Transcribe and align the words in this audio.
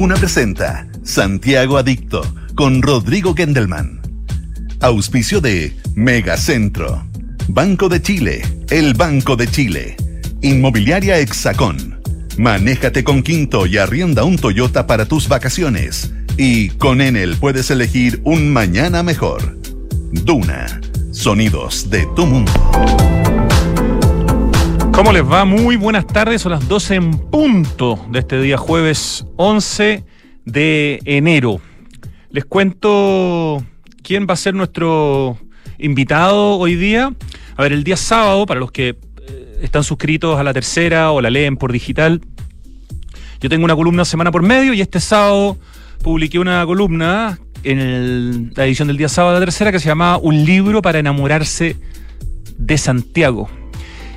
Duna 0.00 0.14
presenta 0.14 0.86
Santiago 1.02 1.76
Adicto 1.76 2.22
con 2.54 2.80
Rodrigo 2.80 3.34
Gendelman. 3.34 4.00
Auspicio 4.80 5.42
de 5.42 5.76
Megacentro. 5.94 7.04
Banco 7.48 7.90
de 7.90 8.00
Chile, 8.00 8.40
el 8.70 8.94
Banco 8.94 9.36
de 9.36 9.46
Chile. 9.46 9.96
Inmobiliaria 10.40 11.18
Hexacón. 11.18 12.00
Manéjate 12.38 13.04
con 13.04 13.22
Quinto 13.22 13.66
y 13.66 13.76
arrienda 13.76 14.24
un 14.24 14.38
Toyota 14.38 14.86
para 14.86 15.04
tus 15.04 15.28
vacaciones. 15.28 16.14
Y 16.38 16.70
con 16.70 17.02
Enel 17.02 17.36
puedes 17.36 17.70
elegir 17.70 18.22
un 18.24 18.50
mañana 18.50 19.02
mejor. 19.02 19.58
Duna. 20.12 20.80
Sonidos 21.12 21.90
de 21.90 22.08
tu 22.16 22.24
mundo. 22.24 22.52
¿Cómo 24.92 25.12
les 25.12 25.24
va? 25.24 25.44
Muy 25.44 25.76
buenas 25.76 26.06
tardes, 26.06 26.42
son 26.42 26.52
las 26.52 26.68
12 26.68 26.94
en 26.94 27.10
punto 27.30 28.04
de 28.10 28.18
este 28.18 28.40
día 28.40 28.56
jueves 28.56 29.24
11 29.36 30.04
de 30.44 31.00
enero. 31.04 31.60
Les 32.30 32.44
cuento 32.44 33.64
quién 34.02 34.26
va 34.28 34.34
a 34.34 34.36
ser 34.36 34.54
nuestro 34.54 35.38
invitado 35.78 36.58
hoy 36.58 36.74
día. 36.74 37.12
A 37.56 37.62
ver, 37.62 37.72
el 37.72 37.84
día 37.84 37.96
sábado, 37.96 38.46
para 38.46 38.60
los 38.60 38.72
que 38.72 38.88
eh, 38.88 39.60
están 39.62 39.84
suscritos 39.84 40.38
a 40.38 40.42
la 40.42 40.52
tercera 40.52 41.12
o 41.12 41.20
la 41.20 41.30
leen 41.30 41.56
por 41.56 41.72
digital, 41.72 42.20
yo 43.40 43.48
tengo 43.48 43.64
una 43.64 43.76
columna 43.76 44.04
semana 44.04 44.30
por 44.30 44.42
medio 44.42 44.74
y 44.74 44.80
este 44.80 45.00
sábado 45.00 45.56
publiqué 46.02 46.38
una 46.38 46.66
columna 46.66 47.38
en 47.62 48.52
la 48.54 48.66
edición 48.66 48.88
del 48.88 48.96
día 48.96 49.08
sábado 49.08 49.34
de 49.34 49.40
la 49.40 49.46
tercera 49.46 49.72
que 49.72 49.78
se 49.78 49.88
llamaba 49.88 50.18
Un 50.18 50.44
libro 50.44 50.82
para 50.82 50.98
enamorarse 50.98 51.76
de 52.58 52.76
Santiago. 52.76 53.59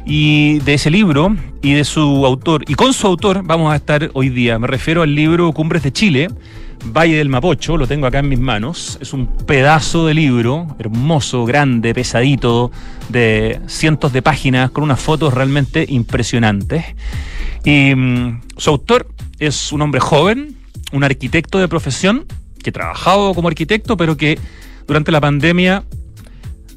Y 0.05 0.59
de 0.59 0.73
ese 0.73 0.89
libro 0.89 1.35
y 1.61 1.73
de 1.73 1.85
su 1.85 2.25
autor, 2.25 2.65
y 2.67 2.75
con 2.75 2.93
su 2.93 3.07
autor 3.07 3.41
vamos 3.43 3.71
a 3.71 3.77
estar 3.77 4.09
hoy 4.13 4.29
día. 4.29 4.59
Me 4.59 4.67
refiero 4.67 5.01
al 5.01 5.15
libro 5.15 5.53
Cumbres 5.53 5.83
de 5.83 5.93
Chile, 5.93 6.27
Valle 6.85 7.15
del 7.15 7.29
Mapocho, 7.29 7.77
lo 7.77 7.87
tengo 7.87 8.05
acá 8.05 8.19
en 8.19 8.27
mis 8.27 8.39
manos. 8.39 8.97
Es 9.01 9.13
un 9.13 9.27
pedazo 9.27 10.05
de 10.05 10.13
libro, 10.13 10.75
hermoso, 10.77 11.45
grande, 11.45 11.93
pesadito, 11.93 12.71
de 13.07 13.61
cientos 13.67 14.11
de 14.11 14.21
páginas, 14.21 14.71
con 14.71 14.83
unas 14.83 14.99
fotos 14.99 15.33
realmente 15.33 15.85
impresionantes. 15.87 16.83
Y 17.63 17.95
mm, 17.95 18.41
su 18.57 18.69
autor 18.69 19.07
es 19.39 19.71
un 19.71 19.81
hombre 19.81 20.01
joven, 20.01 20.57
un 20.91 21.05
arquitecto 21.05 21.59
de 21.59 21.69
profesión, 21.69 22.25
que 22.61 22.71
ha 22.71 22.73
trabajado 22.73 23.33
como 23.33 23.47
arquitecto, 23.47 23.95
pero 23.95 24.17
que 24.17 24.37
durante 24.85 25.11
la 25.11 25.21
pandemia 25.21 25.83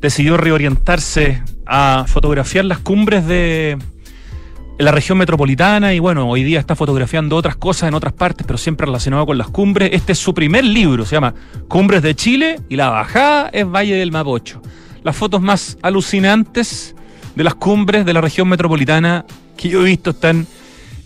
decidió 0.00 0.36
reorientarse 0.36 1.42
a 1.66 2.04
fotografiar 2.06 2.64
las 2.64 2.78
cumbres 2.78 3.26
de 3.26 3.76
la 4.78 4.92
región 4.92 5.18
metropolitana 5.18 5.94
y 5.94 5.98
bueno, 5.98 6.28
hoy 6.28 6.44
día 6.44 6.60
está 6.60 6.76
fotografiando 6.76 7.36
otras 7.36 7.56
cosas 7.56 7.88
en 7.88 7.94
otras 7.94 8.12
partes, 8.12 8.46
pero 8.46 8.58
siempre 8.58 8.86
relacionado 8.86 9.26
con 9.26 9.38
las 9.38 9.48
cumbres. 9.48 9.90
Este 9.92 10.12
es 10.12 10.18
su 10.18 10.34
primer 10.34 10.64
libro, 10.64 11.04
se 11.04 11.16
llama 11.16 11.34
Cumbres 11.68 12.02
de 12.02 12.14
Chile 12.14 12.60
y 12.68 12.76
la 12.76 12.90
bajada 12.90 13.48
es 13.52 13.66
Valle 13.66 13.96
del 13.96 14.12
Mapocho. 14.12 14.60
Las 15.02 15.16
fotos 15.16 15.40
más 15.40 15.78
alucinantes 15.82 16.94
de 17.34 17.44
las 17.44 17.54
cumbres 17.54 18.04
de 18.04 18.12
la 18.12 18.20
región 18.20 18.48
metropolitana 18.48 19.24
que 19.56 19.68
yo 19.68 19.80
he 19.80 19.84
visto 19.84 20.10
están 20.10 20.46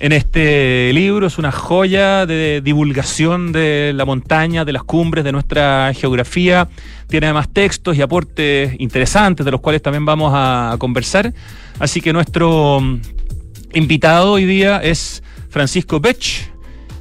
en 0.01 0.13
este 0.13 0.93
libro. 0.93 1.27
Es 1.27 1.39
una 1.39 1.53
joya 1.53 2.27
de 2.27 2.61
divulgación 2.63 3.53
de 3.53 3.93
la 3.95 4.05
montaña, 4.05 4.65
de 4.65 4.73
las 4.73 4.83
cumbres, 4.83 5.25
de 5.25 5.31
nuestra 5.31 5.93
geografía. 5.95 6.69
Tiene 7.07 7.27
además 7.27 7.49
textos 7.53 7.97
y 7.97 8.03
aportes 8.03 8.75
interesantes 8.81 9.47
de 9.47 9.53
los 9.53 9.61
cuales 9.61 9.83
también 9.83 10.05
vamos 10.05 10.33
a 10.35 10.75
conversar. 10.79 11.33
Así 11.79 12.01
que 12.01 12.13
nuestro 12.13 12.81
mm, 12.81 13.01
invitado 13.75 14.33
hoy 14.33 14.47
día 14.47 14.79
es 14.79 15.23
Francisco 15.51 16.01
Bech 16.01 16.51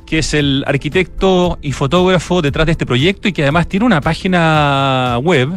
que 0.05 0.19
es 0.19 0.33
el 0.33 0.63
arquitecto 0.65 1.59
y 1.61 1.71
fotógrafo 1.71 2.41
detrás 2.41 2.65
de 2.65 2.71
este 2.71 2.87
proyecto 2.87 3.27
y 3.27 3.31
que 3.31 3.43
además 3.43 3.67
tiene 3.67 3.85
una 3.85 4.01
página 4.01 5.19
web 5.21 5.51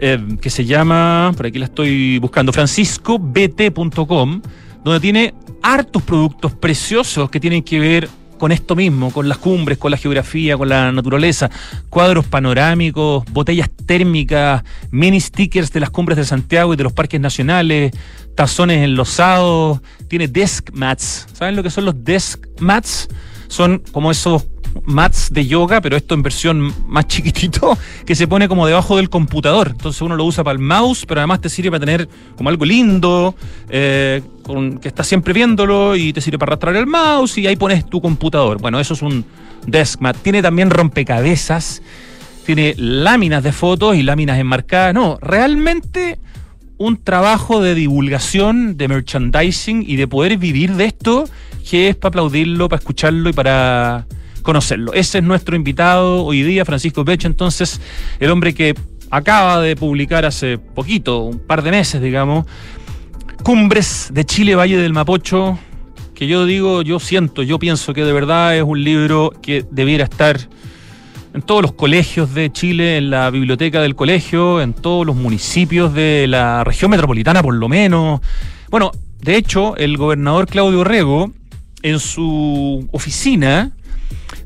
eh, 0.00 0.18
que 0.40 0.50
se 0.50 0.64
llama, 0.64 1.32
por 1.36 1.46
aquí 1.46 1.60
la 1.60 1.66
estoy 1.66 2.18
buscando, 2.18 2.52
franciscobt.com, 2.52 4.42
donde 4.88 5.00
tiene 5.00 5.34
hartos 5.62 6.02
productos 6.02 6.54
preciosos 6.54 7.28
que 7.28 7.40
tienen 7.40 7.62
que 7.62 7.78
ver 7.78 8.08
con 8.38 8.52
esto 8.52 8.74
mismo, 8.74 9.10
con 9.10 9.28
las 9.28 9.36
cumbres, 9.36 9.76
con 9.76 9.90
la 9.90 9.96
geografía, 9.98 10.56
con 10.56 10.68
la 10.68 10.90
naturaleza, 10.92 11.50
cuadros 11.90 12.24
panorámicos, 12.24 13.24
botellas 13.32 13.68
térmicas, 13.84 14.62
mini 14.90 15.20
stickers 15.20 15.72
de 15.72 15.80
las 15.80 15.90
cumbres 15.90 16.16
de 16.16 16.24
Santiago 16.24 16.72
y 16.72 16.76
de 16.76 16.84
los 16.84 16.92
parques 16.94 17.20
nacionales, 17.20 17.92
tazones 18.34 18.82
enlosados, 18.82 19.80
tiene 20.08 20.26
desk 20.26 20.70
mats. 20.72 21.26
¿Saben 21.34 21.54
lo 21.56 21.62
que 21.62 21.70
son 21.70 21.84
los 21.84 22.02
desk 22.04 22.46
mats? 22.60 23.08
Son 23.48 23.82
como 23.92 24.10
esos 24.10 24.44
mats 24.84 25.28
de 25.32 25.46
yoga, 25.46 25.80
pero 25.80 25.96
esto 25.96 26.14
en 26.14 26.22
versión 26.22 26.72
más 26.86 27.06
chiquitito, 27.06 27.76
que 28.06 28.14
se 28.14 28.26
pone 28.26 28.48
como 28.48 28.66
debajo 28.66 28.96
del 28.96 29.10
computador. 29.10 29.68
Entonces 29.72 30.00
uno 30.02 30.16
lo 30.16 30.24
usa 30.24 30.44
para 30.44 30.52
el 30.52 30.58
mouse, 30.58 31.04
pero 31.06 31.20
además 31.20 31.40
te 31.40 31.48
sirve 31.48 31.70
para 31.70 31.80
tener 31.80 32.08
como 32.36 32.48
algo 32.48 32.64
lindo, 32.64 33.34
eh, 33.68 34.22
que 34.80 34.88
estás 34.88 35.06
siempre 35.06 35.32
viéndolo 35.34 35.94
y 35.96 36.12
te 36.12 36.20
sirve 36.20 36.38
para 36.38 36.50
arrastrar 36.50 36.76
el 36.76 36.86
mouse 36.86 37.38
y 37.38 37.46
ahí 37.46 37.56
pones 37.56 37.84
tu 37.86 38.00
computador. 38.00 38.60
Bueno, 38.60 38.80
eso 38.80 38.94
es 38.94 39.02
un 39.02 39.24
desk 39.66 40.00
mat. 40.00 40.16
Tiene 40.22 40.42
también 40.42 40.70
rompecabezas, 40.70 41.82
tiene 42.46 42.74
láminas 42.76 43.42
de 43.42 43.52
fotos 43.52 43.96
y 43.96 44.02
láminas 44.02 44.38
enmarcadas. 44.38 44.94
No, 44.94 45.18
realmente 45.20 46.18
un 46.78 46.96
trabajo 47.02 47.60
de 47.60 47.74
divulgación, 47.74 48.76
de 48.76 48.88
merchandising 48.88 49.84
y 49.86 49.96
de 49.96 50.06
poder 50.06 50.38
vivir 50.38 50.74
de 50.74 50.86
esto, 50.86 51.28
que 51.68 51.88
es 51.88 51.96
para 51.96 52.10
aplaudirlo, 52.10 52.68
para 52.68 52.78
escucharlo 52.78 53.28
y 53.28 53.32
para 53.32 54.06
conocerlo. 54.48 54.94
Ese 54.94 55.18
es 55.18 55.24
nuestro 55.24 55.56
invitado 55.56 56.24
hoy 56.24 56.42
día, 56.42 56.64
Francisco 56.64 57.04
Pecho, 57.04 57.26
entonces, 57.26 57.82
el 58.18 58.30
hombre 58.30 58.54
que 58.54 58.74
acaba 59.10 59.60
de 59.60 59.76
publicar 59.76 60.24
hace 60.24 60.56
poquito, 60.56 61.18
un 61.18 61.38
par 61.38 61.60
de 61.62 61.70
meses, 61.70 62.00
digamos, 62.00 62.46
Cumbres 63.42 64.08
de 64.10 64.24
Chile, 64.24 64.54
Valle 64.54 64.78
del 64.78 64.94
Mapocho, 64.94 65.58
que 66.14 66.26
yo 66.26 66.46
digo, 66.46 66.80
yo 66.80 66.98
siento, 66.98 67.42
yo 67.42 67.58
pienso 67.58 67.92
que 67.92 68.06
de 68.06 68.12
verdad 68.14 68.56
es 68.56 68.62
un 68.62 68.82
libro 68.82 69.34
que 69.42 69.66
debiera 69.70 70.04
estar 70.04 70.38
en 71.34 71.42
todos 71.42 71.60
los 71.60 71.72
colegios 71.72 72.32
de 72.32 72.50
Chile, 72.50 72.96
en 72.96 73.10
la 73.10 73.28
biblioteca 73.28 73.82
del 73.82 73.94
colegio, 73.94 74.62
en 74.62 74.72
todos 74.72 75.04
los 75.04 75.14
municipios 75.14 75.92
de 75.92 76.24
la 76.26 76.64
región 76.64 76.90
metropolitana 76.90 77.42
por 77.42 77.52
lo 77.52 77.68
menos. 77.68 78.22
Bueno, 78.70 78.92
de 79.20 79.36
hecho, 79.36 79.76
el 79.76 79.98
gobernador 79.98 80.46
Claudio 80.46 80.84
Rego, 80.84 81.32
en 81.82 82.00
su 82.00 82.88
oficina, 82.92 83.72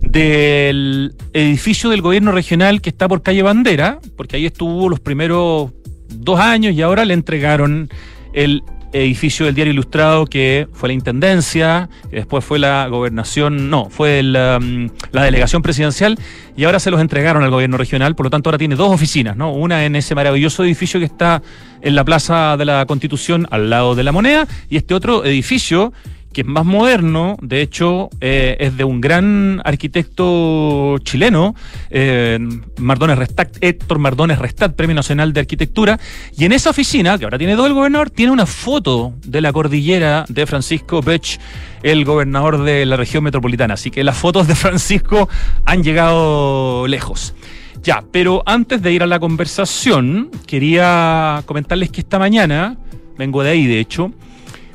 del 0.00 1.15
edificio 1.32 1.91
del 1.91 2.03
gobierno 2.03 2.32
regional 2.32 2.81
que 2.81 2.91
está 2.91 3.09
por 3.09 3.22
calle 3.22 3.43
Bandera, 3.43 3.98
porque 4.16 4.37
ahí 4.37 4.47
estuvo 4.47 4.88
los 4.88 5.00
primeros 5.00 5.72
dos 6.09 6.38
años 6.41 6.75
y 6.75 6.82
ahora 6.82 7.04
le 7.04 7.15
entregaron 7.15 7.88
el 8.34 8.62
edificio 8.93 9.47
del 9.47 9.54
Diario 9.54 9.72
Ilustrado 9.72 10.26
que 10.26 10.69
fue 10.72 10.91
la 10.91 10.93
Intendencia, 10.93 11.88
que 12.10 12.16
después 12.16 12.44
fue 12.44 12.59
la 12.59 12.87
gobernación, 12.88 13.70
no, 13.70 13.88
fue 13.88 14.22
la, 14.22 14.59
um, 14.60 14.91
la, 15.12 15.25
delegación 15.25 15.62
presidencial 15.62 16.19
y 16.56 16.64
ahora 16.64 16.78
se 16.78 16.91
los 16.91 17.00
entregaron 17.00 17.43
al 17.43 17.50
gobierno 17.50 17.78
regional, 17.78 18.14
por 18.14 18.26
lo 18.26 18.31
tanto 18.31 18.50
ahora 18.50 18.59
tiene 18.59 18.76
dos 18.76 18.93
oficinas, 18.93 19.37
¿no? 19.37 19.53
Una 19.53 19.84
en 19.84 19.97
ese 19.97 20.14
maravilloso 20.14 20.64
edificio 20.64 21.00
que 21.00 21.06
está 21.06 21.43
en 21.81 21.94
la 21.94 22.04
Plaza 22.04 22.56
de 22.56 22.64
la 22.64 22.84
Constitución 22.87 23.47
al 23.50 23.70
lado 23.70 23.94
de 23.94 24.03
la 24.03 24.12
moneda 24.12 24.47
y 24.69 24.76
este 24.76 24.94
otro 24.94 25.25
edificio 25.25 25.93
que 26.32 26.41
es 26.43 26.47
más 26.47 26.65
moderno, 26.65 27.37
de 27.41 27.60
hecho 27.60 28.10
eh, 28.20 28.56
es 28.59 28.76
de 28.76 28.84
un 28.84 29.00
gran 29.00 29.60
arquitecto 29.65 30.98
chileno, 30.98 31.54
eh, 31.91 32.38
Mardones 32.78 33.19
Restat, 33.19 33.56
Héctor 33.60 33.98
Mardones 33.98 34.38
Restat, 34.38 34.75
Premio 34.75 34.94
Nacional 34.94 35.32
de 35.32 35.41
Arquitectura, 35.41 35.98
y 36.37 36.44
en 36.44 36.53
esa 36.53 36.70
oficina, 36.70 37.19
que 37.19 37.25
ahora 37.25 37.38
tiene 37.38 37.54
todo 37.54 37.66
el 37.66 37.75
gobernador, 37.75 38.10
tiene 38.10 38.32
una 38.32 38.47
foto 38.47 39.15
de 39.25 39.41
la 39.41 39.53
cordillera 39.53 40.25
de 40.28 40.47
Francisco 40.47 41.03
Bech, 41.03 41.38
el 41.82 42.04
gobernador 42.04 42.62
de 42.62 42.87
la 42.87 42.97
región 42.97 43.25
metropolitana, 43.25 43.75
así 43.75 43.90
que 43.90 44.05
las 44.05 44.17
fotos 44.17 44.46
de 44.49 44.55
Francisco 44.55 45.29
han 45.64 45.82
llegado 45.82 46.87
lejos. 46.87 47.34
Ya, 47.82 48.05
pero 48.12 48.44
antes 48.46 48.81
de 48.81 48.93
ir 48.93 49.02
a 49.02 49.06
la 49.06 49.19
conversación, 49.19 50.31
quería 50.46 51.43
comentarles 51.46 51.90
que 51.90 52.00
esta 52.00 52.19
mañana, 52.19 52.76
vengo 53.19 53.43
de 53.43 53.50
ahí 53.50 53.67
de 53.67 53.81
hecho, 53.81 54.12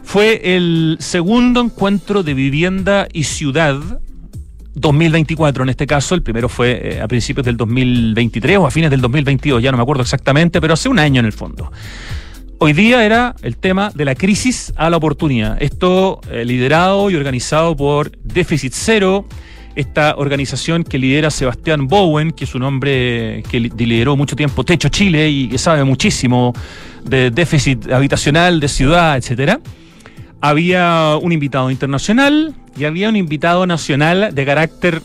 fue 0.07 0.55
el 0.55 0.95
segundo 1.01 1.59
encuentro 1.59 2.23
de 2.23 2.33
vivienda 2.33 3.09
y 3.11 3.25
ciudad 3.25 3.75
2024 4.73 5.63
en 5.63 5.69
este 5.69 5.85
caso, 5.85 6.15
el 6.15 6.23
primero 6.23 6.47
fue 6.47 6.79
eh, 6.81 7.01
a 7.01 7.09
principios 7.09 7.45
del 7.45 7.57
2023 7.57 8.57
o 8.57 8.65
a 8.65 8.71
fines 8.71 8.89
del 8.89 9.01
2022, 9.01 9.61
ya 9.61 9.69
no 9.69 9.75
me 9.75 9.83
acuerdo 9.83 10.03
exactamente, 10.03 10.61
pero 10.61 10.75
hace 10.75 10.87
un 10.87 10.97
año 10.97 11.19
en 11.19 11.25
el 11.25 11.33
fondo. 11.33 11.73
Hoy 12.59 12.71
día 12.71 13.03
era 13.03 13.35
el 13.41 13.57
tema 13.57 13.91
de 13.93 14.05
la 14.05 14.15
crisis 14.15 14.71
a 14.77 14.89
la 14.89 14.95
oportunidad. 14.95 15.61
Esto 15.61 16.21
eh, 16.31 16.45
liderado 16.45 17.09
y 17.09 17.15
organizado 17.15 17.75
por 17.75 18.09
Déficit 18.23 18.71
Cero, 18.73 19.25
esta 19.75 20.15
organización 20.15 20.85
que 20.85 20.99
lidera 20.99 21.31
Sebastián 21.31 21.87
Bowen, 21.87 22.31
que 22.31 22.45
es 22.45 22.55
un 22.55 22.63
hombre 22.63 23.43
que 23.51 23.59
lideró 23.59 24.15
mucho 24.15 24.37
tiempo 24.37 24.63
Techo 24.63 24.87
Chile 24.87 25.29
y 25.29 25.49
que 25.49 25.57
sabe 25.57 25.83
muchísimo 25.83 26.53
de 27.03 27.29
déficit 27.29 27.91
habitacional, 27.91 28.61
de 28.61 28.69
ciudad, 28.69 29.17
etcétera 29.17 29.59
había 30.41 31.17
un 31.21 31.31
invitado 31.31 31.71
internacional 31.71 32.55
y 32.77 32.85
había 32.85 33.09
un 33.09 33.15
invitado 33.15 33.65
nacional 33.65 34.33
de 34.33 34.45
carácter 34.45 35.01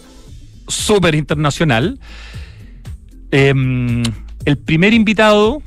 súper 0.68 1.14
internacional. 1.14 1.98
Em, 3.30 4.02
el 4.44 4.58
primer 4.58 4.92
invitado 4.92 5.62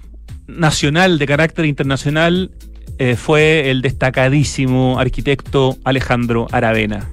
nacional 0.48 1.18
de 1.18 1.26
carácter 1.26 1.66
internacional 1.66 2.52
eh, 2.98 3.16
fue 3.16 3.72
el 3.72 3.82
destacadísimo 3.82 5.00
arquitecto 5.00 5.78
Alejandro 5.84 6.48
Aravena. 6.52 7.10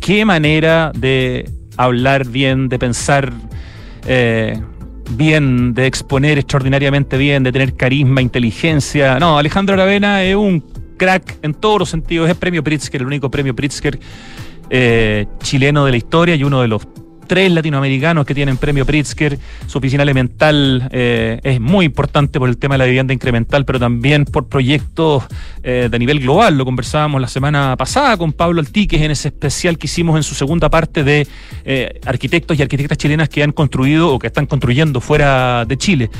Qué 0.00 0.24
manera 0.24 0.92
de 0.94 1.50
hablar 1.76 2.26
bien, 2.26 2.68
de 2.68 2.78
pensar 2.78 3.32
eh, 4.06 4.60
bien, 5.10 5.74
de 5.74 5.86
exponer 5.86 6.38
extraordinariamente 6.38 7.16
bien, 7.16 7.42
de 7.42 7.52
tener 7.52 7.74
carisma, 7.74 8.22
inteligencia. 8.22 9.18
No, 9.18 9.38
Alejandro 9.38 9.74
Aravena 9.74 10.22
es 10.22 10.36
un 10.36 10.62
crack 11.04 11.38
en 11.42 11.52
todos 11.52 11.78
los 11.78 11.90
sentidos. 11.90 12.30
Es 12.30 12.36
premio 12.36 12.64
Pritzker, 12.64 13.02
el 13.02 13.06
único 13.06 13.30
premio 13.30 13.54
Pritzker 13.54 13.98
eh, 14.70 15.26
chileno 15.42 15.84
de 15.84 15.90
la 15.90 15.96
historia 15.98 16.34
y 16.34 16.44
uno 16.44 16.62
de 16.62 16.68
los 16.68 16.88
tres 17.26 17.50
latinoamericanos 17.52 18.24
que 18.24 18.34
tienen 18.34 18.56
premio 18.56 18.86
Pritzker. 18.86 19.38
Su 19.66 19.78
oficina 19.78 20.02
elemental 20.02 20.88
eh, 20.92 21.40
es 21.42 21.60
muy 21.60 21.84
importante 21.84 22.38
por 22.38 22.48
el 22.48 22.56
tema 22.56 22.74
de 22.74 22.78
la 22.78 22.84
vivienda 22.86 23.12
incremental, 23.12 23.66
pero 23.66 23.78
también 23.78 24.24
por 24.24 24.48
proyectos 24.48 25.24
eh, 25.62 25.88
de 25.90 25.98
nivel 25.98 26.20
global. 26.20 26.56
Lo 26.56 26.64
conversábamos 26.64 27.20
la 27.20 27.28
semana 27.28 27.76
pasada 27.76 28.16
con 28.16 28.32
Pablo 28.32 28.60
Altiques 28.60 29.02
en 29.02 29.10
ese 29.10 29.28
especial 29.28 29.76
que 29.76 29.86
hicimos 29.86 30.16
en 30.16 30.22
su 30.22 30.34
segunda 30.34 30.70
parte 30.70 31.04
de 31.04 31.26
arquitectos 32.06 32.58
y 32.58 32.62
arquitectas 32.62 32.96
chilenas 32.96 33.28
que 33.28 33.42
han 33.42 33.52
construido 33.52 34.10
o 34.14 34.18
que 34.18 34.28
están 34.28 34.46
construyendo 34.46 35.02
fuera 35.02 35.66
de 35.66 35.76
Chile. 35.76 36.10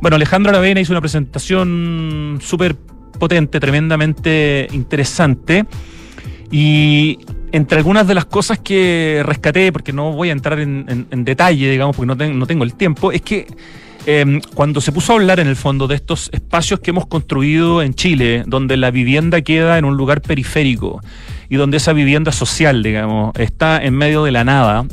Bueno, 0.00 0.16
Alejandro 0.16 0.50
Aravena 0.50 0.80
hizo 0.80 0.92
una 0.92 1.00
presentación 1.00 2.40
súper 2.42 2.76
potente, 3.18 3.60
tremendamente 3.60 4.68
interesante. 4.72 5.64
Y 6.50 7.18
entre 7.52 7.78
algunas 7.78 8.06
de 8.06 8.14
las 8.14 8.24
cosas 8.24 8.58
que 8.58 9.22
rescaté, 9.24 9.72
porque 9.72 9.92
no 9.92 10.12
voy 10.12 10.30
a 10.30 10.32
entrar 10.32 10.58
en, 10.58 11.24
detalle, 11.24 11.70
digamos, 11.70 11.96
porque 11.96 12.14
no, 12.26 12.46
tengo 12.46 12.64
el 12.64 12.74
tiempo, 12.74 13.12
es 13.12 13.22
que 13.22 13.46
em, 14.06 14.40
cuando 14.54 14.80
se 14.80 14.90
puso 14.90 15.12
a 15.12 15.16
hablar 15.16 15.38
en 15.38 15.48
el 15.48 15.56
fondo 15.56 15.86
de 15.86 15.94
estos 15.94 16.30
espacios 16.32 16.80
que 16.80 16.90
hemos 16.90 17.06
construido 17.06 17.82
en 17.82 17.94
Chile, 17.94 18.44
donde 18.46 18.76
la 18.76 18.90
vivienda 18.90 19.42
queda 19.42 19.78
en 19.78 19.84
un 19.84 19.96
lugar 19.96 20.22
periférico 20.22 21.00
y 21.48 21.56
donde 21.56 21.76
esa 21.76 21.92
vivienda 21.92 22.32
social, 22.32 22.82
digamos, 22.82 23.32
está 23.38 23.82
en 23.82 23.94
medio 23.94 24.24
de 24.24 24.32
la 24.32 24.44
nada, 24.44 24.86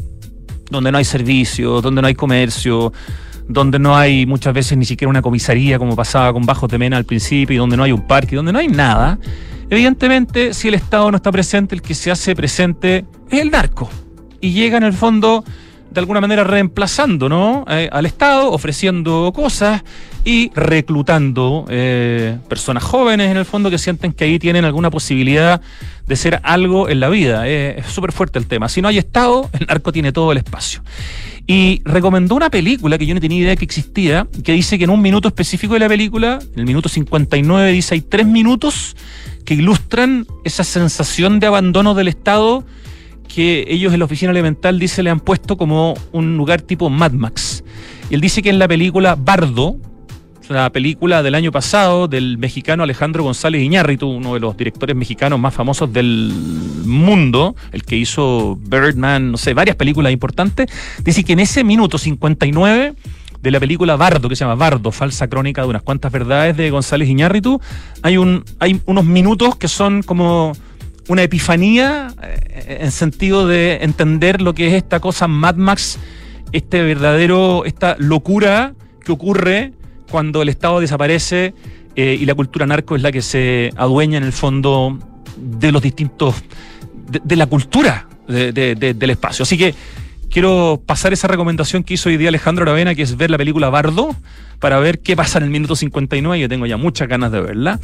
donde 0.70 0.92
no 0.92 0.98
hay 0.98 1.06
servicios, 1.06 1.82
donde 1.82 2.02
no 2.02 2.08
hay 2.08 2.16
comercio, 2.16 2.94
donde 3.50 3.80
no 3.80 3.98
hay 3.98 4.26
muchas 4.26 4.54
veces 4.54 4.78
ni 4.78 4.86
siquiera 4.86 5.10
una 5.10 5.22
comisaría 5.22 5.78
como 5.78 5.98
pasaba 5.98 6.32
con 6.32 6.46
Bajos 6.46 6.70
de 6.70 6.78
Mena 6.78 6.96
al 6.96 7.06
principio, 7.06 7.56
y 7.56 7.58
donde 7.58 7.76
no 7.76 7.84
hay 7.84 7.92
un 7.92 8.08
parque, 8.08 8.38
donde 8.38 8.54
no 8.54 8.60
hay 8.60 8.70
nada, 8.70 9.20
Evidentemente, 9.70 10.54
si 10.54 10.68
el 10.68 10.74
Estado 10.74 11.12
no 11.12 11.18
está 11.18 11.32
presente, 11.32 11.76
el 11.76 11.82
que 11.82 11.94
se 11.94 12.10
hace 12.10 12.36
presente 12.36 13.06
es 13.30 13.40
el 13.40 13.52
narco. 13.52 13.90
Y 14.42 14.52
llega 14.52 14.78
en 14.78 14.84
el 14.84 14.94
fondo, 14.94 15.44
de 15.92 16.00
alguna 16.00 16.20
manera, 16.22 16.44
reemplazando 16.44 17.30
¿no? 17.30 17.66
Eh, 17.70 17.88
al 17.92 18.08
Estado, 18.08 18.52
ofreciendo 18.52 19.32
cosas 19.32 19.84
y 20.26 20.52
reclutando 20.56 21.66
eh, 21.70 22.38
personas 22.48 22.84
jóvenes, 22.84 23.30
en 23.30 23.38
el 23.38 23.46
fondo, 23.46 23.70
que 23.70 23.78
sienten 23.78 24.12
que 24.12 24.24
ahí 24.24 24.40
tienen 24.40 24.66
alguna 24.66 24.90
posibilidad 24.90 25.62
de 26.08 26.16
ser 26.16 26.40
algo 26.42 26.90
en 26.90 27.00
la 27.00 27.10
vida. 27.10 27.48
es 27.48 27.86
súper 27.86 28.12
fuerte 28.12 28.40
el 28.40 28.48
tema. 28.48 28.70
Si 28.70 28.82
no 28.82 28.88
hay 28.88 28.98
Estado, 28.98 29.52
el 29.54 29.68
narco 29.68 29.92
tiene 29.92 30.12
todo 30.12 30.32
el 30.32 30.40
espacio. 30.40 30.82
Y 31.52 31.82
recomendó 31.84 32.36
una 32.36 32.52
película 32.52 33.00
que 33.00 33.08
yo 33.08 33.16
no 33.16 33.20
tenía 33.20 33.40
idea 33.40 33.56
que 33.56 33.66
existía, 33.66 34.28
que 34.44 34.52
dice 34.52 34.78
que 34.78 34.84
en 34.84 34.92
un 34.92 35.02
minuto 35.02 35.28
específico 35.28 35.74
de 35.74 35.80
la 35.80 35.88
película, 35.88 36.38
en 36.54 36.60
el 36.60 36.66
minuto 36.68 36.90
59, 36.90 37.72
dice 37.72 37.96
hay 37.96 38.02
tres 38.02 38.28
minutos 38.28 38.96
que 39.46 39.56
ilustran 39.56 40.28
esa 40.44 40.64
sensación 40.64 41.40
de 41.40 41.48
abandono 41.48 41.96
del 41.96 42.08
Estado 42.08 42.64
que 43.28 43.66
ellos 43.68 43.92
en 43.94 43.98
la 43.98 44.06
oficina 44.06 44.30
elemental 44.30 44.78
dice 44.78 45.02
le 45.02 45.10
han 45.10 45.20
puesto 45.20 45.58
como 45.58 45.96
un 46.12 46.38
lugar 46.38 46.62
tipo 46.62 46.88
Mad 46.92 47.14
Max. 47.14 47.64
Y 48.12 48.14
él 48.14 48.22
dice 48.22 48.44
que 48.44 48.52
en 48.52 48.60
la 48.60 48.68
película 48.68 49.16
Bardo, 49.16 49.78
una 50.50 50.70
película 50.72 51.22
del 51.22 51.36
año 51.36 51.52
pasado 51.52 52.08
del 52.08 52.38
mexicano 52.38 52.84
Alejandro 52.84 53.24
González 53.24 53.62
Iñárritu, 53.62 54.08
uno 54.08 54.34
de 54.34 54.40
los 54.40 54.58
directores 54.58 54.96
mexicanos 54.96 55.40
más 55.40 55.54
famosos 55.54 55.92
del 55.94 56.34
mundo, 56.86 57.56
el 57.72 57.84
que 57.84 57.96
hizo 57.96 58.58
Birdman, 58.62 59.32
no 59.32 59.38
sé, 59.38 59.54
varias 59.54 59.76
películas 59.76 60.12
importantes, 60.12 60.70
dice 61.04 61.24
que 61.24 61.34
en 61.34 61.40
ese 61.40 61.64
minuto 61.64 61.98
59 61.98 62.96
de 63.42 63.52
la 63.52 63.60
película 63.60 63.96
Bardo, 63.96 64.28
que 64.28 64.36
se 64.36 64.44
llama 64.44 64.56
Bardo, 64.56 64.92
falsa 64.92 65.28
crónica 65.28 65.62
de 65.62 65.68
unas 65.68 65.84
cuantas 65.84 66.12
verdades 66.12 66.58
de 66.58 66.70
González 66.72 67.08
Iñárritu, 67.08 67.62
hay, 68.02 68.18
un, 68.18 68.44
hay 68.60 68.82
unos 68.86 69.06
minutos 69.06 69.56
que 69.56 69.68
son 69.68 70.04
como 70.04 70.54
una 71.08 71.24
epifanía 71.24 72.14
eh, 72.22 72.80
en 72.82 72.92
sentido 72.92 73.48
de 73.48 73.80
entender 73.82 74.42
lo 74.42 74.54
que 74.54 74.68
es 74.68 74.74
esta 74.74 75.00
cosa 75.00 75.28
Mad 75.28 75.56
Max, 75.56 76.00
este 76.52 76.82
verdadero, 76.82 77.66
esta 77.66 77.96
locura 78.00 78.74
que 79.04 79.12
ocurre 79.12 79.74
cuando 80.10 80.42
el 80.42 80.50
Estado 80.50 80.80
desaparece 80.80 81.54
eh, 81.96 82.18
y 82.20 82.26
la 82.26 82.36
cultura 82.36 82.66
narco 82.66 82.96
es 82.96 83.02
la 83.02 83.12
que 83.12 83.22
se 83.22 83.72
adueña 83.76 84.18
en 84.18 84.24
el 84.24 84.34
fondo 84.34 85.00
de 85.38 85.72
los 85.72 85.82
distintos, 85.82 86.36
de, 87.24 87.36
la 87.36 87.46
cultura 87.46 88.08
del 88.28 89.10
espacio. 89.10 89.44
Así 89.44 89.58
que 89.58 89.74
quiero 90.30 90.82
pasar 90.86 91.14
esa 91.14 91.28
recomendación 91.28 91.84
que 91.84 91.96
hizo 91.96 92.10
hoy 92.10 92.18
día 92.18 92.30
Alejandro 92.30 92.64
Aravena, 92.64 92.96
que 92.96 93.02
es 93.02 93.18
ver 93.18 93.32
la 93.32 93.38
película 93.38 93.70
Bardo, 93.70 94.16
para 94.60 94.80
ver 94.80 95.00
qué 95.00 95.16
pasa 95.16 95.40
en 95.40 95.46
el 95.46 95.50
minuto 95.50 95.76
59. 95.76 96.40
Yo 96.40 96.50
tengo 96.50 96.66
ya 96.66 96.78
muchas 96.78 97.08
ganas 97.08 97.32
de 97.32 97.42
verla. 97.42 97.80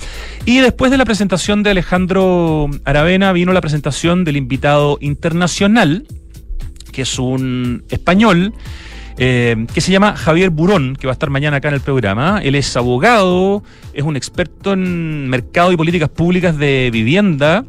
Y 0.45 0.59
después 0.59 0.91
de 0.91 0.97
la 0.97 1.05
presentación 1.05 1.63
de 1.63 1.71
Alejandro 1.71 2.69
Aravena, 2.83 3.31
vino 3.33 3.53
la 3.53 3.61
presentación 3.61 4.23
del 4.23 4.37
invitado 4.37 4.97
internacional, 5.01 6.05
que 6.91 7.01
es 7.01 7.17
un 7.19 7.83
español. 7.89 8.53
Eh, 9.17 9.65
que 9.73 9.79
se 9.79 9.91
llama 9.91 10.17
Javier 10.17 10.49
Burón, 10.49 10.97
que 10.97 11.07
va 11.07 11.11
a 11.11 11.13
estar 11.13 11.29
mañana 11.29 11.57
acá 11.57 11.69
en 11.69 11.75
el 11.75 11.81
programa. 11.81 12.41
Él 12.43 12.55
es 12.55 12.75
abogado, 12.75 13.63
es 13.93 14.03
un 14.03 14.17
experto 14.17 14.73
en 14.73 15.29
mercado 15.29 15.71
y 15.71 15.77
políticas 15.77 16.09
públicas 16.09 16.57
de 16.57 16.89
vivienda 16.91 17.63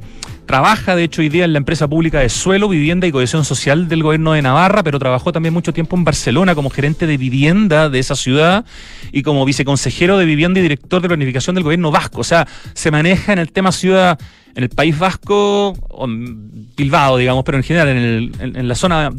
Trabaja, 0.46 0.94
de 0.94 1.02
hecho, 1.02 1.22
hoy 1.22 1.28
día 1.28 1.44
en 1.44 1.52
la 1.52 1.58
empresa 1.58 1.88
pública 1.88 2.20
de 2.20 2.28
suelo, 2.28 2.68
vivienda 2.68 3.08
y 3.08 3.10
cohesión 3.10 3.44
social 3.44 3.88
del 3.88 4.04
gobierno 4.04 4.32
de 4.32 4.42
Navarra, 4.42 4.84
pero 4.84 5.00
trabajó 5.00 5.32
también 5.32 5.52
mucho 5.52 5.72
tiempo 5.72 5.96
en 5.96 6.04
Barcelona 6.04 6.54
como 6.54 6.70
gerente 6.70 7.08
de 7.08 7.16
vivienda 7.16 7.88
de 7.90 7.98
esa 7.98 8.14
ciudad 8.14 8.64
y 9.10 9.24
como 9.24 9.44
viceconsejero 9.44 10.18
de 10.18 10.24
vivienda 10.24 10.60
y 10.60 10.62
director 10.62 11.02
de 11.02 11.08
planificación 11.08 11.54
del 11.54 11.64
gobierno 11.64 11.90
vasco. 11.90 12.20
O 12.20 12.24
sea, 12.24 12.46
se 12.74 12.92
maneja 12.92 13.32
en 13.32 13.40
el 13.40 13.50
tema 13.50 13.72
ciudad 13.72 14.20
en 14.54 14.62
el 14.62 14.68
País 14.70 14.96
Vasco, 14.96 15.70
o 15.88 16.06
Bilbao, 16.06 17.18
digamos, 17.18 17.44
pero 17.44 17.58
en 17.58 17.64
general 17.64 17.88
en, 17.88 18.56
en 18.56 18.68
la 18.68 18.74
zona 18.76 19.10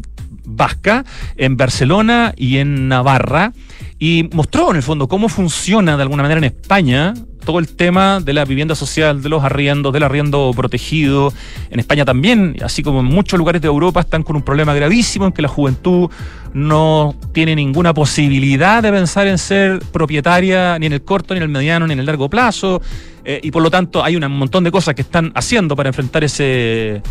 vasca, 0.48 1.06
en 1.36 1.58
Barcelona 1.58 2.34
y 2.36 2.58
en 2.58 2.88
Navarra, 2.88 3.54
y 4.00 4.30
mostró 4.34 4.72
en 4.72 4.78
el 4.78 4.84
fondo 4.84 5.08
cómo 5.08 5.30
funciona 5.30 5.98
de 5.98 6.04
alguna 6.04 6.24
manera 6.24 6.40
en 6.40 6.46
España 6.46 7.14
todo 7.48 7.60
el 7.60 7.76
tema 7.78 8.20
de 8.20 8.34
la 8.34 8.44
vivienda 8.44 8.76
social, 8.76 9.22
de 9.22 9.30
los 9.30 9.42
arriendos, 9.42 9.94
del 9.94 10.04
arriendo 10.04 10.52
protegido. 10.54 11.32
En 11.70 11.80
España 11.80 12.04
también, 12.04 12.58
así 12.62 12.84
como 12.84 13.00
en 13.00 13.06
muchos 13.06 13.40
lugares 13.40 13.62
de 13.62 13.70
Europa, 13.70 14.02
están 14.02 14.24
con 14.24 14.36
un 14.36 14.42
problema 14.42 14.74
gravísimo 14.74 15.28
en 15.28 15.32
que 15.32 15.42
la 15.42 15.48
juventud 15.48 16.10
no 16.54 17.16
tiene 17.34 17.56
ninguna 17.56 17.94
posibilidad 17.94 18.84
de 18.84 18.92
pensar 18.92 19.28
en 19.28 19.38
ser 19.38 19.80
propietaria 19.94 20.78
ni 20.78 20.88
en 20.88 20.94
el 20.94 21.04
corto, 21.04 21.34
ni 21.34 21.38
en 21.38 21.44
el 21.44 21.50
mediano, 21.50 21.88
ni 21.88 21.94
en 21.94 22.00
el 22.00 22.06
largo 22.06 22.30
plazo. 22.30 22.82
Eh, 23.24 23.40
y 23.42 23.50
por 23.50 23.64
lo 23.64 23.72
tanto 23.72 24.04
hay 24.04 24.18
un 24.18 24.30
montón 24.30 24.66
de 24.66 24.72
cosas 24.72 24.94
que 24.94 25.04
están 25.04 25.32
haciendo 25.34 25.74
para 25.74 25.88
enfrentar 25.88 26.26
ese 26.26 27.02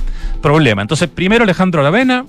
problema. 0.43 0.83
Entonces, 0.83 1.09
primero 1.09 1.45
Alejandro 1.45 1.81
Aravena, 1.81 2.27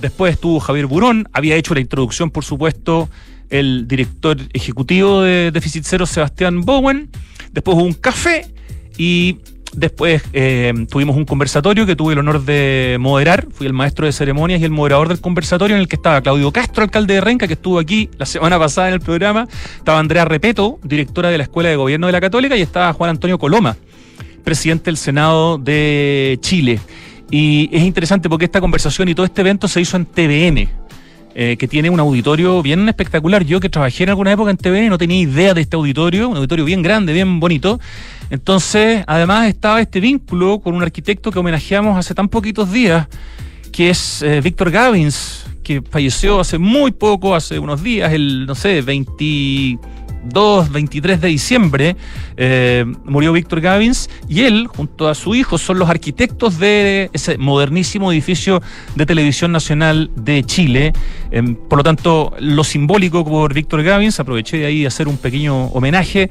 después 0.00 0.34
estuvo 0.34 0.60
Javier 0.60 0.86
Burón, 0.86 1.28
había 1.32 1.56
hecho 1.56 1.74
la 1.74 1.80
introducción, 1.80 2.30
por 2.30 2.44
supuesto, 2.44 3.08
el 3.50 3.86
director 3.86 4.36
ejecutivo 4.52 5.22
de 5.22 5.50
Déficit 5.52 5.84
Cero, 5.86 6.06
Sebastián 6.06 6.62
Bowen. 6.62 7.08
Después 7.52 7.76
hubo 7.76 7.84
un 7.84 7.92
café 7.92 8.46
y 8.98 9.38
después 9.76 10.22
eh, 10.32 10.72
tuvimos 10.90 11.16
un 11.16 11.24
conversatorio 11.24 11.86
que 11.86 11.96
tuve 11.96 12.14
el 12.14 12.18
honor 12.18 12.44
de 12.44 12.96
moderar. 13.00 13.46
Fui 13.52 13.66
el 13.66 13.72
maestro 13.72 14.06
de 14.06 14.12
ceremonias 14.12 14.60
y 14.60 14.64
el 14.64 14.70
moderador 14.70 15.08
del 15.08 15.20
conversatorio 15.20 15.76
en 15.76 15.82
el 15.82 15.88
que 15.88 15.96
estaba 15.96 16.20
Claudio 16.20 16.52
Castro, 16.52 16.84
alcalde 16.84 17.14
de 17.14 17.20
Renca, 17.20 17.46
que 17.46 17.54
estuvo 17.54 17.78
aquí 17.78 18.10
la 18.18 18.26
semana 18.26 18.58
pasada 18.58 18.88
en 18.88 18.94
el 18.94 19.00
programa. 19.00 19.46
Estaba 19.76 19.98
Andrea 19.98 20.24
Repeto, 20.24 20.78
directora 20.82 21.30
de 21.30 21.38
la 21.38 21.44
Escuela 21.44 21.68
de 21.68 21.76
Gobierno 21.76 22.06
de 22.06 22.12
la 22.12 22.20
Católica, 22.20 22.56
y 22.56 22.62
estaba 22.62 22.92
Juan 22.92 23.10
Antonio 23.10 23.38
Coloma, 23.38 23.76
presidente 24.42 24.86
del 24.86 24.96
Senado 24.96 25.58
de 25.58 26.38
Chile. 26.40 26.80
Y 27.30 27.68
es 27.72 27.82
interesante 27.82 28.28
porque 28.28 28.44
esta 28.44 28.60
conversación 28.60 29.08
y 29.08 29.14
todo 29.14 29.26
este 29.26 29.40
evento 29.40 29.68
se 29.68 29.80
hizo 29.80 29.96
en 29.96 30.06
TVN, 30.06 30.68
eh, 31.34 31.56
que 31.56 31.66
tiene 31.66 31.90
un 31.90 31.98
auditorio 31.98 32.62
bien 32.62 32.88
espectacular. 32.88 33.44
Yo 33.44 33.60
que 33.60 33.68
trabajé 33.68 34.04
en 34.04 34.10
alguna 34.10 34.32
época 34.32 34.50
en 34.50 34.56
TV 34.56 34.88
no 34.88 34.98
tenía 34.98 35.18
idea 35.18 35.54
de 35.54 35.62
este 35.62 35.76
auditorio, 35.76 36.28
un 36.28 36.36
auditorio 36.36 36.64
bien 36.64 36.82
grande, 36.82 37.12
bien 37.12 37.40
bonito. 37.40 37.80
Entonces, 38.30 39.04
además 39.06 39.48
estaba 39.48 39.80
este 39.80 40.00
vínculo 40.00 40.60
con 40.60 40.74
un 40.74 40.82
arquitecto 40.82 41.30
que 41.30 41.38
homenajeamos 41.38 41.98
hace 41.98 42.14
tan 42.14 42.28
poquitos 42.28 42.70
días, 42.70 43.08
que 43.72 43.90
es 43.90 44.22
eh, 44.22 44.40
Víctor 44.40 44.70
Gavins, 44.70 45.44
que 45.64 45.82
falleció 45.82 46.38
hace 46.38 46.58
muy 46.58 46.92
poco, 46.92 47.34
hace 47.34 47.58
unos 47.58 47.82
días, 47.82 48.12
el, 48.12 48.46
no 48.46 48.54
sé, 48.54 48.82
23 48.82 49.76
2, 50.24 50.72
23 50.72 51.20
de 51.20 51.28
diciembre, 51.28 51.96
eh, 52.36 52.84
murió 53.04 53.32
Víctor 53.32 53.60
Gavins 53.60 54.08
y 54.28 54.42
él, 54.42 54.66
junto 54.66 55.08
a 55.08 55.14
su 55.14 55.34
hijo, 55.34 55.58
son 55.58 55.78
los 55.78 55.88
arquitectos 55.88 56.58
de 56.58 57.10
ese 57.12 57.38
modernísimo 57.38 58.12
edificio 58.12 58.62
de 58.94 59.06
Televisión 59.06 59.52
Nacional 59.52 60.10
de 60.16 60.42
Chile. 60.44 60.92
Em, 61.30 61.54
por 61.54 61.78
lo 61.78 61.84
tanto, 61.84 62.34
lo 62.38 62.64
simbólico 62.64 63.24
por 63.24 63.52
Víctor 63.54 63.82
Gavins, 63.82 64.20
aproveché 64.20 64.58
de 64.58 64.66
ahí 64.66 64.86
hacer 64.86 65.08
un 65.08 65.16
pequeño 65.16 65.66
homenaje. 65.66 66.30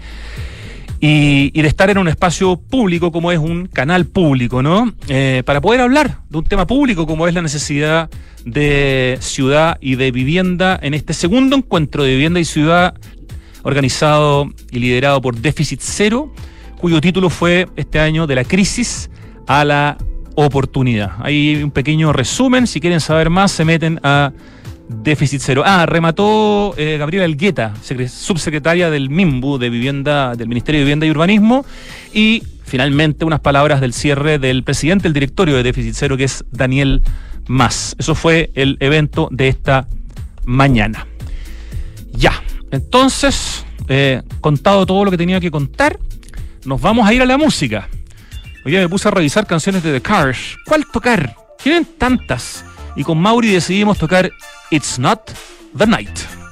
Y, 1.05 1.51
de 1.51 1.67
estar 1.67 1.89
en 1.89 1.97
un 1.97 2.07
espacio 2.07 2.55
público 2.55 3.11
como 3.11 3.29
es 3.33 3.37
un 3.37 3.67
canal 3.67 4.05
público, 4.05 4.63
¿no? 4.63 4.93
Eh, 5.09 5.43
para 5.45 5.59
poder 5.59 5.81
hablar 5.81 6.19
de 6.29 6.37
un 6.37 6.45
tema 6.45 6.65
público 6.65 7.05
como 7.05 7.27
es 7.27 7.33
la 7.33 7.41
necesidad 7.41 8.09
de 8.45 9.17
ciudad 9.19 9.77
y 9.81 9.95
de 9.95 10.11
vivienda 10.11 10.79
en 10.81 10.93
este 10.93 11.13
segundo 11.13 11.57
encuentro 11.57 12.03
de 12.03 12.11
vivienda 12.11 12.39
y 12.39 12.45
ciudad 12.45 12.93
organizado 13.63 14.49
y 14.71 14.79
liderado 14.79 15.21
por 15.21 15.35
Déficit 15.35 15.79
Cero, 15.81 16.33
cuyo 16.79 17.01
título 17.01 17.29
fue 17.29 17.67
este 17.75 17.99
año 17.99 18.27
de 18.27 18.35
la 18.35 18.43
crisis 18.43 19.09
a 19.47 19.65
la 19.65 19.97
oportunidad. 20.35 21.13
Hay 21.19 21.61
un 21.63 21.71
pequeño 21.71 22.13
resumen, 22.13 22.67
si 22.67 22.79
quieren 22.79 22.99
saber 22.99 23.29
más 23.29 23.51
se 23.51 23.65
meten 23.65 23.99
a 24.03 24.31
Déficit 24.89 25.41
cero. 25.41 25.63
Ah, 25.65 25.85
remató 25.85 26.75
eh, 26.77 26.97
Gabriela 26.97 27.25
Elgueta, 27.25 27.73
subsecretaria 27.81 28.89
del 28.89 29.09
MIMBU 29.09 29.57
de 29.57 29.69
Vivienda, 29.69 30.35
del 30.35 30.49
Ministerio 30.49 30.79
de 30.79 30.85
Vivienda 30.85 31.05
y 31.05 31.09
Urbanismo. 31.09 31.65
Y 32.13 32.43
finalmente 32.63 33.25
unas 33.25 33.39
palabras 33.39 33.81
del 33.81 33.93
cierre 33.93 34.39
del 34.39 34.63
presidente 34.63 35.03
del 35.03 35.13
directorio 35.13 35.55
de 35.55 35.63
Déficit 35.63 35.95
Cero, 35.95 36.17
que 36.17 36.25
es 36.25 36.43
Daniel 36.51 37.01
Más. 37.47 37.95
Eso 37.97 38.13
fue 38.13 38.51
el 38.55 38.77
evento 38.81 39.29
de 39.31 39.47
esta 39.47 39.87
mañana. 40.45 41.07
Ya, 42.11 42.42
entonces, 42.73 43.63
eh, 43.87 44.23
contado 44.41 44.87
todo 44.87 45.05
lo 45.05 45.11
que 45.11 45.17
tenía 45.17 45.39
que 45.39 45.51
contar, 45.51 45.99
nos 46.65 46.81
vamos 46.81 47.07
a 47.07 47.13
ir 47.13 47.21
a 47.21 47.25
la 47.27 47.37
música. 47.37 47.87
Hoy 48.65 48.71
me 48.71 48.89
puse 48.89 49.07
a 49.07 49.11
revisar 49.11 49.45
canciones 49.45 49.83
de 49.83 49.93
The 49.93 50.01
Cars. 50.01 50.57
¿Cuál 50.65 50.83
tocar? 50.91 51.35
Tienen 51.61 51.85
tantas. 51.85 52.65
Y 52.95 53.03
con 53.03 53.19
Mauri 53.19 53.49
decidimos 53.49 53.99
tocar 53.99 54.31
It's 54.71 54.97
Not 54.97 55.29
the 55.77 55.85
Night. 55.85 56.42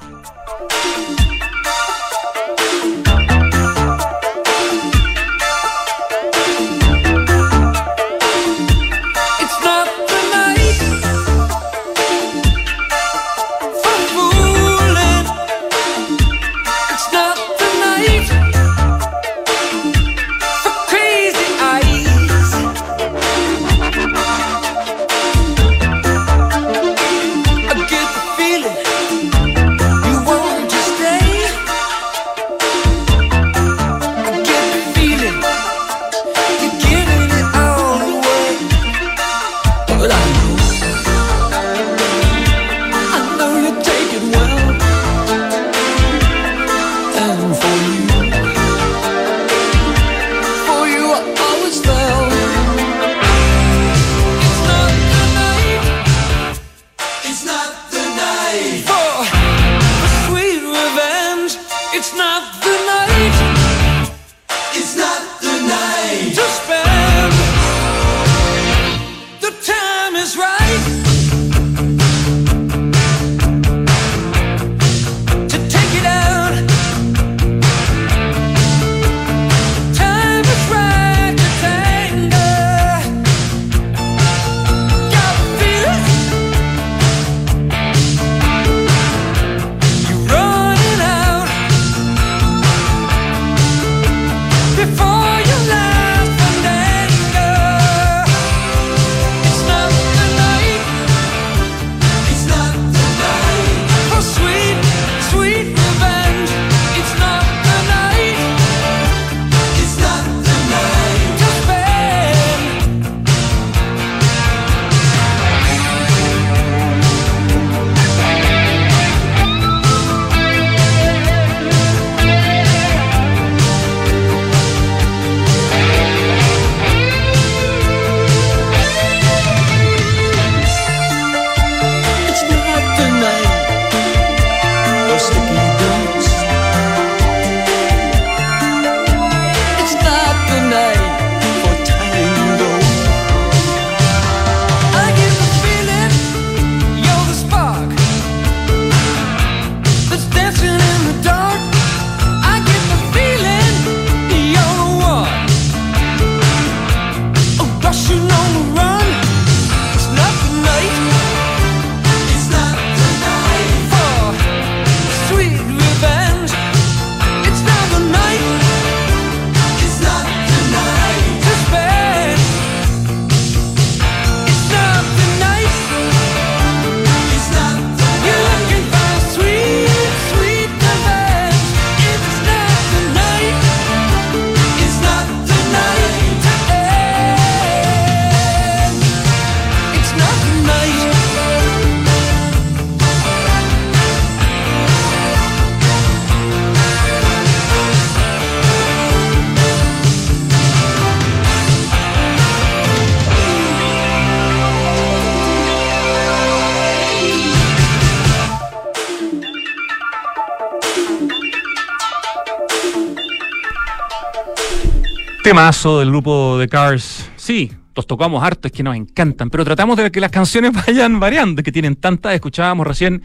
Temazo 215.51 215.99
del 215.99 216.11
grupo 216.11 216.57
de 216.57 216.69
Cars. 216.69 217.29
Sí, 217.35 217.69
los 217.93 218.07
tocamos 218.07 218.41
harto, 218.41 218.69
es 218.69 218.71
que 218.71 218.83
nos 218.83 218.95
encantan, 218.95 219.49
pero 219.49 219.65
tratamos 219.65 219.97
de 219.97 220.09
que 220.09 220.21
las 220.21 220.31
canciones 220.31 220.71
vayan 220.87 221.19
variando, 221.19 221.61
que 221.61 221.73
tienen 221.73 221.97
tantas. 221.97 222.33
Escuchábamos 222.33 222.87
recién 222.87 223.21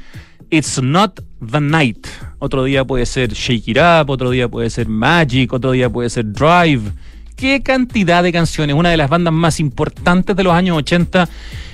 It's 0.51 0.83
Not 0.83 1.21
the 1.53 1.61
Night. 1.61 2.05
Otro 2.41 2.65
día 2.65 2.85
puede 2.85 3.07
ser 3.07 3.33
Shake 3.33 3.69
It 3.69 3.79
Up, 3.79 4.11
otro 4.11 4.31
día 4.31 4.49
puede 4.49 4.71
ser 4.71 4.89
Magic, 4.89 5.53
otro 5.53 5.71
día 5.71 5.89
puede 5.89 6.11
ser 6.11 6.33
Drive. 6.33 6.91
Qué 7.37 7.63
cantidad 7.63 8.25
de 8.25 8.33
canciones, 8.33 8.75
una 8.75 8.91
de 8.91 8.97
las 8.97 9.09
bandas 9.09 9.33
más 9.33 9.61
importantes 9.61 10.35
de 10.35 10.43
los 10.43 10.53
años 10.53 10.79
80 10.79 11.29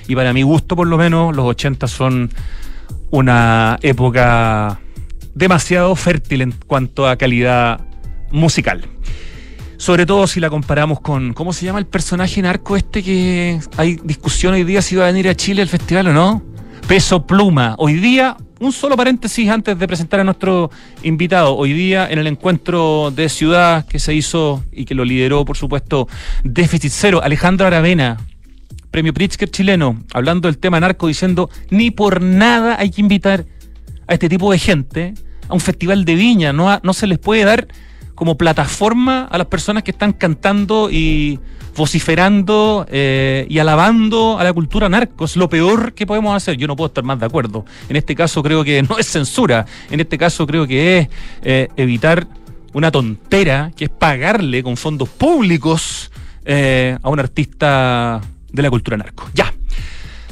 y 0.07 0.15
para 0.15 0.33
mi 0.33 0.43
gusto 0.43 0.75
por 0.75 0.85
lo 0.85 0.99
menos 0.99 1.35
los 1.35 1.45
80 1.47 1.87
son 1.87 2.29
una 3.09 3.79
época 3.81 4.79
demasiado 5.33 5.95
fértil 5.95 6.43
en 6.43 6.51
cuanto 6.67 7.07
a 7.07 7.15
calidad 7.15 7.81
musical. 8.29 8.87
Sobre 9.83 10.05
todo 10.05 10.27
si 10.27 10.39
la 10.39 10.49
comparamos 10.49 11.01
con. 11.01 11.33
¿Cómo 11.33 11.51
se 11.51 11.65
llama 11.65 11.77
el 11.77 11.85
personaje 11.85 12.41
narco 12.41 12.77
este 12.77 13.03
que 13.03 13.59
hay 13.75 13.99
discusión 14.01 14.53
hoy 14.53 14.63
día 14.63 14.81
si 14.81 14.95
va 14.95 15.03
a 15.03 15.07
venir 15.07 15.27
a 15.27 15.35
Chile 15.35 15.61
al 15.61 15.67
festival 15.67 16.07
o 16.07 16.13
no? 16.13 16.41
Peso 16.87 17.27
Pluma. 17.27 17.75
Hoy 17.77 17.95
día, 17.95 18.37
un 18.61 18.71
solo 18.71 18.95
paréntesis 18.95 19.49
antes 19.49 19.77
de 19.77 19.85
presentar 19.85 20.21
a 20.21 20.23
nuestro 20.23 20.71
invitado. 21.03 21.57
Hoy 21.57 21.73
día, 21.73 22.09
en 22.09 22.17
el 22.17 22.27
encuentro 22.27 23.11
de 23.13 23.27
ciudad 23.27 23.85
que 23.85 23.99
se 23.99 24.13
hizo 24.13 24.63
y 24.71 24.85
que 24.85 24.95
lo 24.95 25.03
lideró, 25.03 25.43
por 25.43 25.57
supuesto, 25.57 26.07
Déficit 26.45 26.93
Cero, 26.95 27.19
Alejandro 27.21 27.67
Aravena, 27.67 28.21
premio 28.89 29.13
Pritzker 29.13 29.51
chileno, 29.51 30.01
hablando 30.13 30.47
del 30.47 30.59
tema 30.59 30.79
narco, 30.79 31.07
diciendo: 31.07 31.49
ni 31.71 31.91
por 31.91 32.21
nada 32.21 32.77
hay 32.79 32.89
que 32.89 33.01
invitar 33.01 33.43
a 34.07 34.13
este 34.13 34.29
tipo 34.29 34.49
de 34.49 34.59
gente 34.59 35.13
a 35.49 35.53
un 35.53 35.59
festival 35.59 36.05
de 36.05 36.15
viña. 36.15 36.53
No, 36.53 36.79
no 36.81 36.93
se 36.93 37.05
les 37.05 37.19
puede 37.19 37.43
dar 37.43 37.67
como 38.15 38.37
plataforma 38.37 39.25
a 39.25 39.37
las 39.37 39.47
personas 39.47 39.83
que 39.83 39.91
están 39.91 40.13
cantando 40.13 40.89
y 40.91 41.39
vociferando 41.75 42.85
eh, 42.89 43.45
y 43.49 43.59
alabando 43.59 44.37
a 44.39 44.43
la 44.43 44.53
cultura 44.53 44.89
narco. 44.89 45.25
Es 45.25 45.35
lo 45.35 45.49
peor 45.49 45.93
que 45.93 46.05
podemos 46.05 46.35
hacer. 46.35 46.55
Yo 46.57 46.67
no 46.67 46.75
puedo 46.75 46.87
estar 46.87 47.03
más 47.03 47.19
de 47.19 47.25
acuerdo. 47.25 47.65
En 47.89 47.95
este 47.95 48.15
caso 48.15 48.43
creo 48.43 48.63
que 48.63 48.83
no 48.83 48.97
es 48.97 49.07
censura. 49.07 49.65
En 49.89 49.99
este 49.99 50.17
caso 50.17 50.45
creo 50.45 50.67
que 50.67 50.99
es 50.99 51.09
eh, 51.41 51.67
evitar 51.75 52.27
una 52.73 52.91
tontera 52.91 53.71
que 53.75 53.85
es 53.85 53.89
pagarle 53.89 54.63
con 54.63 54.77
fondos 54.77 55.09
públicos 55.09 56.11
eh, 56.45 56.97
a 57.01 57.09
un 57.09 57.19
artista 57.19 58.21
de 58.51 58.61
la 58.61 58.69
cultura 58.69 58.97
narco. 58.97 59.29
Ya. 59.33 59.53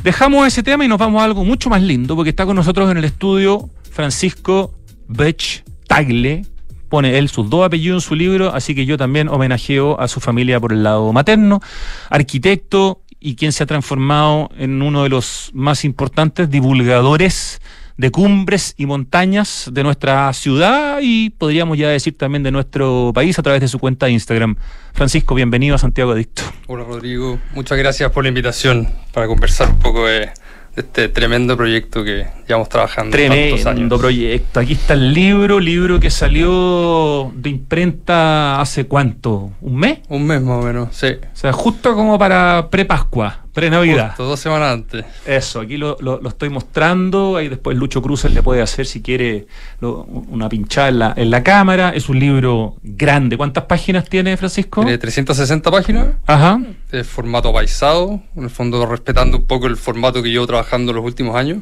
Dejamos 0.03 0.47
ese 0.47 0.63
tema 0.63 0.83
y 0.83 0.87
nos 0.87 0.97
vamos 0.97 1.21
a 1.21 1.25
algo 1.25 1.45
mucho 1.45 1.69
más 1.69 1.81
lindo 1.81 2.15
porque 2.15 2.31
está 2.31 2.45
con 2.45 2.55
nosotros 2.55 2.89
en 2.89 2.97
el 2.97 3.05
estudio 3.05 3.69
Francisco 3.91 4.73
Bech 5.07 5.63
Tagle, 5.87 6.43
pone 6.91 7.17
él 7.17 7.29
sus 7.29 7.49
dos 7.49 7.65
apellidos 7.65 8.03
en 8.03 8.07
su 8.09 8.15
libro, 8.15 8.53
así 8.53 8.75
que 8.75 8.85
yo 8.85 8.97
también 8.97 9.29
homenajeo 9.29 9.99
a 9.99 10.09
su 10.09 10.19
familia 10.19 10.59
por 10.59 10.73
el 10.73 10.83
lado 10.83 11.11
materno, 11.13 11.61
arquitecto 12.09 13.01
y 13.17 13.35
quien 13.35 13.53
se 13.53 13.63
ha 13.63 13.65
transformado 13.65 14.49
en 14.57 14.81
uno 14.81 15.03
de 15.03 15.09
los 15.09 15.51
más 15.53 15.85
importantes 15.85 16.49
divulgadores 16.49 17.61
de 17.95 18.11
cumbres 18.11 18.73
y 18.77 18.87
montañas 18.87 19.69
de 19.71 19.83
nuestra 19.83 20.33
ciudad 20.33 20.99
y 21.01 21.29
podríamos 21.29 21.77
ya 21.77 21.87
decir 21.87 22.17
también 22.17 22.43
de 22.43 22.51
nuestro 22.51 23.11
país 23.13 23.39
a 23.39 23.43
través 23.43 23.61
de 23.61 23.69
su 23.69 23.79
cuenta 23.79 24.07
de 24.07 24.11
Instagram. 24.11 24.57
Francisco, 24.93 25.33
bienvenido 25.33 25.75
a 25.75 25.77
Santiago 25.77 26.11
Adicto. 26.11 26.41
Hola 26.67 26.83
Rodrigo, 26.83 27.39
muchas 27.53 27.77
gracias 27.77 28.11
por 28.11 28.25
la 28.25 28.29
invitación 28.29 28.89
para 29.13 29.27
conversar 29.27 29.69
un 29.69 29.79
poco 29.79 30.07
de 30.07 30.29
este 30.75 31.09
tremendo 31.09 31.57
proyecto 31.57 32.03
que 32.03 32.27
llevamos 32.47 32.69
trabajando. 32.69 33.11
Tremendo 33.11 33.97
proyecto. 33.97 34.59
Aquí 34.59 34.73
está 34.73 34.93
el 34.93 35.13
libro, 35.13 35.59
libro 35.59 35.99
que 35.99 36.09
salió 36.09 37.31
de 37.35 37.49
imprenta 37.49 38.61
hace 38.61 38.85
cuánto, 38.85 39.51
¿un 39.61 39.75
mes? 39.75 39.99
Un 40.09 40.25
mes 40.25 40.41
más 40.41 40.63
o 40.63 40.65
menos, 40.65 40.89
sí. 40.91 41.07
O 41.07 41.35
sea, 41.35 41.51
justo 41.53 41.95
como 41.95 42.17
para 42.17 42.69
pre-Pascua. 42.69 43.45
Pre-Navidad. 43.53 44.15
dos 44.17 44.39
semanas 44.39 44.73
antes. 44.73 45.05
Eso, 45.25 45.59
aquí 45.59 45.77
lo, 45.77 45.97
estoy 46.25 46.49
mostrando. 46.49 47.35
Ahí 47.35 47.49
después 47.49 47.77
Lucho 47.77 48.01
Cruces 48.01 48.33
le 48.33 48.41
puede 48.41 48.61
hacer, 48.61 48.85
si 48.85 49.01
quiere, 49.01 49.47
una 49.81 50.47
pinchada 50.47 51.13
en 51.15 51.29
la, 51.29 51.43
cámara. 51.43 51.89
Es 51.89 52.07
un 52.07 52.19
libro 52.19 52.75
grande. 52.81 53.35
¿Cuántas 53.35 53.65
páginas 53.65 54.07
tiene, 54.07 54.37
Francisco? 54.37 54.81
Tiene 54.81 54.97
360 54.97 55.69
páginas. 55.69 56.07
Ajá. 56.25 56.61
De 56.91 57.03
formato 57.03 57.51
paisado. 57.51 58.21
En 58.35 58.43
el 58.43 58.49
fondo, 58.49 58.85
respetando 58.85 59.37
un 59.37 59.45
poco 59.45 59.67
el 59.67 59.75
formato 59.75 60.23
que 60.23 60.29
llevo 60.29 60.47
trabajando 60.47 60.93
los 60.93 61.03
últimos 61.03 61.35
años. 61.35 61.61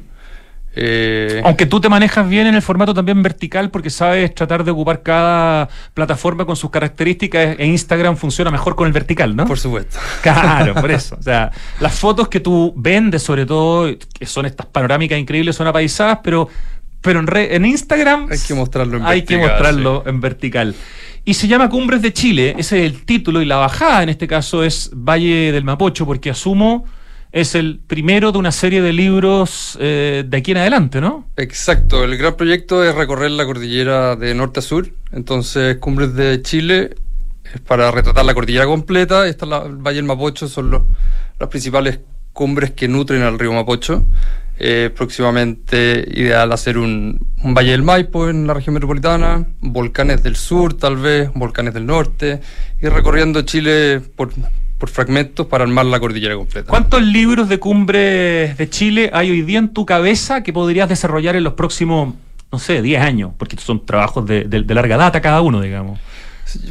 Eh, 0.81 1.41
Aunque 1.43 1.65
tú 1.65 1.81
te 1.81 1.89
manejas 1.89 2.29
bien 2.29 2.47
en 2.47 2.55
el 2.55 2.61
formato 2.61 2.93
también 2.93 3.21
vertical 3.21 3.69
porque 3.69 3.89
sabes 3.89 4.33
tratar 4.33 4.63
de 4.63 4.71
ocupar 4.71 5.03
cada 5.03 5.67
plataforma 5.93 6.45
con 6.45 6.55
sus 6.55 6.69
características 6.69 7.57
e 7.59 7.65
Instagram 7.65 8.15
funciona 8.15 8.49
mejor 8.49 8.77
con 8.77 8.87
el 8.87 8.93
vertical, 8.93 9.35
¿no? 9.35 9.45
Por 9.45 9.59
supuesto. 9.59 9.97
Claro, 10.21 10.73
por 10.75 10.89
eso. 10.91 11.17
O 11.19 11.21
sea, 11.23 11.51
las 11.81 11.93
fotos 11.95 12.29
que 12.29 12.39
tú 12.39 12.73
vendes 12.77 13.23
sobre 13.23 13.45
todo, 13.45 13.89
que 14.17 14.25
son 14.25 14.45
estas 14.45 14.67
panorámicas 14.67 15.19
increíbles, 15.19 15.55
son 15.57 15.67
apaisadas, 15.67 16.19
pero, 16.23 16.47
pero 17.01 17.19
en, 17.19 17.27
en 17.35 17.65
Instagram 17.65 18.29
hay 18.31 18.39
que 18.39 18.53
mostrarlo 18.53 18.97
en 18.97 19.05
hay 19.05 19.19
vertical. 19.19 19.41
que 19.41 19.47
mostrarlo 19.47 20.03
en 20.05 20.21
vertical. 20.21 20.75
Y 21.25 21.33
se 21.33 21.47
llama 21.49 21.69
Cumbres 21.69 22.01
de 22.01 22.13
Chile, 22.13 22.55
ese 22.57 22.85
es 22.85 22.91
el 22.93 23.03
título 23.03 23.41
y 23.41 23.45
la 23.45 23.57
bajada 23.57 24.01
en 24.03 24.09
este 24.09 24.27
caso 24.27 24.63
es 24.63 24.91
Valle 24.95 25.51
del 25.51 25.65
Mapocho 25.65 26.05
porque 26.05 26.29
asumo 26.29 26.85
es 27.31 27.55
el 27.55 27.79
primero 27.85 28.31
de 28.31 28.39
una 28.39 28.51
serie 28.51 28.81
de 28.81 28.93
libros 28.93 29.77
eh, 29.79 30.23
de 30.27 30.37
aquí 30.37 30.51
en 30.51 30.57
adelante, 30.57 30.99
¿no? 30.99 31.27
Exacto, 31.37 32.03
el 32.03 32.17
gran 32.17 32.35
proyecto 32.35 32.83
es 32.83 32.95
recorrer 32.95 33.31
la 33.31 33.45
cordillera 33.45 34.15
de 34.15 34.33
norte 34.33 34.59
a 34.59 34.63
sur, 34.63 34.89
entonces 35.11 35.77
Cumbres 35.77 36.15
de 36.15 36.41
Chile 36.41 36.95
es 37.53 37.61
para 37.61 37.91
retratar 37.91 38.25
la 38.25 38.33
cordillera 38.33 38.65
completa, 38.65 39.27
esta 39.27 39.45
la, 39.45 39.59
Valle 39.59 39.97
del 39.97 40.05
Mapocho 40.05 40.47
son 40.47 40.71
los, 40.71 40.83
las 41.39 41.49
principales 41.49 41.99
cumbres 42.33 42.71
que 42.71 42.87
nutren 42.87 43.21
al 43.21 43.37
río 43.37 43.53
Mapocho. 43.53 44.05
Eh, 44.61 44.91
próximamente 44.93 46.05
ideal 46.11 46.51
hacer 46.51 46.77
un, 46.77 47.17
Valle 47.41 47.71
del 47.71 47.81
Maipo 47.81 48.27
en 48.27 48.45
la 48.45 48.53
región 48.53 48.73
metropolitana, 48.73 49.47
volcanes 49.61 50.21
del 50.21 50.35
sur 50.35 50.73
tal 50.73 50.97
vez, 50.97 51.31
volcanes 51.33 51.73
del 51.73 51.85
norte, 51.85 52.41
y 52.81 52.87
recorriendo 52.87 53.41
Chile 53.43 54.01
por 54.17 54.31
por 54.79 54.89
fragmentos 54.89 55.45
para 55.45 55.65
armar 55.65 55.85
la 55.85 55.99
cordillera 55.99 56.35
completa. 56.35 56.69
¿Cuántos 56.69 57.03
libros 57.03 57.49
de 57.49 57.59
cumbres 57.59 58.57
de 58.57 58.69
Chile 58.69 59.11
hay 59.13 59.29
hoy 59.29 59.41
día 59.41 59.59
en 59.59 59.73
tu 59.73 59.85
cabeza 59.85 60.41
que 60.41 60.53
podrías 60.53 60.87
desarrollar 60.87 61.35
en 61.35 61.43
los 61.43 61.53
próximos, 61.53 62.15
no 62.49 62.59
sé, 62.59 62.81
10 62.81 63.01
años? 63.01 63.31
Porque 63.37 63.57
son 63.57 63.85
trabajos 63.85 64.25
de, 64.25 64.47
larga 64.69 64.95
data 64.95 65.19
cada 65.19 65.41
uno, 65.41 65.59
digamos. 65.59 65.99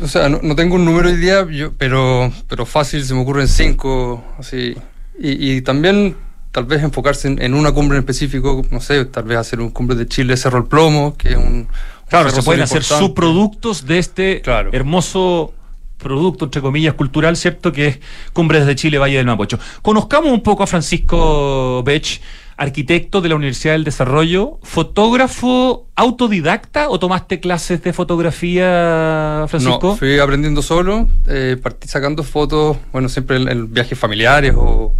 o 0.03 0.09
sea, 0.09 0.31
no, 0.31 0.57
tengo 0.57 0.77
un 0.77 0.87
número 0.87 1.11
hoy 1.11 1.17
día, 1.17 1.47
pero, 1.77 2.33
pero 2.49 2.65
fácil 2.65 3.05
se 3.05 3.13
me 3.13 3.21
ocurren 3.21 3.47
cinco, 3.47 4.25
así. 4.39 4.75
Y, 5.21 5.61
también 5.61 6.17
tal 6.51 6.65
vez 6.65 6.83
enfocarse 6.83 7.29
en, 7.29 7.55
una 7.55 7.73
cumbre 7.73 7.99
en 7.99 8.05
específico, 8.05 8.63
no 8.71 8.81
sé, 8.81 9.05
tal 9.05 9.25
vez 9.25 9.37
hacer 9.37 9.61
un 9.61 9.69
cumbre 9.69 9.97
de 9.97 10.07
Chile 10.07 10.35
Cerro 10.39 10.59
el 10.59 10.65
Plomo, 10.65 11.15
que 11.17 11.31
es 11.31 11.37
un... 11.37 11.69
Claro, 12.09 12.31
se 12.31 12.43
pueden 12.43 12.63
hacer 12.63 12.83
subproductos 12.83 13.85
de 13.85 13.99
este 13.99 14.43
hermoso 14.73 15.53
producto, 15.99 16.47
entre 16.47 16.63
comillas, 16.63 16.95
cultural, 16.95 17.37
¿cierto? 17.37 17.73
Que 17.73 17.87
es 17.89 18.01
Cumbres 18.33 18.67
de 18.67 18.75
Chile, 18.77 18.99
Valle 18.99 19.17
del 19.17 19.27
Mapocho. 19.27 19.59
Conozcamos 19.83 20.33
un 20.33 20.43
poco 20.43 20.63
a 20.63 20.67
Francisco 20.67 21.83
Bech, 21.85 22.21
arquitecto 22.59 23.21
de 23.21 23.29
la 23.29 23.37
Universidad 23.37 23.75
del 23.75 23.85
Desarrollo, 23.85 24.59
fotógrafo 24.65 25.87
autodidacta 25.95 26.91
o 26.91 26.99
tomaste 26.99 27.39
clases 27.39 27.83
de 27.83 27.93
fotografía, 27.93 29.45
Francisco? 29.49 29.89
No, 29.89 29.97
fui 29.97 30.19
aprendiendo 30.19 30.61
solo, 30.61 31.09
eh, 31.27 31.57
partí 31.63 31.87
sacando 31.87 32.25
fotos, 32.25 32.77
bueno, 32.93 33.09
siempre 33.09 33.37
en, 33.37 33.73
viajes 33.73 33.97
familiares 33.97 34.55
o, 34.57 34.93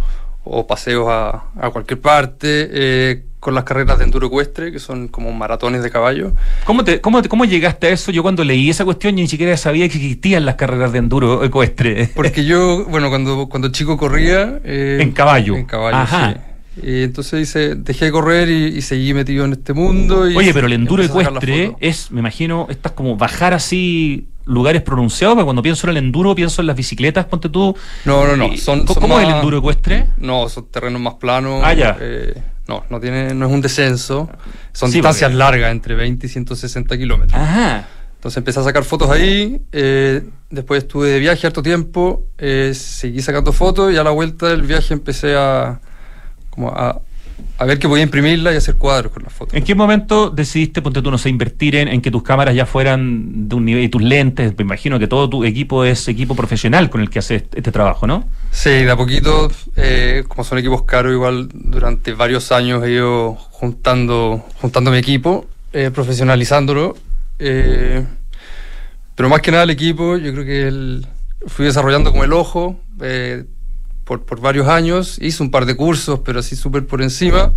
paseos 0.67 1.07
a, 1.09 1.45
a, 1.59 1.69
cualquier 1.69 2.01
parte. 2.01 2.69
Eh, 2.71 3.23
con 3.39 3.55
las 3.55 3.63
carreras 3.63 3.97
de 3.97 4.03
enduro 4.03 4.27
ecuestre, 4.27 4.71
que 4.71 4.79
son 4.79 5.07
como 5.07 5.31
maratones 5.31 5.81
de 5.81 5.89
caballo. 5.89 6.33
¿Cómo, 6.65 6.83
te, 6.83 6.99
cómo, 6.99 7.21
¿Cómo 7.23 7.45
llegaste 7.45 7.87
a 7.87 7.91
eso? 7.91 8.11
Yo 8.11 8.21
cuando 8.21 8.43
leí 8.43 8.69
esa 8.69 8.83
cuestión 8.83 9.15
ni 9.15 9.27
siquiera 9.27 9.55
sabía 9.55 9.87
que 9.87 9.97
existían 9.97 10.45
las 10.45 10.55
carreras 10.55 10.91
de 10.91 10.99
enduro 10.99 11.43
ecuestre. 11.43 12.09
Porque 12.15 12.43
yo, 12.43 12.85
bueno, 12.85 13.09
cuando, 13.09 13.47
cuando 13.47 13.69
chico 13.69 13.97
corría... 13.97 14.59
Eh, 14.63 14.97
en 14.99 15.11
caballo. 15.11 15.55
En 15.55 15.65
caballo, 15.65 16.05
sí. 16.05 16.39
Y 16.81 17.03
entonces 17.03 17.41
hice, 17.41 17.75
dejé 17.75 18.05
de 18.05 18.11
correr 18.11 18.49
y, 18.49 18.81
seguí 18.81 19.13
metido 19.13 19.43
en 19.45 19.53
este 19.53 19.73
mundo. 19.73 20.21
Oye, 20.21 20.53
pero 20.53 20.67
el 20.67 20.73
enduro 20.73 21.03
ecuestre 21.03 21.75
es, 21.79 22.11
me 22.11 22.19
imagino, 22.19 22.67
estás 22.69 22.93
como 22.93 23.17
bajar 23.17 23.53
así 23.53 24.27
lugares 24.49 24.81
pronunciados, 24.81 25.35
porque 25.35 25.45
cuando 25.45 25.61
pienso 25.61 25.87
en 25.87 25.91
el 25.91 25.97
enduro 25.97 26.35
pienso 26.35 26.61
en 26.61 26.67
las 26.67 26.75
bicicletas, 26.75 27.25
ponte 27.25 27.49
tú. 27.49 27.75
No, 28.05 28.25
no, 28.25 28.35
no. 28.35 28.57
Son, 28.57 28.85
¿Cómo, 28.85 29.19
es 29.19 29.27
el 29.27 29.35
enduro 29.35 29.59
ecuestre? 29.59 30.07
No, 30.17 30.49
son 30.49 30.65
terrenos 30.67 31.01
más 31.01 31.15
planos. 31.15 31.61
Ah, 31.63 31.73
ya. 31.73 31.97
Eh, 31.99 32.33
no, 32.67 32.83
no, 32.89 32.99
tiene, 32.99 33.33
no 33.33 33.47
es 33.47 33.51
un 33.51 33.61
descenso. 33.61 34.29
Son 34.73 34.91
distancias 34.91 35.33
largas, 35.33 35.71
entre 35.71 35.95
20 35.95 36.25
y 36.25 36.29
160 36.29 36.97
kilómetros. 36.97 37.39
Ajá. 37.39 37.87
Entonces 38.15 38.37
empecé 38.37 38.59
a 38.59 38.63
sacar 38.63 38.83
fotos 38.83 39.09
ahí. 39.09 39.61
Eh, 39.71 40.23
después 40.49 40.83
estuve 40.83 41.09
de 41.09 41.19
viaje 41.19 41.47
harto 41.47 41.63
tiempo. 41.63 42.25
Eh, 42.37 42.73
seguí 42.75 43.21
sacando 43.21 43.53
fotos 43.53 43.93
y 43.93 43.97
a 43.97 44.03
la 44.03 44.11
vuelta 44.11 44.47
del 44.47 44.63
viaje 44.63 44.93
empecé 44.93 45.35
a, 45.37 45.79
como 46.49 46.69
a, 46.69 47.01
a 47.57 47.65
ver 47.65 47.79
que 47.79 47.87
podía 47.87 48.03
imprimirla 48.03 48.53
y 48.53 48.57
hacer 48.57 48.75
cuadros 48.75 49.11
con 49.11 49.23
las 49.23 49.33
fotos. 49.33 49.53
¿En 49.53 49.63
qué 49.63 49.75
momento 49.75 50.29
decidiste, 50.29 50.81
ponte 50.81 51.01
tú, 51.01 51.11
no 51.11 51.17
sé, 51.17 51.29
invertir 51.29 51.75
en, 51.75 51.87
en 51.87 52.01
que 52.01 52.11
tus 52.11 52.23
cámaras 52.23 52.55
ya 52.55 52.65
fueran 52.65 53.49
de 53.49 53.55
un 53.55 53.65
nivel 53.65 53.83
y 53.83 53.89
tus 53.89 54.01
lentes? 54.01 54.53
Me 54.57 54.63
imagino 54.63 54.99
que 54.99 55.07
todo 55.07 55.29
tu 55.29 55.43
equipo 55.43 55.83
es 55.83 56.07
equipo 56.07 56.35
profesional 56.35 56.89
con 56.89 57.01
el 57.01 57.09
que 57.09 57.19
haces 57.19 57.43
este 57.53 57.71
trabajo, 57.71 58.07
¿no? 58.07 58.27
Sí, 58.51 58.69
de 58.69 58.91
a 58.91 58.95
poquito, 58.95 59.51
eh, 59.75 60.23
como 60.27 60.43
son 60.43 60.57
equipos 60.57 60.83
caros, 60.83 61.13
igual 61.13 61.49
durante 61.53 62.13
varios 62.13 62.51
años 62.51 62.83
he 62.83 62.91
ido 62.91 63.35
juntando, 63.35 64.45
juntando 64.61 64.91
mi 64.91 64.97
equipo, 64.97 65.45
eh, 65.73 65.91
profesionalizándolo. 65.93 66.95
Eh, 67.39 68.03
pero 69.15 69.29
más 69.29 69.41
que 69.41 69.51
nada 69.51 69.63
el 69.63 69.69
equipo, 69.69 70.17
yo 70.17 70.31
creo 70.31 70.45
que 70.45 70.67
el, 70.67 71.07
fui 71.47 71.65
desarrollando 71.65 72.11
como 72.11 72.23
el 72.23 72.33
ojo. 72.33 72.79
Por, 74.09 74.23
por, 74.23 74.41
varios 74.41 74.67
años, 74.67 75.19
hice 75.21 75.43
un 75.43 75.51
par 75.51 75.67
de 75.67 75.75
cursos, 75.75 76.21
pero 76.25 76.39
así 76.39 76.55
súper 76.55 76.87
por 76.87 77.03
encima, 77.03 77.53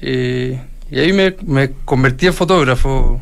eh, 0.00 0.60
y 0.92 0.98
ahí 1.00 1.12
me, 1.12 1.34
me, 1.44 1.72
convertí 1.84 2.28
en 2.28 2.34
fotógrafo. 2.34 3.20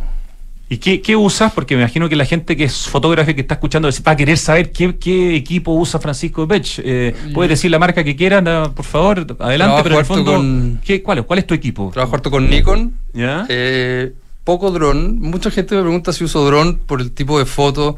¿Y 0.69 0.77
qué, 0.77 1.01
qué, 1.01 1.17
usas? 1.17 1.53
Porque 1.53 1.75
me 1.75 1.81
imagino 1.81 2.07
que 2.11 2.17
la 2.17 2.27
gente 2.27 2.55
que 2.55 2.65
es 2.65 2.87
fotógrafa 2.87 3.31
y 3.31 3.35
que 3.35 3.41
está 3.41 3.55
escuchando 3.55 3.89
va 4.07 4.13
a 4.13 4.17
querer 4.17 4.37
saber 4.37 4.73
qué, 4.73 4.95
qué 4.97 5.37
equipo 5.37 5.73
usa 5.73 5.99
Francisco 5.99 6.47
Bech. 6.47 6.81
Eh, 6.85 7.15
¿Puedes 7.33 7.49
decir 7.49 7.71
la 7.71 7.79
marca 7.79 8.05
que 8.05 8.15
quieran, 8.15 8.45
por 8.75 8.85
favor? 8.85 9.37
Adelante, 9.39 9.55
trabajo 9.57 9.83
pero 9.83 9.95
en 9.95 9.99
el 10.01 10.05
fondo, 10.05 10.33
con, 10.35 10.81
¿qué, 10.85 11.03
cuál, 11.03 11.25
¿cuál 11.25 11.39
es 11.39 11.47
tu 11.47 11.55
equipo? 11.55 11.91
Trabajo 11.95 12.17
harto 12.17 12.31
con 12.31 12.51
Nikon. 12.51 12.93
¿Ya? 13.15 13.47
Eh, 13.49 14.13
poco 14.45 14.71
dron. 14.71 15.19
Mucha 15.19 15.51
gente 15.51 15.75
me 15.75 15.83
pregunta 15.83 16.13
si 16.13 16.25
uso 16.25 16.45
dron 16.45 16.79
por 16.85 17.01
el 17.01 17.11
tipo 17.13 17.39
de 17.39 17.47
foto. 17.47 17.97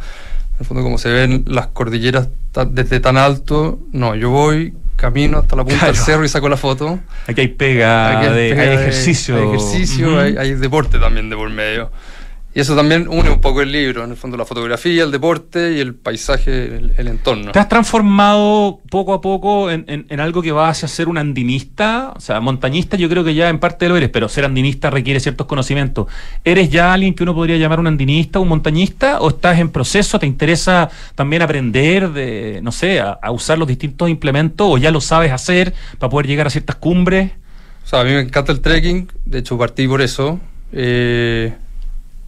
En 0.58 0.62
el 0.62 0.66
fondo, 0.66 0.82
como 0.82 0.98
se 0.98 1.10
ven 1.10 1.44
las 1.46 1.68
cordilleras 1.68 2.28
desde 2.70 2.98
tan 2.98 3.16
alto, 3.16 3.78
no, 3.92 4.16
yo 4.16 4.30
voy, 4.30 4.74
camino 4.96 5.38
hasta 5.38 5.54
la 5.54 5.62
punta 5.62 5.78
Claro. 5.78 5.92
del 5.94 6.02
cerro 6.02 6.24
y 6.24 6.28
saco 6.28 6.48
la 6.48 6.56
foto. 6.56 6.98
Aquí 7.28 7.42
hay 7.42 7.48
pega, 7.48 8.18
Aquí 8.18 8.26
hay 8.26 8.34
de, 8.34 8.50
ejercicio. 8.74 9.36
hay 9.36 9.44
ejercicio, 9.48 10.18
hay, 10.18 10.36
hay 10.36 10.54
deporte 10.54 10.98
también 10.98 11.30
de 11.30 11.36
por 11.36 11.48
medio. 11.50 11.92
Y 12.58 12.60
eso 12.60 12.74
también 12.74 13.06
une 13.08 13.30
un 13.30 13.40
poco 13.40 13.62
el 13.62 13.70
libro, 13.70 14.02
en 14.02 14.10
el 14.10 14.16
fondo 14.16 14.36
la 14.36 14.44
fotografía, 14.44 15.04
el 15.04 15.12
deporte 15.12 15.74
y 15.74 15.78
el 15.78 15.94
paisaje, 15.94 16.50
el, 16.76 16.92
el 16.98 17.06
entorno. 17.06 17.52
¿Te 17.52 17.60
has 17.60 17.68
transformado 17.68 18.80
poco 18.90 19.14
a 19.14 19.20
poco 19.20 19.70
en, 19.70 19.84
en- 19.86 20.06
en 20.08 20.18
algo 20.18 20.42
que 20.42 20.50
va 20.50 20.68
hacia 20.68 20.88
ser 20.88 21.06
un 21.06 21.18
andinista? 21.18 22.12
O 22.16 22.20
sea, 22.20 22.40
montañista 22.40 22.96
yo 22.96 23.08
creo 23.08 23.22
que 23.22 23.32
ya 23.36 23.48
en 23.48 23.60
parte 23.60 23.88
lo 23.88 23.96
eres, 23.96 24.08
pero 24.08 24.28
ser 24.28 24.44
andinista 24.44 24.90
requiere 24.90 25.20
ciertos 25.20 25.46
conocimientos. 25.46 26.08
¿Eres 26.42 26.68
ya 26.68 26.92
alguien 26.92 27.14
que 27.14 27.22
uno 27.22 27.32
podría 27.32 27.56
llamar 27.58 27.78
un 27.78 27.86
andinista, 27.86 28.40
un 28.40 28.48
montañista? 28.48 29.20
¿O 29.20 29.28
estás 29.28 29.60
en 29.60 29.68
proceso? 29.68 30.18
¿Te 30.18 30.26
interesa 30.26 30.90
también 31.14 31.42
aprender 31.42 32.10
de, 32.10 32.58
no 32.60 32.72
sé, 32.72 32.98
a, 32.98 33.20
a 33.22 33.30
usar 33.30 33.56
los 33.60 33.68
distintos 33.68 34.10
implementos? 34.10 34.66
¿O 34.68 34.78
ya 34.78 34.90
lo 34.90 35.00
sabes 35.00 35.30
hacer 35.30 35.74
para 36.00 36.10
poder 36.10 36.26
llegar 36.26 36.48
a 36.48 36.50
ciertas 36.50 36.74
cumbres? 36.74 37.30
O 37.84 37.86
sea, 37.86 38.00
a 38.00 38.04
mí 38.04 38.10
me 38.10 38.20
encanta 38.22 38.50
el 38.50 38.60
trekking, 38.60 39.12
de 39.26 39.38
hecho 39.38 39.56
partí 39.56 39.86
por 39.86 40.02
eso. 40.02 40.40
Eh, 40.72 41.54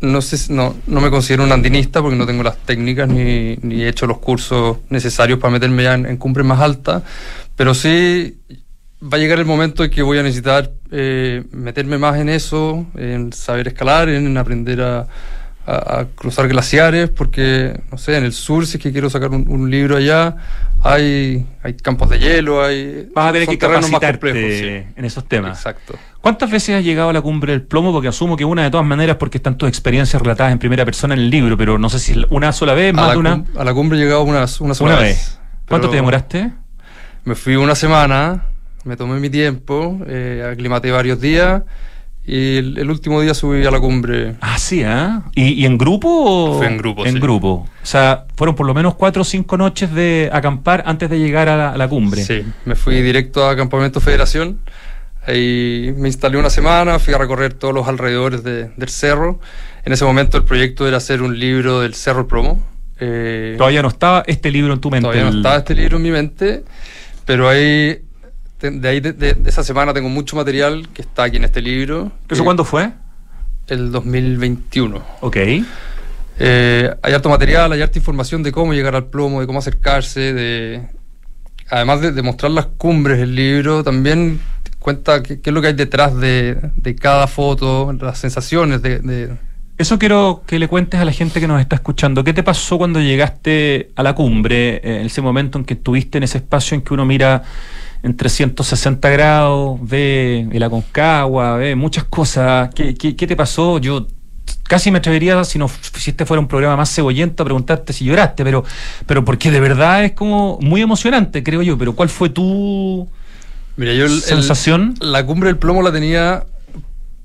no, 0.01 0.23
sé, 0.23 0.53
no, 0.53 0.75
no 0.87 1.01
me 1.01 1.11
considero 1.11 1.45
un 1.45 1.53
andinista 1.53 2.01
porque 2.03 2.17
no 2.17 2.27
tengo 2.27 2.43
las 2.43 2.57
técnicas 2.59 3.09
ni, 3.09 3.57
ni 3.63 3.83
he 3.83 3.89
hecho 3.89 4.07
los 4.07 4.19
cursos 4.19 4.79
necesarios 4.89 5.39
para 5.39 5.53
meterme 5.53 5.83
ya 5.85 5.95
en, 5.95 6.07
en 6.07 6.17
cumbres 6.17 6.47
más 6.47 6.61
altas, 6.61 7.03
pero 7.57 7.75
sí 7.75 8.39
va 9.03 9.17
a 9.17 9.21
llegar 9.21 9.39
el 9.39 9.47
momento 9.47 9.83
en 9.85 9.91
que 9.91 10.03
voy 10.03 10.19
a 10.19 10.23
necesitar 10.23 10.71
eh, 10.91 11.45
meterme 11.53 11.99
más 11.99 12.19
en 12.19 12.29
eso, 12.29 12.87
en 12.97 13.33
saber 13.33 13.69
escalar, 13.69 14.09
en 14.09 14.37
aprender 14.37 14.83
a, 14.83 15.07
a- 15.67 16.01
a 16.01 16.07
cruzar 16.15 16.49
glaciares, 16.49 17.09
porque, 17.11 17.81
no 17.93 17.97
sé, 17.99 18.17
en 18.17 18.25
el 18.25 18.33
sur, 18.33 18.67
si 18.67 18.77
es 18.77 18.83
que 18.83 18.93
quiero 18.93 19.09
sacar 19.09 19.31
un, 19.31 19.47
un 19.49 19.71
libro 19.71 19.97
allá, 19.97 20.37
hay, 20.83 21.47
hay 21.63 21.75
campos 21.75 22.11
de 22.11 22.19
hielo, 22.19 22.63
hay... 22.65 23.09
Vas 23.15 23.29
a 23.29 23.33
tener 23.33 23.49
que 23.49 23.57
terrenos 23.57 23.91
más 23.91 24.01
complejos, 24.01 24.41
sí. 24.59 24.67
en 24.97 25.05
esos 25.05 25.27
temas. 25.29 25.57
Exacto. 25.59 25.95
¿Cuántas 26.21 26.51
veces 26.51 26.77
has 26.77 26.85
llegado 26.85 27.09
a 27.09 27.13
la 27.13 27.23
cumbre 27.23 27.53
del 27.53 27.63
plomo? 27.63 27.93
Porque 27.93 28.09
asumo 28.09 28.37
que 28.37 28.45
una 28.45 28.63
de 28.63 28.71
todas 28.71 28.87
maneras, 28.87 29.17
porque 29.17 29.39
están 29.39 29.57
tus 29.57 29.69
experiencias 29.69 30.21
relatadas 30.21 30.53
en 30.53 30.59
primera 30.59 30.85
persona 30.85 31.15
en 31.15 31.21
el 31.21 31.31
libro, 31.31 31.57
pero 31.57 31.79
no 31.79 31.89
sé 31.89 31.99
si 31.99 32.15
una 32.31 32.53
sola 32.53 32.75
vez, 32.75 32.93
más 32.93 33.13
de 33.13 33.17
una. 33.17 33.45
a 33.57 33.65
la 33.65 33.73
cumbre 33.73 33.99
he 33.99 34.03
llegado 34.03 34.23
una, 34.23 34.45
una 34.61 34.75
sola 34.75 34.93
Una 34.93 34.97
vez. 34.97 35.17
vez. 35.17 35.39
¿Cuánto 35.69 35.89
te 35.89 35.97
demoraste? 35.97 36.51
Me 37.25 37.35
fui 37.35 37.57
una 37.57 37.75
semana, 37.75 38.45
me 38.85 38.97
tomé 38.97 39.19
mi 39.19 39.31
tiempo, 39.31 39.99
eh, 40.07 40.47
aclimaté 40.53 40.91
varios 40.91 41.21
días 41.21 41.63
y 42.27 42.57
el, 42.59 42.77
el 42.79 42.91
último 42.91 43.21
día 43.23 43.33
subí 43.33 43.65
a 43.65 43.71
la 43.71 43.81
cumbre. 43.81 44.35
Ah, 44.43 44.59
sí, 44.59 44.83
¿ah? 44.85 45.23
¿Y, 45.35 45.53
y 45.63 45.65
en 45.67 45.79
grupo? 45.79 46.09
o- 46.09 46.59
Fue 46.59 46.67
en 46.67 46.77
grupo, 46.77 47.07
En 47.07 47.15
sí. 47.15 47.19
grupo. 47.21 47.67
O 47.83 47.87
sea, 47.87 48.25
fueron 48.37 48.55
por 48.57 48.67
lo 48.67 48.75
menos 48.75 48.95
cuatro 48.95 49.23
o 49.23 49.25
cinco 49.25 49.57
noches 49.57 49.93
de 49.95 50.29
acampar 50.33 50.83
antes 50.87 51.09
de 51.09 51.19
llegar 51.19 51.49
a 51.49 51.57
la, 51.57 51.71
a 51.73 51.77
la 51.79 51.89
cumbre. 51.89 52.23
Sí, 52.25 52.45
me 52.67 52.75
fui 52.75 53.01
directo 53.01 53.49
a 53.49 53.57
Campamento 53.57 54.01
Federación. 54.01 54.59
Ahí 55.27 55.95
me 55.97 56.09
instalé 56.09 56.39
una 56.39 56.51
semana, 56.51 56.99
fui 56.99 57.13
a 57.15 57.19
recorrer 57.19 57.53
todos 57.55 57.75
los 57.75 57.87
alrededores 57.89 58.43
de- 58.43 58.71
del 58.77 58.89
cerro. 58.89 59.39
En 59.85 59.93
ese 59.93 60.05
momento 60.05 60.37
el 60.39 60.45
proyecto 60.45 60.89
era 60.89 60.97
hacer 60.97 61.23
un 61.23 61.39
libro 61.39 61.81
del 61.81 61.95
Cerro 61.95 62.27
Promo. 62.27 62.61
Eh, 62.99 63.55
Todavía 63.59 63.83
no 63.83 63.89
estaba 63.89 64.23
este 64.27 64.51
libro 64.51 64.73
en 64.73 64.81
tu 64.81 64.91
mente. 64.91 65.05
Todavía 65.05 65.31
no 65.31 65.37
estaba 65.37 65.57
este 65.57 65.75
libro 65.75 65.97
en 65.99 66.03
mi 66.03 66.11
mente, 66.11 66.65
pero 67.25 67.49
ahí, 67.49 68.03
de, 68.61 68.71
de 68.73 68.89
ahí 68.89 69.01
de, 69.01 69.13
de- 69.13 69.35
de 69.35 69.51
esa 69.51 69.63
semana 69.65 69.93
tengo 69.95 70.09
mucho 70.09 70.37
material 70.37 70.89
que 70.93 71.03
está 71.03 71.25
aquí 71.25 71.37
en 71.37 71.45
este 71.45 71.61
libro. 71.63 72.13
¿Eso 72.29 72.43
Eh, 72.43 72.45
cuándo 72.45 72.65
fue? 72.65 72.91
El 73.69 73.93
2021. 73.93 75.03
Ok. 75.21 75.37
Eh, 76.43 76.95
hay 77.03 77.13
harto 77.13 77.29
material, 77.29 77.73
hay 77.73 77.83
harta 77.83 77.99
información 77.99 78.43
de 78.43 78.53
cómo 78.53 78.73
llegar 78.73 78.95
al 78.97 79.07
plomo, 79.07 79.41
de 79.41 79.47
cómo 79.47 79.59
acercarse, 79.59 80.33
de 80.33 80.83
además 81.69 82.01
de, 82.01 82.13
de 82.13 82.23
mostrar 82.23 82.51
las 82.51 82.67
cumbres 82.67 83.19
del 83.19 83.35
libro, 83.35 83.85
también 83.85 84.41
cuenta 84.81 85.23
qué, 85.23 85.39
es 85.45 85.53
lo 85.53 85.61
que 85.61 85.69
hay 85.69 85.75
detrás 85.75 86.17
de, 86.17 86.59
de 86.75 86.97
cada 86.97 87.29
foto, 87.29 87.93
las 87.93 88.19
sensaciones 88.19 88.83
de, 88.83 89.37
Eso 89.79 89.99
quiero 89.99 90.43
que 90.47 90.59
le 90.59 90.67
cuentes 90.67 90.99
a 90.99 91.05
la 91.05 91.13
gente 91.13 91.39
que 91.39 91.47
nos 91.47 91.61
está 91.61 91.77
escuchando. 91.77 92.25
¿Qué 92.25 92.33
te 92.33 92.43
pasó 92.43 92.79
cuando 92.79 93.01
llegaste 93.01 93.93
a 93.95 94.03
la 94.03 94.15
cumbre, 94.15 94.77
eh, 94.77 95.01
en 95.01 95.07
ese 95.07 95.23
momento 95.23 95.59
en 95.59 95.65
que 95.65 95.75
estuviste 95.75 96.19
en 96.19 96.25
ese 96.25 96.39
espacio 96.39 96.75
en 96.75 96.83
que 96.83 96.93
uno 96.95 97.05
mira 97.05 97.43
en 98.03 98.17
360 98.17 99.09
grados, 99.11 99.79
ve 99.83 100.49
el 100.51 100.63
Aconcagua, 100.63 101.57
ve 101.57 101.77
muchas 101.77 102.05
cosas? 102.05 102.75
¿Qué, 102.75 102.95
qué, 102.95 103.15
qué 103.15 103.27
te 103.27 103.37
pasó? 103.37 103.79
Yo 103.79 104.09
casi 104.65 104.91
me 104.91 104.99
atrevería, 104.99 105.45
si, 105.45 105.59
no, 105.59 105.69
si 105.69 106.11
este 106.11 106.25
fuera 106.25 106.41
un 106.41 106.49
programa 106.49 106.77
más 106.77 106.95
cebollento, 106.95 107.43
a 107.43 107.45
preguntarte 107.45 107.93
si 107.93 108.07
lloraste, 108.07 108.45
pero, 108.45 108.65
pero 109.07 109.25
porque 109.25 109.51
de 109.51 109.61
verdad 109.61 110.05
es 110.05 110.13
como 110.13 110.59
muy 110.63 110.81
emocionante, 110.81 111.43
creo 111.43 111.61
yo. 111.61 111.77
Pero 111.77 111.95
¿cuál 111.95 112.09
fue 112.09 112.31
tu 112.31 113.09
Mira, 113.77 113.93
yo 113.95 114.07
el- 114.07 114.13
el- 114.13 114.21
sensación? 114.21 114.95
la 115.01 115.25
cumbre 115.27 115.49
del 115.49 115.57
plomo 115.59 115.83
la 115.83 115.93
tenía 115.93 116.45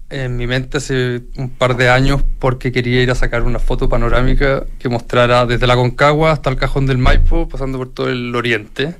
en 0.09 0.37
mi 0.37 0.45
mente 0.47 0.77
hace 0.77 1.23
un 1.35 1.49
par 1.49 1.75
de 1.75 1.89
años 1.89 2.21
porque 2.39 2.71
quería 2.71 3.01
ir 3.01 3.09
a 3.11 3.15
sacar 3.15 3.41
una 3.41 3.57
foto 3.59 3.89
panorámica 3.89 4.63
que 4.77 4.87
mostrara 4.87 5.45
desde 5.47 5.65
la 5.67 5.75
Concagua 5.75 6.31
hasta 6.31 6.49
el 6.51 6.57
cajón 6.57 6.85
del 6.85 6.99
Maipo, 6.99 7.49
pasando 7.49 7.77
por 7.79 7.89
todo 7.91 8.09
el 8.09 8.33
oriente. 8.35 8.95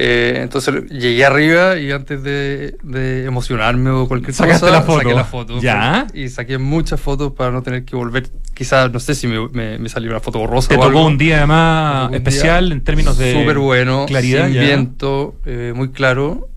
Eh, 0.00 0.38
entonces 0.42 0.84
llegué 0.90 1.24
arriba 1.24 1.76
y 1.78 1.90
antes 1.90 2.22
de, 2.22 2.76
de 2.84 3.24
emocionarme 3.24 3.90
o 3.90 4.06
cualquier 4.06 4.32
Sacaste 4.34 4.60
cosa, 4.66 4.72
la 4.72 4.82
foto. 4.82 4.98
saqué 5.00 5.14
la 5.14 5.24
foto. 5.24 5.60
Ya. 5.60 6.06
Y 6.14 6.28
saqué 6.28 6.58
muchas 6.58 7.00
fotos 7.00 7.32
para 7.32 7.50
no 7.50 7.62
tener 7.62 7.84
que 7.84 7.96
volver. 7.96 8.28
Quizás, 8.54 8.92
no 8.92 9.00
sé 9.00 9.14
si 9.16 9.26
me, 9.26 9.48
me, 9.48 9.78
me 9.78 9.88
salió 9.88 10.10
una 10.10 10.20
foto 10.20 10.38
borrosa 10.38 10.68
Te 10.68 10.74
o 10.76 10.78
tocó 10.78 10.88
algo. 10.88 11.06
un 11.06 11.18
día 11.18 11.38
además 11.38 12.12
especial 12.12 12.66
día 12.66 12.74
en 12.74 12.84
términos 12.84 13.18
de 13.18 13.32
Súper 13.32 13.58
bueno, 13.58 14.04
claridad. 14.06 14.44
sin 14.46 14.54
ya. 14.54 14.60
viento, 14.60 15.34
eh, 15.46 15.72
muy 15.74 15.88
claro. 15.88 16.48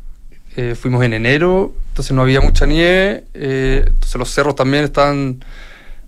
Eh, 0.58 0.76
fuimos 0.76 1.04
en 1.06 1.14
enero, 1.14 1.74
entonces 1.90 2.12
no 2.16 2.22
había 2.22 2.42
mucha 2.42 2.66
nieve. 2.66 3.24
eh, 3.34 3.84
entonces 3.88 4.16
los 4.16 4.30
cerros 4.30 4.56
también 4.56 4.84
estaban. 4.84 5.44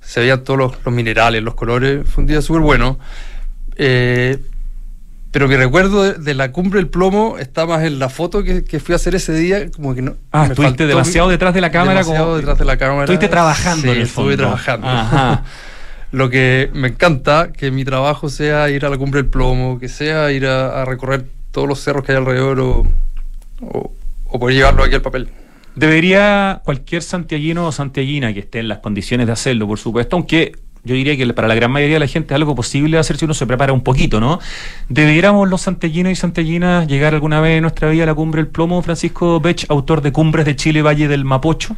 Se 0.01 0.19
veían 0.19 0.43
todos 0.43 0.57
los, 0.59 0.73
los 0.83 0.93
minerales, 0.93 1.41
los 1.43 1.53
colores. 1.55 2.05
Fue 2.09 2.23
un 2.23 2.27
día 2.27 2.41
súper 2.41 2.61
bueno. 2.61 2.99
Eh, 3.77 4.37
pero 5.31 5.47
mi 5.47 5.55
recuerdo 5.55 6.03
de, 6.03 6.13
de 6.13 6.33
la 6.35 6.51
cumbre 6.51 6.79
del 6.79 6.89
plomo 6.89 7.37
está 7.39 7.65
más 7.65 7.83
en 7.83 7.97
la 7.97 8.09
foto 8.09 8.43
que, 8.43 8.63
que 8.63 8.79
fui 8.79 8.93
a 8.93 8.97
hacer 8.97 9.15
ese 9.15 9.33
día. 9.33 9.71
Como 9.71 9.95
que 9.95 10.01
no. 10.01 10.15
Ah, 10.31 10.43
me 10.43 10.49
estuviste 10.49 10.85
demasiado 10.85 11.29
detrás 11.29 11.53
de 11.53 11.61
la 11.61 11.71
cámara. 11.71 11.99
demasiado 12.01 12.25
como- 12.25 12.37
detrás 12.37 12.59
de 12.59 12.65
la 12.65 12.77
cámara. 12.77 13.03
Estuviste 13.05 13.29
trabajando 13.29 13.81
Sí, 13.83 13.89
en 13.89 13.95
el 13.95 14.01
estuve 14.03 14.23
fondo. 14.31 14.37
trabajando. 14.43 14.87
Ajá. 14.87 15.43
Lo 16.11 16.29
que 16.29 16.69
me 16.73 16.89
encanta, 16.89 17.51
que 17.51 17.71
mi 17.71 17.83
trabajo 17.85 18.29
sea 18.29 18.69
ir 18.69 18.85
a 18.85 18.89
la 18.89 18.97
cumbre 18.99 19.23
del 19.23 19.31
plomo, 19.31 19.79
que 19.79 19.87
sea 19.89 20.31
ir 20.31 20.45
a, 20.45 20.81
a 20.83 20.85
recorrer 20.85 21.25
todos 21.51 21.67
los 21.67 21.79
cerros 21.79 22.03
que 22.05 22.11
hay 22.11 22.19
alrededor 22.19 22.59
o, 22.59 22.85
o, 23.61 23.91
o 24.33 24.39
poder 24.39 24.57
llevarlo 24.57 24.83
aquí 24.83 24.95
al 24.95 25.01
papel. 25.01 25.29
Debería 25.75 26.61
cualquier 26.65 27.01
santiaguino 27.01 27.67
o 27.67 27.71
santiaguina 27.71 28.33
que 28.33 28.41
esté 28.41 28.59
en 28.59 28.67
las 28.67 28.79
condiciones 28.79 29.27
de 29.27 29.33
hacerlo, 29.33 29.67
por 29.67 29.79
supuesto, 29.79 30.15
aunque 30.15 30.53
yo 30.83 30.95
diría 30.95 31.15
que 31.15 31.31
para 31.33 31.47
la 31.47 31.55
gran 31.55 31.71
mayoría 31.71 31.95
de 31.95 31.99
la 32.01 32.07
gente 32.07 32.33
es 32.33 32.35
algo 32.35 32.55
posible 32.55 32.97
hacer 32.97 33.15
si 33.17 33.25
uno 33.25 33.33
se 33.33 33.45
prepara 33.47 33.71
un 33.71 33.81
poquito, 33.81 34.19
¿no? 34.19 34.39
¿Deberíamos 34.89 35.47
los 35.47 35.61
santiaguinos 35.61 36.11
y 36.11 36.15
santiaguinas 36.15 36.87
llegar 36.87 37.13
alguna 37.13 37.39
vez 37.41 37.57
en 37.57 37.61
nuestra 37.61 37.89
vida 37.89 38.03
a 38.03 38.07
la 38.07 38.13
cumbre 38.15 38.41
del 38.41 38.51
plomo? 38.51 38.81
Francisco 38.81 39.39
Bech, 39.39 39.65
autor 39.69 40.01
de 40.01 40.11
Cumbres 40.11 40.45
de 40.45 40.55
Chile, 40.55 40.81
Valle 40.81 41.07
del 41.07 41.23
Mapocho. 41.25 41.77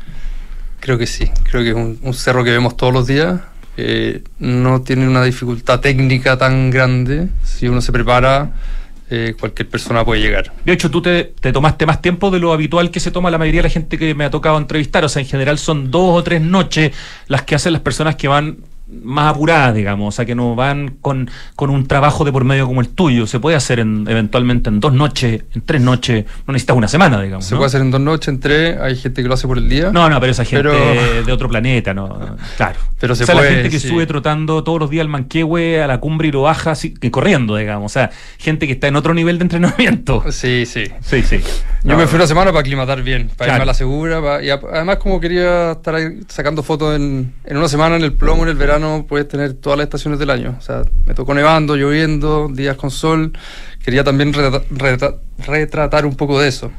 Creo 0.80 0.98
que 0.98 1.06
sí, 1.08 1.30
creo 1.44 1.62
que 1.64 1.70
es 1.70 1.76
un, 1.76 2.00
un 2.02 2.14
cerro 2.14 2.44
que 2.44 2.52
vemos 2.52 2.76
todos 2.78 2.94
los 2.94 3.06
días. 3.06 3.42
eh, 3.78 4.24
no 4.40 4.82
tiene 4.82 5.08
una 5.08 5.24
dificultad 5.24 5.80
técnica 5.82 6.38
tan 6.38 6.72
grande. 6.72 7.28
Si 7.44 7.68
uno 7.68 7.82
se 7.82 7.92
prepara 7.92 8.54
eh, 9.10 9.36
cualquier 9.40 9.70
persona 9.70 10.04
puede 10.04 10.22
llegar. 10.22 10.52
De 10.66 10.74
hecho, 10.74 10.90
tú 10.90 11.02
te, 11.02 11.26
te, 11.40 11.52
tomaste 11.52 11.86
más 11.86 12.02
tiempo 12.02 12.32
de 12.32 12.40
lo 12.40 12.54
habitual 12.54 12.90
que 12.90 13.00
se 13.00 13.12
toma 13.12 13.30
la 13.30 13.38
mayoría 13.38 13.60
de 13.60 13.68
la 13.68 13.74
gente 13.74 13.98
que 13.98 14.16
me 14.16 14.24
ha 14.26 14.30
tocado 14.30 14.58
entrevistar. 14.58 15.04
O 15.06 15.10
sea, 15.10 15.22
en 15.22 15.28
general 15.28 15.60
son 15.60 15.92
dos 15.92 16.18
o 16.18 16.24
tres 16.24 16.42
noches 16.42 16.92
las 17.28 17.44
que 17.44 17.56
hacen 17.56 17.74
las 17.74 17.82
personas 17.82 18.16
que 18.16 18.28
van 18.28 18.58
más 19.04 19.34
apuradas, 19.34 19.76
digamos, 19.76 20.14
o 20.14 20.16
sea, 20.16 20.26
que 20.26 20.36
no 20.36 20.56
van 20.56 20.98
con, 21.02 21.30
con, 21.56 21.70
un 21.70 21.88
trabajo 21.88 22.26
de 22.26 22.32
por 22.32 22.44
medio 22.44 22.68
como 22.68 22.82
el 22.82 22.90
tuyo. 22.90 23.28
Se 23.28 23.40
puede 23.40 23.56
hacer 23.56 23.80
en, 23.80 24.06
eventualmente 24.08 24.70
en 24.70 24.80
dos 24.80 24.94
noches, 24.94 25.44
en 25.54 25.62
tres 25.62 25.82
noches, 25.82 26.26
no 26.48 26.54
necesitas 26.54 26.76
una 26.76 26.88
semana, 26.88 27.22
digamos. 27.22 27.46
Se 27.46 27.56
puede 27.56 27.68
hacer 27.68 27.82
en 27.82 27.92
dos 27.92 28.02
noches, 28.02 28.28
en 28.28 28.40
tres, 28.40 28.78
hay 28.80 28.96
gente 28.96 29.22
que 29.22 29.28
lo 29.28 29.34
hace 29.34 29.48
por 29.48 29.58
el 29.58 29.70
día. 29.70 29.92
No, 29.92 30.10
no, 30.10 30.20
pero 30.20 30.32
esa 30.32 30.46
gente 30.46 30.70
de 31.26 31.32
otro 31.32 31.50
planeta, 31.50 31.94
¿no? 31.94 32.06
Claro. 32.58 32.80
Pero 33.00 33.16
se 33.16 33.24
o 33.24 33.26
sea, 33.26 33.36
la 33.36 33.44
gente 33.44 33.70
que 33.70 33.80
sube 33.80 34.06
trotando 34.06 34.64
todos 34.64 34.80
los 34.80 34.90
días 34.90 35.02
al 35.02 35.10
Manquehue, 35.10 35.82
a 35.82 35.88
la 35.88 36.00
cumbre 36.00 36.30
y 36.30 36.32
lo 36.32 36.44
baja 36.44 36.72
así, 36.72 36.94
corriendo, 37.12 37.56
digamos. 37.56 37.92
O 37.92 37.94
sea, 37.94 38.12
gente 38.38 38.68
que 38.68 38.74
está 38.74 38.88
en 38.88 38.96
otro 38.96 39.14
nivel 39.14 39.38
de 39.38 39.44
entrenamiento. 39.44 40.24
Sí, 40.32 40.66
sí. 40.66 40.86
Sí, 41.02 41.22
sí. 41.22 41.42
Yo 41.84 41.98
me 41.98 42.08
fui 42.08 42.16
una 42.16 42.28
semana 42.28 42.52
para 42.52 42.62
aclimatar 42.62 43.04
bien, 43.04 43.30
para 43.36 43.54
irme 43.54 43.64
a 43.64 43.66
la 43.66 43.74
segura. 43.74 44.44
y 44.44 44.50
además, 44.50 44.98
como 44.98 45.20
quería 45.20 45.74
estar 45.74 45.96
ahí 45.96 46.22
sacando 46.28 46.64
fotos 46.64 46.96
en, 46.96 47.34
en 47.44 47.58
una 47.58 47.68
semana 47.68 47.96
en 47.96 48.04
el 48.04 48.14
plomo, 48.14 48.44
en 48.44 48.50
el 48.50 48.56
verano 48.56 48.85
puedes 49.08 49.28
tener 49.28 49.54
todas 49.54 49.78
las 49.78 49.86
estaciones 49.86 50.20
del 50.20 50.30
año. 50.30 50.56
O 50.58 50.62
sea, 50.62 50.84
me 51.06 51.14
tocó 51.14 51.34
nevando, 51.34 51.76
lloviendo, 51.76 52.50
días 52.52 52.78
con 52.78 52.92
sol. 52.92 53.34
Quería 53.84 54.04
también 54.04 54.34
retratar 55.46 56.06
un 56.06 56.16
poco 56.16 56.40
de 56.40 56.48
eso. 56.48 56.72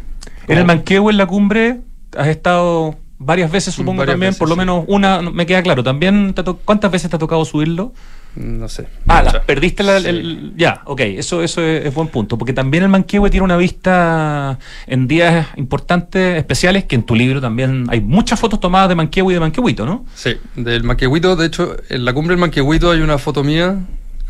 En 0.48 0.58
el 0.58 0.64
Manquehue, 0.64 1.10
en 1.10 1.18
la 1.18 1.26
cumbre, 1.26 1.80
has 2.16 2.28
estado 2.28 2.96
varias 3.18 3.50
veces, 3.50 3.74
supongo 3.74 4.04
también, 4.04 4.34
por 4.34 4.48
lo 4.48 4.56
menos 4.56 4.84
una, 4.88 5.22
me 5.22 5.46
queda 5.46 5.62
claro. 5.62 5.82
También, 5.82 6.34
¿cuántas 6.64 6.90
veces 6.90 7.10
te 7.10 7.16
ha 7.16 7.18
tocado 7.18 7.44
subirlo? 7.44 7.92
No 8.36 8.68
sé. 8.68 8.86
Ah, 9.06 9.22
la, 9.22 9.42
perdiste 9.42 9.82
la, 9.82 9.96
el, 9.96 10.52
Ya, 10.56 10.82
ok, 10.84 11.00
eso, 11.00 11.42
eso 11.42 11.62
es, 11.62 11.92
buen 11.94 12.08
punto. 12.08 12.36
Porque 12.36 12.52
también 12.52 12.82
el 12.82 12.90
Manquehue 12.90 13.30
tiene 13.30 13.44
una 13.44 13.56
vista 13.56 14.58
en 14.86 15.08
días 15.08 15.48
importantes, 15.56 16.36
especiales, 16.36 16.84
que 16.84 16.96
en 16.96 17.04
tu 17.04 17.14
libro 17.14 17.40
también 17.40 17.86
hay 17.88 18.00
muchas 18.00 18.38
fotos 18.38 18.60
tomadas 18.60 18.90
de 18.90 18.94
Manquehue 18.94 19.32
y 19.32 19.34
de 19.34 19.40
Manquehuito, 19.40 19.86
¿no? 19.86 20.04
Sí, 20.14 20.36
del 20.54 20.84
Manquehuito, 20.84 21.34
de 21.34 21.46
hecho, 21.46 21.76
en 21.88 22.04
la 22.04 22.12
cumbre 22.12 22.34
del 22.34 22.40
Manquehuito 22.40 22.90
hay 22.90 23.00
una 23.00 23.16
foto 23.16 23.42
mía, 23.42 23.78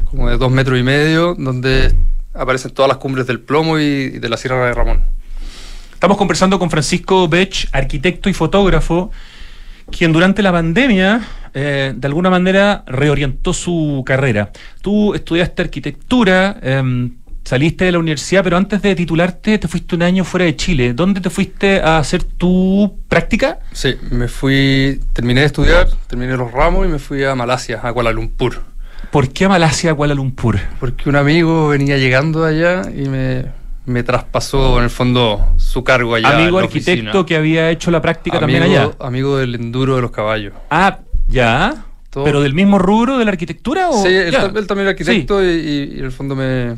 como 0.05 0.31
de 0.31 0.39
dos 0.39 0.53
metros 0.53 0.79
y 0.79 0.85
medio, 0.85 1.35
donde 1.37 1.93
aparecen 2.33 2.71
todas 2.73 2.89
las 2.89 2.99
cumbres 2.99 3.27
del 3.27 3.41
Plomo 3.41 3.79
y, 3.79 4.11
de 4.11 4.29
la 4.29 4.37
Sierra 4.37 4.67
de 4.67 4.75
Ramón. 4.75 5.05
Estamos 5.93 6.17
conversando 6.17 6.59
con 6.59 6.71
Francisco 6.71 7.27
Bech, 7.27 7.69
arquitecto 7.73 8.29
y 8.29 8.35
fotógrafo, 8.35 9.11
quien 9.91 10.13
durante 10.13 10.43
la 10.43 10.53
pandemia 10.53 11.21
eh, 11.55 11.95
de 11.97 12.07
alguna 12.07 12.29
manera 12.29 12.85
reorientó 12.87 13.53
su 13.53 14.03
carrera. 14.05 14.51
Tú 14.83 15.15
estudiaste 15.15 15.63
arquitectura, 15.63 16.59
em, 16.61 17.15
saliste 17.45 17.87
de 17.87 17.93
la 17.93 17.99
universidad, 17.99 18.45
pero 18.45 18.57
antes 18.57 18.83
de 18.83 18.95
titularte 18.95 19.57
te 19.57 19.67
fuiste 19.69 19.95
un 19.95 20.03
año 20.03 20.25
fuera 20.25 20.45
de 20.45 20.55
Chile. 20.55 20.93
¿Dónde 20.93 21.21
te 21.21 21.31
fuiste 21.31 21.81
a 21.81 21.99
hacer 21.99 22.25
tu 22.25 22.99
práctica? 23.09 23.61
Sí, 23.73 23.95
me 24.11 24.29
fui, 24.29 25.01
terminé 25.15 25.41
de 25.41 25.47
estudiar, 25.47 25.89
terminé 26.09 26.37
los 26.37 26.53
ramos 26.53 26.85
y 26.87 26.91
me 26.91 26.99
fui 26.99 27.25
a 27.25 27.35
Malasia, 27.35 27.81
a 27.83 27.93
Kuala 27.93 28.13
Lumpur. 28.13 28.63
¿Por 29.11 29.31
qué 29.31 29.47
a 29.47 29.49
Malasia, 29.49 29.93
a 29.93 29.95
Kuala 29.95 30.15
Lumpur? 30.15 30.59
Porque 30.79 31.09
un 31.09 31.17
amigo 31.17 31.69
venía 31.69 31.97
llegando 31.97 32.45
allá 32.45 32.83
y 32.95 33.09
me, 33.09 33.47
me 33.87 34.03
traspasó 34.03 34.79
en 34.79 34.85
el 34.85 34.91
fondo 34.91 35.55
su 35.57 35.83
cargo 35.83 36.15
allá. 36.15 36.37
Amigo 36.37 36.59
arquitecto 36.59 37.25
que 37.25 37.37
había 37.37 37.71
hecho 37.71 37.91
la 37.91 38.03
práctica 38.03 38.39
también 38.41 38.63
allá. 38.63 38.91
Amigo 39.01 39.39
del 39.39 39.55
enduro 39.55 39.97
de 39.97 40.03
los 40.03 40.11
caballos. 40.11 40.53
Ah, 40.71 40.99
ya. 41.29 41.87
¿Pero 42.13 42.41
del 42.41 42.55
mismo 42.55 42.79
rubro 42.79 43.19
de 43.19 43.25
la 43.25 43.31
arquitectura? 43.31 43.91
¿o? 43.91 44.03
Sí, 44.03 44.09
él, 44.09 44.33
también 44.33 44.81
era 44.81 44.91
arquitecto 44.91 45.45
y, 45.45 45.97
en 45.99 46.05
el 46.05 46.13
fondo 46.13 46.35
me, 46.35 46.77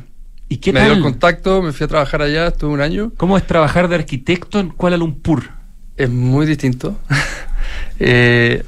¿Y 0.49 0.57
qué 0.59 0.73
me 0.73 0.83
dio 0.83 0.95
el 0.95 1.03
contacto, 1.03 1.63
me 1.63 1.73
fui 1.73 1.85
a 1.85 1.89
trabajar 1.89 2.23
allá, 2.23 2.49
estuve 2.49 2.73
un 2.73 2.81
año. 2.81 3.13
¿Cómo 3.17 3.37
es 3.37 3.47
trabajar 3.47 3.89
de 3.89 3.97
arquitecto 3.97 4.59
en 4.59 4.71
Kuala 4.71 4.97
Lumpur? 4.97 5.45
Es 5.97 6.11
muy 6.11 6.47
distinto. 6.47 6.97
eh, 7.99 8.65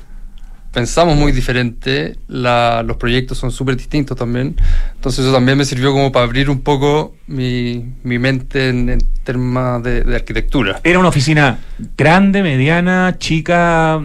pensamos 0.73 1.17
muy 1.17 1.33
diferente, 1.33 2.17
los 2.29 2.97
proyectos 2.97 3.39
son 3.39 3.51
súper 3.51 3.77
distintos 3.77 4.17
también, 4.17 4.57
entonces 4.95 5.25
eso 5.25 5.33
también 5.33 5.59
me 5.59 5.65
sirvió 5.65 5.93
como 5.93 6.13
para 6.13 6.25
abrir 6.25 6.49
un 6.49 6.61
poco 6.61 7.15
mi, 7.27 7.93
mente 8.05 8.69
en, 8.69 8.99
temas 9.25 9.83
de, 9.83 10.05
arquitectura. 10.15 10.81
¿Era 10.85 10.99
una 10.99 11.09
oficina 11.09 11.59
grande, 11.97 12.43
mediana, 12.43 13.17
chica? 13.19 14.01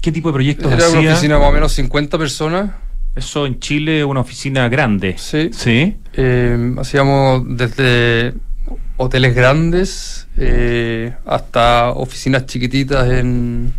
¿Qué 0.00 0.12
tipo 0.12 0.28
de 0.28 0.32
proyectos 0.32 0.72
Era 0.72 0.88
una 0.88 1.12
oficina 1.12 1.38
más 1.38 1.48
o 1.48 1.52
menos 1.52 1.72
50 1.72 2.18
personas. 2.18 2.70
Eso 3.16 3.46
en 3.46 3.60
Chile, 3.60 4.04
una 4.04 4.20
oficina 4.20 4.68
grande. 4.68 5.14
Sí. 5.18 5.50
Sí. 5.52 5.96
Eh, 6.14 6.74
hacíamos 6.78 7.44
desde 7.56 8.34
hoteles 8.96 9.34
grandes 9.34 10.26
eh, 10.36 11.12
hasta 11.26 11.90
oficinas 11.90 12.46
chiquititas 12.46 13.08
en 13.10 13.72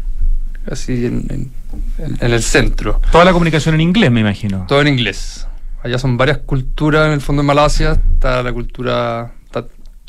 así 0.70 1.06
en 1.06 1.52
en, 1.98 2.32
el 2.32 2.44
centro. 2.44 3.00
Toda 3.12 3.26
la 3.26 3.34
comunicación 3.34 3.76
en 3.76 3.82
inglés, 3.82 4.12
me 4.12 4.22
imagino. 4.22 4.66
Todo 4.68 4.82
en 4.82 4.88
inglés. 4.88 5.48
Allá 5.84 5.98
son 5.98 6.18
varias 6.18 6.40
culturas 6.40 7.08
en 7.08 7.14
el 7.14 7.22
fondo 7.22 7.42
de 7.42 7.48
Malasia. 7.48 8.00
Está 8.14 8.42
la 8.44 8.52
cultura, 8.54 9.34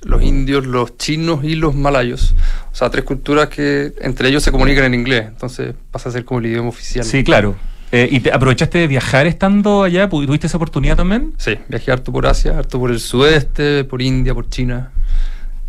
los 0.03 0.23
indios, 0.23 0.67
los 0.67 0.97
chinos 0.97 1.45
y 1.45 1.55
los 1.55 1.75
malayos. 1.75 2.35
O 2.73 2.75
sea, 2.75 2.91
tres 2.91 3.05
culturas 3.05 3.49
que 3.49 3.93
entre 4.01 4.29
ellos 4.29 4.43
se 4.43 4.53
comunican 4.53 4.85
en 4.85 4.95
inglés. 4.95 5.27
Entonces 5.29 5.75
pasa 5.91 6.09
a 6.09 6.13
ser 6.13 6.25
como 6.25 6.41
el 6.41 6.47
idioma 6.47 6.69
oficial. 6.69 7.05
Sí, 7.05 7.25
claro. 7.25 7.57
Eh, 7.93 8.09
¿Y 8.11 8.21
te 8.21 8.33
aprovechaste 8.33 8.79
de 8.79 8.87
viajar 8.89 9.27
estando 9.27 9.85
allá? 9.85 10.09
¿Tuviste 10.09 10.49
esa 10.49 10.57
oportunidad 10.57 10.97
también? 10.97 11.35
Sí, 11.39 11.57
viajé 11.69 11.93
harto 11.93 12.13
por 12.13 12.27
Asia, 12.27 12.59
harto 12.59 12.81
por 12.81 12.91
el 12.91 12.99
sudeste, 12.99 13.85
por 13.85 14.03
India, 14.03 14.35
por 14.35 14.49
China. 14.49 14.91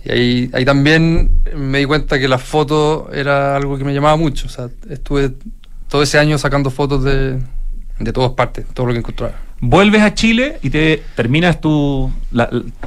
Y 0.08 0.12
ahí, 0.12 0.50
ahí 0.54 0.64
también 0.64 1.42
me 1.54 1.80
di 1.80 1.86
cuenta 1.86 2.18
que 2.18 2.30
la 2.30 2.38
foto 2.38 3.10
era 3.12 3.58
algo 3.58 3.78
que 3.78 3.84
me 3.84 3.94
llamaba 3.94 4.16
mucho. 4.16 4.48
O 4.48 4.50
sea, 4.50 4.70
estuve 4.90 5.34
todo 5.90 6.02
ese 6.02 6.18
año 6.18 6.38
sacando 6.38 6.70
fotos 6.72 7.04
de, 7.04 7.40
de 8.00 8.14
todas 8.14 8.32
partes, 8.32 8.66
todo 8.74 8.86
lo 8.88 8.94
que 8.94 9.00
encontraba. 9.00 9.34
Vuelves 9.60 10.02
a 10.02 10.14
Chile 10.14 10.60
y 10.62 10.70
te 10.70 11.04
terminas 11.16 11.60
tu, 11.60 12.10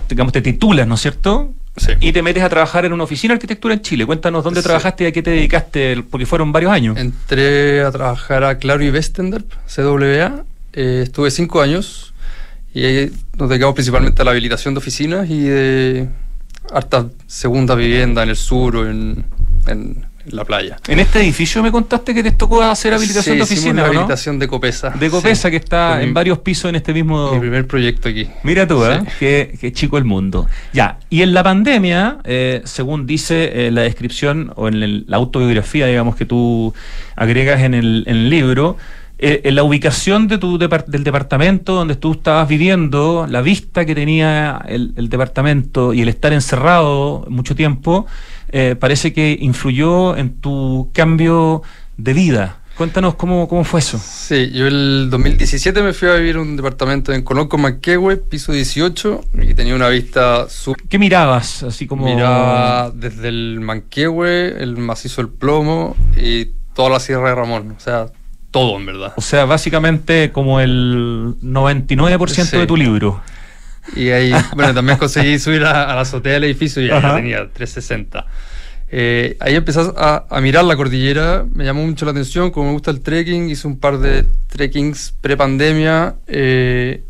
digamos, 0.09 0.33
te 0.33 0.41
titulas, 0.41 0.87
¿no 0.87 0.95
es 0.95 1.03
cierto? 1.03 1.53
Sí. 1.77 1.93
Y 2.01 2.13
te 2.13 2.23
metes 2.23 2.43
a 2.43 2.49
trabajar 2.49 2.87
en 2.87 2.95
una 2.95 3.05
oficina 3.05 3.33
de 3.33 3.37
arquitectura 3.37 3.75
en 3.75 3.83
Chile. 3.83 4.07
Cuéntanos 4.07 4.43
dónde 4.43 4.63
trabajaste 4.63 5.05
y 5.05 5.07
a 5.09 5.13
qué 5.13 5.23
te 5.23 5.31
dedicaste, 5.31 6.03
porque 6.11 6.25
fueron 6.25 6.53
varios 6.53 6.73
años. 6.73 6.97
Entré 6.97 7.83
a 7.83 7.91
trabajar 7.91 8.45
a 8.45 8.57
Claro 8.57 8.83
y 8.83 8.91
Westendorp, 8.91 9.51
CWA. 9.67 10.45
Eh, 10.73 11.01
estuve 11.03 11.31
cinco 11.31 11.61
años 11.61 12.15
y 12.73 12.85
ahí 12.85 13.13
nos 13.37 13.51
dedicamos 13.51 13.75
principalmente 13.75 14.23
a 14.23 14.25
la 14.25 14.31
habilitación 14.31 14.73
de 14.73 14.79
oficinas 14.79 15.29
y 15.29 15.41
de 15.41 16.09
hartas 16.73 17.07
segundas 17.27 17.77
viviendas 17.77 18.25
en 18.25 18.31
el 18.31 18.37
sur 18.37 18.77
o 18.77 18.89
en, 18.89 19.25
en 19.67 20.11
la 20.27 20.45
playa. 20.45 20.77
En 20.89 20.99
este 20.99 21.21
edificio 21.21 21.63
me 21.63 21.73
contaste 21.73 22.15
que 22.15 22.23
te 22.23 22.33
tocó 22.33 22.63
hacer 22.63 22.93
habilitación 22.93 23.37
de 23.37 23.43
oficina, 23.43 23.83
¿no? 23.83 23.89
habilitación 23.89 24.39
de 24.39 24.49
Copesa. 24.49 24.91
De 24.91 25.11
Copesa, 25.11 25.51
que 25.51 25.57
está 25.57 26.03
en 26.03 26.13
varios 26.15 26.39
pisos 26.39 26.69
en 26.69 26.77
este 26.77 26.93
mismo... 26.93 27.33
Mi 27.33 27.41
primer 27.41 27.67
proyecto 27.67 28.09
aquí. 28.09 28.29
Mira 28.43 28.67
tú, 28.67 28.85
¿eh? 28.85 29.03
Qué, 29.19 29.73
chico 29.73 29.99
el 29.99 30.05
mundo. 30.05 30.47
Ya, 30.73 30.99
y 31.09 31.23
en 31.23 31.33
la 31.33 31.43
pandemia, 31.43 32.19
eh, 32.25 32.63
según 32.65 33.07
dice 33.07 33.67
eh, 33.67 33.71
la 33.71 33.83
descripción 33.83 34.53
o 34.57 34.69
en 34.69 35.05
la 35.07 35.17
autobiografía, 35.17 35.87
digamos, 35.87 36.17
que 36.17 36.27
tú 36.27 36.75
agregas 37.17 37.63
en 37.63 37.75
el, 37.75 38.31
libro, 38.31 38.77
eh, 39.23 39.43
en 39.45 39.55
la 39.55 39.63
ubicación 39.63 40.29
de 40.29 40.39
tu 40.39 40.57
del 40.57 41.05
departamento 41.05 41.75
donde 41.75 41.95
tú 41.95 42.13
estabas 42.13 42.49
viviendo, 42.49 43.27
la 43.29 43.43
vista 43.43 43.85
que 43.85 43.95
tenía 43.95 44.65
el, 44.67 44.95
el 44.97 45.11
departamento 45.11 45.93
y 45.93 46.01
el 46.01 46.09
estar 46.09 46.33
encerrado 46.33 47.27
mucho 47.29 47.55
tiempo, 47.55 48.07
eh, 48.49 48.77
parece 48.81 49.13
que 49.13 49.37
influyó 49.39 50.17
en 50.17 50.41
tu 50.41 50.91
cambio 50.95 51.63
de 51.99 52.15
vida. 52.15 52.57
Cuéntanos 52.79 53.15
cómo, 53.17 53.47
cómo 53.47 53.63
fue 53.63 53.81
eso. 53.81 54.01
Sí, 54.03 54.53
yo 54.53 54.67
el 54.67 55.09
2017 55.11 55.83
me 55.83 55.93
fui 55.93 56.09
a 56.09 56.15
vivir 56.15 56.37
en 56.37 56.41
un 56.41 56.57
departamento 56.57 57.13
en 57.13 57.21
Colón 57.21 57.47
con 57.47 57.61
Manquehue, 57.61 58.17
piso 58.17 58.53
18, 58.53 59.21
y 59.43 59.53
tenía 59.53 59.75
una 59.75 59.91
vista 59.91 60.49
súper... 60.49 60.87
¿Qué 60.89 60.99
mirabas? 60.99 61.63
Así 61.63 61.87
como... 61.87 62.07
Miraba 62.07 62.91
desde 62.91 63.29
el 63.29 63.61
Manquehue, 63.61 64.63
el 64.63 64.79
macizo 64.79 65.21
del 65.21 65.31
plomo 65.31 65.95
y 66.17 66.47
toda 66.73 66.89
la 66.89 67.01
Sierra 67.01 67.29
de 67.29 67.35
Ramón, 67.35 67.75
o 67.77 67.81
sea, 67.81 68.07
todo 68.51 68.79
en 68.79 68.87
verdad. 68.87 69.13
O 69.17 69.21
sea, 69.21 69.45
básicamente 69.45 70.33
como 70.33 70.61
el 70.61 71.35
99% 71.43 72.59
de 72.59 72.67
tu 72.67 72.77
libro. 72.77 73.23
Y 73.97 74.11
ahí, 74.11 74.33
bueno, 74.55 74.75
también 74.75 74.99
conseguí 74.99 75.39
subir 75.39 75.65
a, 75.65 75.95
la 75.95 76.01
azotea 76.01 76.35
del 76.35 76.45
edificio 76.45 76.83
y 76.83 76.89
ya 76.89 77.15
tenía 77.15 77.49
360. 77.53 78.27
Eh, 78.93 79.37
ahí 79.39 79.55
empecé 79.55 79.83
a, 79.97 80.27
mirar 80.41 80.65
la 80.65 80.75
cordillera, 80.77 81.47
me 81.55 81.65
llamó 81.65 81.87
mucho 81.87 82.05
la 82.05 82.11
atención, 82.11 82.51
como 82.51 82.67
me 82.67 82.73
gusta 82.73 82.91
el 82.91 83.01
trekking, 83.01 83.49
hice 83.49 83.69
un 83.69 83.79
par 83.79 83.99
de 83.99 84.27
trekkings 84.49 85.15
pre-pandemia, 85.21 86.17
eh, 86.27 87.05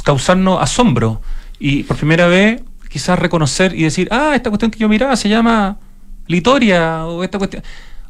causarnos 0.03 0.61
asombro 0.61 1.21
y 1.59 1.83
por 1.83 1.97
primera 1.97 2.27
vez 2.27 2.61
quizás 2.89 3.17
reconocer 3.17 3.73
y 3.73 3.83
decir, 3.83 4.07
ah, 4.11 4.33
esta 4.35 4.49
cuestión 4.49 4.71
que 4.71 4.79
yo 4.79 4.89
miraba 4.89 5.15
se 5.15 5.29
llama 5.29 5.77
Litoria 6.27 7.05
o 7.05 7.23
esta 7.23 7.37
cuestión. 7.37 7.63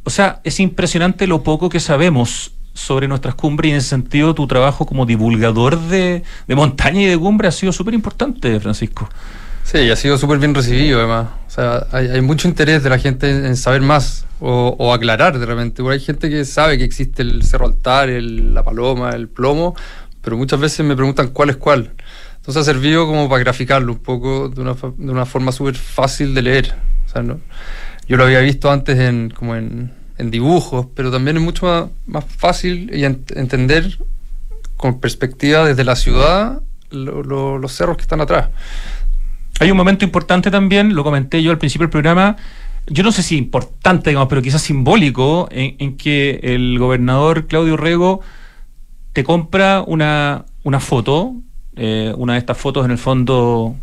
O 0.03 0.09
sea, 0.09 0.39
es 0.43 0.59
impresionante 0.59 1.27
lo 1.27 1.43
poco 1.43 1.69
que 1.69 1.79
sabemos 1.79 2.53
sobre 2.73 3.07
nuestras 3.07 3.35
cumbres 3.35 3.69
y 3.69 3.71
en 3.71 3.77
ese 3.77 3.89
sentido 3.89 4.33
tu 4.33 4.47
trabajo 4.47 4.85
como 4.85 5.05
divulgador 5.05 5.79
de, 5.79 6.23
de 6.47 6.55
montaña 6.55 7.01
y 7.01 7.05
de 7.05 7.17
cumbre 7.17 7.47
ha 7.47 7.51
sido 7.51 7.71
súper 7.71 7.93
importante, 7.93 8.59
Francisco. 8.59 9.09
Sí, 9.63 9.89
ha 9.89 9.95
sido 9.95 10.17
súper 10.17 10.37
bien 10.39 10.53
recibido 10.53 10.99
además. 10.99 11.29
O 11.47 11.49
sea, 11.49 11.87
hay, 11.91 12.07
hay 12.07 12.21
mucho 12.21 12.47
interés 12.47 12.83
de 12.83 12.89
la 12.89 12.97
gente 12.99 13.29
en, 13.29 13.55
saber 13.55 13.81
más 13.81 14.25
o, 14.39 14.75
o 14.77 14.93
aclarar 14.93 15.37
de 15.39 15.45
repente. 15.45 15.81
Porque 15.81 15.95
hay 15.95 16.03
gente 16.03 16.29
que 16.29 16.43
sabe 16.45 16.77
que 16.77 16.83
existe 16.83 17.21
el 17.21 17.43
Cerro 17.43 17.67
Altar, 17.67 18.09
el- 18.09 18.53
la 18.53 18.63
Paloma, 18.63 19.11
el 19.11 19.27
Plomo, 19.29 19.75
pero 20.21 20.35
muchas 20.37 20.59
veces 20.59 20.85
me 20.85 20.95
preguntan 20.95 21.29
cuál 21.29 21.51
es 21.51 21.57
cuál. 21.57 21.93
Entonces 22.37 22.61
ha 22.61 22.65
servido 22.65 23.05
como 23.05 23.29
para 23.29 23.43
graficarlo 23.43 23.93
un 23.93 23.99
poco 23.99 24.49
de 24.49 24.61
una, 24.61 24.73
de 24.73 25.11
una 25.11 25.25
forma 25.25 25.51
súper 25.51 25.75
fácil 25.75 26.33
de 26.33 26.41
leer. 26.41 26.75
O 27.05 27.09
sea, 27.09 27.21
no, 27.21 27.39
yo 28.07 28.17
lo 28.17 28.23
había 28.25 28.39
visto 28.39 28.71
antes 28.71 28.97
en, 28.99 29.29
como 29.29 29.55
en, 29.55 29.93
en 30.17 30.31
dibujos, 30.31 30.87
pero 30.95 31.11
también 31.11 31.37
es 31.37 31.43
mucho 31.43 31.65
más, 31.67 31.85
más 32.07 32.25
fácil 32.25 32.89
y 32.93 33.01
ent- 33.01 33.37
entender 33.37 33.99
con 34.75 34.99
perspectiva 34.99 35.65
desde 35.65 35.83
la 35.83 35.95
ciudad 35.95 36.61
lo- 36.89 37.21
lo- 37.23 37.57
los 37.59 37.71
cerros 37.73 37.95
que 37.95 38.01
están 38.01 38.21
atrás. 38.21 38.49
Hay 39.61 39.69
un 39.69 39.77
momento 39.77 40.03
importante 40.03 40.49
también, 40.49 40.95
lo 40.95 41.03
comenté 41.03 41.43
yo 41.43 41.51
al 41.51 41.59
principio 41.59 41.83
del 41.83 41.91
programa, 41.91 42.35
yo 42.87 43.03
no 43.03 43.11
sé 43.11 43.21
si 43.21 43.37
importante, 43.37 44.09
digamos, 44.09 44.27
pero 44.27 44.41
quizás 44.41 44.63
simbólico, 44.63 45.47
en, 45.51 45.97
que 45.97 46.39
el 46.41 46.79
gobernador 46.79 47.45
Claudio 47.45 47.77
Rego 47.77 48.21
te 49.13 49.23
compra 49.23 49.83
una, 49.85 50.45
una 50.63 50.79
foto, 50.79 51.35
eh, 51.75 52.11
una 52.17 52.33
de 52.33 52.39
estas 52.39 52.57
fotos 52.57 52.85
en 52.85 52.89
el 52.89 52.97
fondo, 52.97 53.75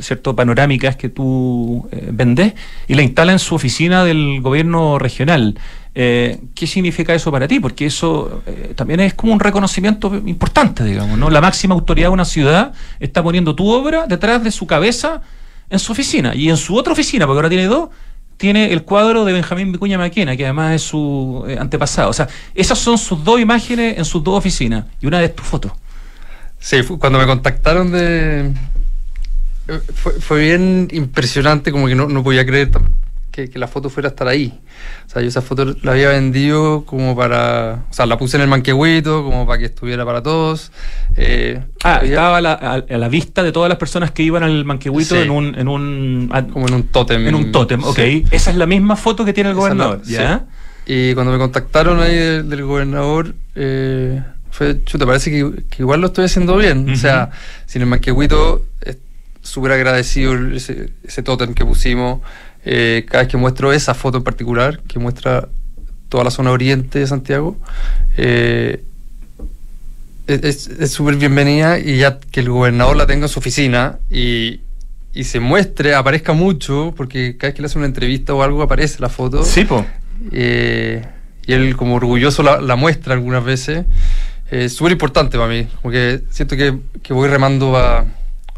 cierto, 0.00 0.34
panorámicas 0.34 0.96
que 0.96 1.08
tú 1.08 1.88
eh, 1.92 2.08
vendes, 2.12 2.54
y 2.88 2.94
la 2.94 3.02
instala 3.02 3.32
en 3.32 3.38
su 3.38 3.54
oficina 3.54 4.04
del 4.04 4.40
gobierno 4.40 4.98
regional. 4.98 5.58
Eh, 5.94 6.38
¿Qué 6.54 6.66
significa 6.66 7.14
eso 7.14 7.30
para 7.32 7.48
ti? 7.48 7.60
Porque 7.60 7.86
eso 7.86 8.42
eh, 8.46 8.72
también 8.74 9.00
es 9.00 9.14
como 9.14 9.32
un 9.32 9.40
reconocimiento 9.40 10.14
importante, 10.26 10.84
digamos, 10.84 11.18
¿no? 11.18 11.30
La 11.30 11.40
máxima 11.40 11.74
autoridad 11.74 12.08
de 12.08 12.14
una 12.14 12.24
ciudad 12.24 12.72
está 13.00 13.22
poniendo 13.22 13.54
tu 13.54 13.70
obra 13.70 14.06
detrás 14.06 14.42
de 14.44 14.50
su 14.50 14.66
cabeza 14.66 15.22
en 15.70 15.78
su 15.78 15.92
oficina. 15.92 16.34
Y 16.34 16.50
en 16.50 16.56
su 16.56 16.76
otra 16.76 16.92
oficina, 16.92 17.26
porque 17.26 17.38
ahora 17.38 17.48
tiene 17.48 17.66
dos, 17.66 17.88
tiene 18.36 18.72
el 18.72 18.82
cuadro 18.82 19.24
de 19.24 19.32
Benjamín 19.32 19.72
Vicuña 19.72 19.96
Maquena, 19.96 20.36
que 20.36 20.44
además 20.44 20.74
es 20.74 20.82
su 20.82 21.46
antepasado. 21.58 22.10
O 22.10 22.12
sea, 22.12 22.28
esas 22.54 22.78
son 22.78 22.98
sus 22.98 23.24
dos 23.24 23.40
imágenes 23.40 23.96
en 23.96 24.04
sus 24.04 24.22
dos 24.22 24.36
oficinas. 24.36 24.84
Y 25.00 25.06
una 25.06 25.22
es 25.22 25.34
tu 25.34 25.42
foto. 25.42 25.74
Sí, 26.58 26.82
cuando 26.98 27.18
me 27.18 27.26
contactaron 27.26 27.90
de... 27.90 28.52
Fue, 29.94 30.12
fue 30.12 30.40
bien 30.40 30.88
impresionante, 30.92 31.72
como 31.72 31.86
que 31.88 31.94
no, 31.94 32.08
no 32.08 32.22
podía 32.22 32.46
creer 32.46 32.70
que, 33.32 33.50
que 33.50 33.58
la 33.58 33.66
foto 33.68 33.90
fuera 33.90 34.08
a 34.08 34.10
estar 34.10 34.28
ahí. 34.28 34.58
O 35.06 35.10
sea, 35.10 35.22
yo 35.22 35.28
esa 35.28 35.42
foto 35.42 35.74
la 35.82 35.92
había 35.92 36.08
vendido 36.08 36.84
como 36.84 37.14
para... 37.16 37.84
O 37.90 37.92
sea, 37.92 38.06
la 38.06 38.16
puse 38.16 38.36
en 38.36 38.42
el 38.44 38.48
manquehuito, 38.48 39.24
como 39.24 39.46
para 39.46 39.58
que 39.58 39.66
estuviera 39.66 40.04
para 40.06 40.22
todos. 40.22 40.72
Eh, 41.16 41.62
Ah, 41.84 41.96
había- 41.96 42.10
estaba 42.10 42.36
a 42.38 42.40
la, 42.40 42.52
a- 42.52 42.74
a 42.94 42.98
la 42.98 43.08
vista 43.08 43.42
de 43.42 43.52
todas 43.52 43.68
las 43.68 43.78
personas 43.78 44.10
que 44.12 44.22
iban 44.22 44.42
al 44.42 44.64
manquehuito 44.64 45.14
Sí. 45.16 45.20
en 45.22 45.30
un... 45.30 45.54
En 45.58 45.68
un 45.68 46.28
ah, 46.32 46.42
como 46.46 46.66
en 46.68 46.74
un 46.74 46.82
tótem. 46.84 47.26
en 47.26 47.34
un 47.34 47.52
tótem, 47.52 47.82
ok. 47.84 47.96
Sí. 47.96 48.24
Esa 48.30 48.50
es 48.50 48.56
la 48.56 48.66
misma 48.66 48.96
foto 48.96 49.24
que 49.24 49.32
tiene 49.32 49.50
el 49.50 49.56
gobernador, 49.56 50.02
¿ya? 50.04 50.46
Y 50.86 51.12
cuando 51.14 51.32
me 51.32 51.38
contactaron 51.38 52.00
ahí 52.00 52.14
del, 52.14 52.48
del 52.48 52.62
gobernador, 52.64 53.34
eh, 53.56 54.22
fue, 54.50 54.82
chuta, 54.84 55.04
parece 55.04 55.30
que, 55.30 55.64
que 55.68 55.82
igual 55.82 56.00
lo 56.00 56.06
estoy 56.06 56.24
haciendo 56.26 56.56
bien. 56.56 56.88
O 56.90 56.96
sea, 56.96 57.30
sin 57.66 57.82
el 57.82 57.88
manquehuito, 57.88 58.64
súper 59.46 59.72
agradecido 59.72 60.34
ese, 60.52 60.90
ese 61.04 61.22
tótem 61.22 61.54
que 61.54 61.64
pusimos. 61.64 62.20
Eh, 62.64 63.04
cada 63.08 63.22
vez 63.24 63.30
que 63.30 63.36
muestro 63.36 63.72
esa 63.72 63.94
foto 63.94 64.18
en 64.18 64.24
particular, 64.24 64.80
que 64.88 64.98
muestra 64.98 65.48
toda 66.08 66.24
la 66.24 66.30
zona 66.30 66.50
oriente 66.50 66.98
de 66.98 67.06
Santiago, 67.06 67.56
eh, 68.16 68.82
es- 70.26 70.68
súper 70.90 71.16
bienvenida 71.16 71.78
y 71.78 71.98
ya 71.98 72.18
que 72.18 72.40
el 72.40 72.50
gobernador 72.50 72.96
la 72.96 73.06
tenga 73.06 73.26
en 73.26 73.28
su 73.28 73.38
oficina 73.38 73.98
y, 74.10 74.60
y 75.14 75.24
se 75.24 75.38
muestre, 75.40 75.94
aparezca 75.94 76.32
mucho, 76.32 76.92
porque 76.96 77.36
cada 77.36 77.48
vez 77.50 77.54
que 77.54 77.62
le 77.62 77.66
hace 77.66 77.78
una 77.78 77.86
entrevista 77.86 78.34
o 78.34 78.42
algo 78.42 78.62
aparece 78.62 79.00
la 79.00 79.08
foto. 79.08 79.44
Sí, 79.44 79.64
po. 79.64 79.86
Eh, 80.32 81.04
y 81.46 81.52
él 81.52 81.76
como 81.76 81.94
orgulloso 81.94 82.42
la, 82.42 82.60
la 82.60 82.74
muestra 82.76 83.14
algunas 83.14 83.44
veces. 83.44 83.84
Es 84.50 84.74
súper 84.74 84.92
importante 84.92 85.36
para 85.38 85.48
mí, 85.50 85.66
como 85.82 85.92
que 85.92 86.22
siento 86.30 86.56
que, 86.56 86.76
que 87.02 87.12
voy 87.12 87.28
remando 87.28 87.70
va, 87.72 88.04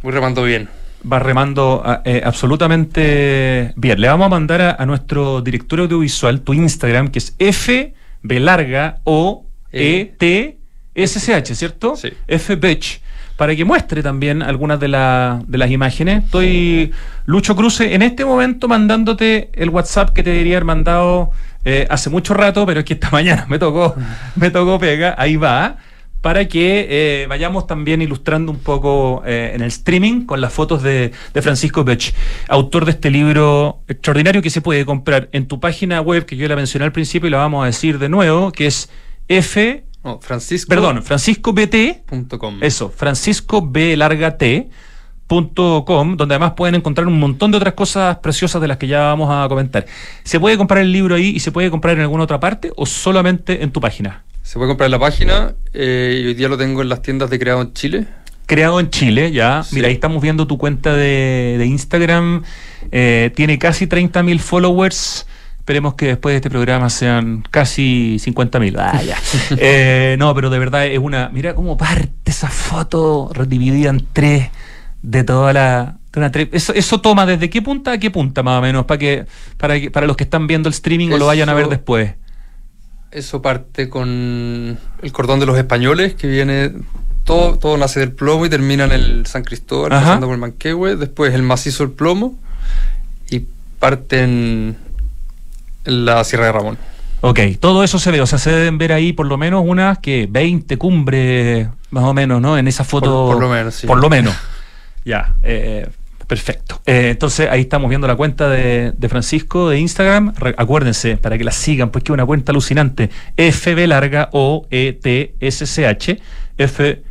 voy 0.03 0.12
remando 0.12 0.42
bien. 0.44 0.68
Va 1.11 1.19
remando 1.21 1.81
ah, 1.85 2.03
eh, 2.05 2.23
absolutamente 2.25 3.73
bien. 3.77 4.01
Le 4.01 4.09
vamos 4.09 4.27
a 4.27 4.29
mandar 4.29 4.61
a, 4.63 4.71
a 4.79 4.87
nuestro 4.87 5.41
director 5.41 5.81
audiovisual 5.81 6.41
tu 6.41 6.55
Instagram, 6.55 7.09
que 7.09 7.19
es 7.19 7.35
F 7.39 7.95
B 8.23 8.41
larga 8.41 8.99
O 9.05 9.45
E 9.73 10.13
T 10.19 10.59
S 10.95 11.21
C 11.21 11.35
H, 11.35 11.55
¿cierto? 11.55 11.95
Sí. 11.97 12.13
F 12.27 12.57
Betch, 12.57 13.01
para 13.37 13.55
que 13.55 13.65
muestre 13.65 14.03
también 14.03 14.43
algunas 14.43 14.81
de, 14.81 14.89
la- 14.89 15.41
de 15.47 15.59
las 15.59 15.71
imágenes. 15.71 16.25
Estoy, 16.25 16.93
Lucho 17.27 17.55
Cruce, 17.55 17.95
en 17.95 18.03
este 18.03 18.25
momento 18.25 18.67
mandándote 18.67 19.51
el 19.55 19.71
WhatsApp 19.71 20.11
que 20.11 20.25
te 20.25 20.31
debería 20.31 20.57
haber 20.57 20.65
mandado 20.65 21.31
eh, 21.65 21.87
hace 21.91 22.11
mucho 22.11 22.35
rato, 22.35 22.67
pero 22.67 22.81
es 22.81 22.87
que 22.87 22.95
esta 22.95 23.11
mañana 23.13 23.47
me 23.49 23.61
tocó, 23.61 23.95
me 24.35 24.51
tocó 24.51 24.79
pega, 24.81 25.15
ahí 25.17 25.37
va, 25.37 25.77
para 26.21 26.49
que 26.49 26.87
eh, 26.91 27.27
vayamos 27.29 27.67
también 27.67 28.03
ilustrando 28.03 28.51
un 28.51 28.59
poco 28.59 29.23
eh, 29.25 29.53
en 29.55 29.63
el 29.63 29.69
streaming 29.69 30.27
con 30.27 30.41
las 30.41 30.53
fotos 30.53 30.83
de, 30.83 31.13
de 31.33 31.43
Francisco 31.43 31.85
Bech, 31.85 32.15
autor 32.49 32.85
de 32.85 32.91
este 32.93 33.11
libro 33.11 33.83
extraordinario 33.87 34.43
que 34.43 34.51
se 34.51 34.61
puede 34.61 34.85
comprar 34.85 35.29
en 35.33 35.47
tu 35.47 35.61
página 35.61 36.01
web, 36.01 36.27
que 36.27 36.37
yo 36.37 36.49
la 36.49 36.57
mencioné 36.57 36.85
al 36.85 36.93
principio 36.93 37.29
y 37.29 37.31
la 37.31 37.39
vamos 37.39 37.63
a 37.63 37.67
decir 37.67 37.99
de 37.99 38.09
nuevo, 38.09 38.51
que 38.53 38.67
es 38.67 38.91
F, 39.29 39.85
Francisco. 40.21 40.69
perdón, 40.71 41.03
Francisco 41.03 41.53
BT, 41.53 42.07
punto 42.07 42.39
com. 42.39 42.59
eso, 42.63 42.89
Francisco 42.89 43.61
B 43.67 43.97
larga 43.97 44.37
T 44.39 44.69
punto 45.27 45.85
com, 45.87 46.17
donde 46.17 46.35
además 46.35 46.55
pueden 46.57 46.75
encontrar 46.77 47.07
un 47.07 47.21
montón 47.21 47.51
de 47.51 47.59
otras 47.59 47.75
cosas 47.75 48.17
preciosas 48.19 48.63
de 48.63 48.69
las 48.69 48.79
que 48.79 48.87
ya 48.87 49.01
vamos 49.01 49.29
a 49.31 49.47
comentar. 49.47 49.85
¿Se 50.25 50.41
puede 50.41 50.57
comprar 50.57 50.81
el 50.81 50.91
libro 50.91 51.15
ahí 51.15 51.29
y 51.37 51.41
se 51.41 51.53
puede 51.53 51.71
comprar 51.71 51.97
en 51.97 52.01
alguna 52.01 52.25
otra 52.25 52.41
parte 52.41 52.73
o 52.77 52.87
solamente 52.87 53.63
en 53.63 53.71
tu 53.71 53.81
página? 53.81 54.25
Se 54.49 54.55
puede 54.55 54.70
comprar 54.70 54.86
en 54.86 54.92
la 54.92 54.99
página 54.99 55.55
eh, 55.74 56.22
y 56.22 56.26
hoy 56.26 56.32
día 56.32 56.49
lo 56.49 56.57
tengo 56.57 56.80
en 56.80 56.88
las 56.88 57.03
tiendas 57.03 57.28
de 57.28 57.38
Creado 57.38 57.61
en 57.61 57.74
Chile. 57.74 58.07
Creado 58.46 58.80
en 58.80 58.88
Chile, 58.88 59.30
ya. 59.30 59.62
Sí. 59.62 59.74
Mira, 59.74 59.88
ahí 59.88 59.92
estamos 59.92 60.22
viendo 60.22 60.46
tu 60.46 60.57
cuenta 60.57 60.94
de, 60.94 61.57
de 61.59 61.66
Instagram. 61.66 62.44
Eh, 62.90 63.30
tiene 63.36 63.59
casi 63.59 63.86
30.000 63.86 64.38
followers. 64.38 65.26
Esperemos 65.59 65.96
que 65.96 66.07
después 66.07 66.32
de 66.32 66.36
este 66.36 66.49
programa 66.49 66.88
sean 66.88 67.44
casi 67.51 68.18
50 68.18 68.59
mil. 68.59 68.78
Ah, 68.78 68.99
eh, 69.59 70.16
no, 70.18 70.34
pero 70.34 70.49
de 70.49 70.59
verdad 70.59 70.86
es 70.86 70.99
una. 70.99 71.28
Mira 71.28 71.55
cómo 71.55 71.76
parte 71.76 72.09
esa 72.24 72.49
foto 72.49 73.30
dividida 73.46 73.90
en 73.90 74.07
tres 74.14 74.49
de 75.03 75.24
toda 75.24 75.53
la. 75.53 75.99
eso, 76.53 76.72
eso 76.72 77.03
toma 77.03 77.26
desde 77.26 77.51
qué 77.51 77.61
punta 77.61 77.92
a 77.92 77.99
qué 77.99 78.11
punta, 78.11 78.42
más 78.42 78.61
o 78.61 78.62
menos, 78.62 78.86
para 78.86 78.96
que, 78.96 79.26
para 79.59 79.74
para 79.92 80.07
los 80.07 80.16
que 80.16 80.24
están 80.24 80.46
viendo 80.46 80.70
el 80.70 80.72
streaming 80.72 81.11
o 81.11 81.18
lo 81.18 81.26
vayan 81.26 81.51
a 81.51 81.53
ver 81.53 81.68
después. 81.68 82.14
Eso 83.11 83.41
parte 83.41 83.89
con 83.89 84.79
el 85.03 85.13
cordón 85.13 85.41
de 85.41 85.47
los 85.47 85.57
españoles, 85.57 86.15
que 86.15 86.27
viene 86.27 86.73
todo, 87.25 87.59
todo 87.59 87.77
nace 87.77 88.01
del 88.01 88.13
plomo 88.13 88.47
y 88.47 88.51
termina 88.51 88.85
en 88.85 88.93
el 88.93 89.27
San 89.27 89.45
Cristóbal, 89.45 89.91
pasando 89.91 90.27
por 90.27 90.35
el 90.35 90.41
Manquehue, 90.41 90.97
después 90.97 91.35
el 91.35 91.43
macizo 91.43 91.85
del 91.85 91.95
plomo 91.95 92.39
y 93.31 93.45
parte 93.79 94.23
en, 94.23 94.77
la 95.85 96.23
Sierra 96.25 96.47
de 96.47 96.53
Ramón. 96.53 96.79
Ok, 97.23 97.41
todo 97.59 97.83
eso 97.83 97.99
se 97.99 98.11
ve, 98.11 98.21
o 98.21 98.27
sea, 98.27 98.39
se 98.39 98.51
deben 98.51 98.79
ver 98.79 98.93
ahí 98.93 99.13
por 99.13 99.27
lo 99.27 99.39
menos 99.39 99.63
unas 99.67 99.99
que 99.99 100.29
20 100.31 100.77
cumbres, 100.77 101.69
más 101.91 102.05
o 102.05 102.15
menos, 102.15 102.41
¿no? 102.41 102.59
En 102.59 102.69
esa 102.69 102.85
foto. 102.85 103.29
Por, 103.33 103.41
lo 103.41 103.49
menos, 103.49 103.75
sí. 103.75 103.87
Por 103.87 104.01
lo 104.01 104.11
menos. 104.11 104.35
ya, 105.05 105.35
eh, 105.43 105.89
perfecto. 106.29 106.81
Eh, 106.87 107.09
entonces 107.11 107.49
ahí 107.51 107.62
estamos 107.62 107.89
viendo 107.89 108.07
la 108.07 108.14
cuenta 108.14 108.49
de, 108.49 108.95
Francisco 109.09 109.70
de 109.70 109.81
Instagram. 109.81 110.35
acuérdense, 110.57 111.16
para 111.16 111.37
que 111.37 111.43
la 111.43 111.51
sigan, 111.51 111.91
pues 111.91 112.05
que 112.05 112.12
es 112.12 112.14
una 112.14 112.26
cuenta 112.26 112.53
alucinante. 112.53 113.11
FB 113.37 113.89
larga 113.89 114.29
O 114.33 114.68
E 114.70 114.93
T 114.93 115.35
S 115.41 115.66
C 115.66 115.87
H 115.87 116.20
F 116.59 117.03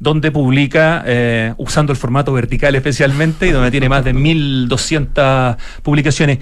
donde 0.00 0.32
publica, 0.32 1.04
eh, 1.06 1.54
usando 1.58 1.92
el 1.92 1.98
formato 1.98 2.32
vertical 2.32 2.74
especialmente, 2.74 3.46
y 3.46 3.50
donde 3.50 3.70
tiene 3.70 3.88
más 3.88 4.04
de 4.04 4.14
1200 4.14 5.56
publicaciones. 5.82 6.38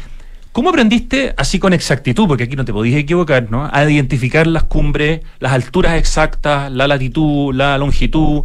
¿Cómo 0.53 0.71
aprendiste 0.71 1.35
así 1.37 1.59
con 1.59 1.73
exactitud, 1.73 2.27
porque 2.27 2.45
aquí 2.45 2.57
no 2.57 2.65
te 2.65 2.73
podías 2.73 2.99
equivocar, 3.01 3.51
¿no? 3.51 3.69
a 3.71 3.91
identificar 3.91 4.47
las 4.47 4.65
cumbres, 4.65 5.21
las 5.41 5.53
alturas 5.53 5.99
exactas, 5.99 6.73
la 6.73 6.89
latitud, 6.89 7.55
la 7.55 7.77
longitud? 7.79 8.45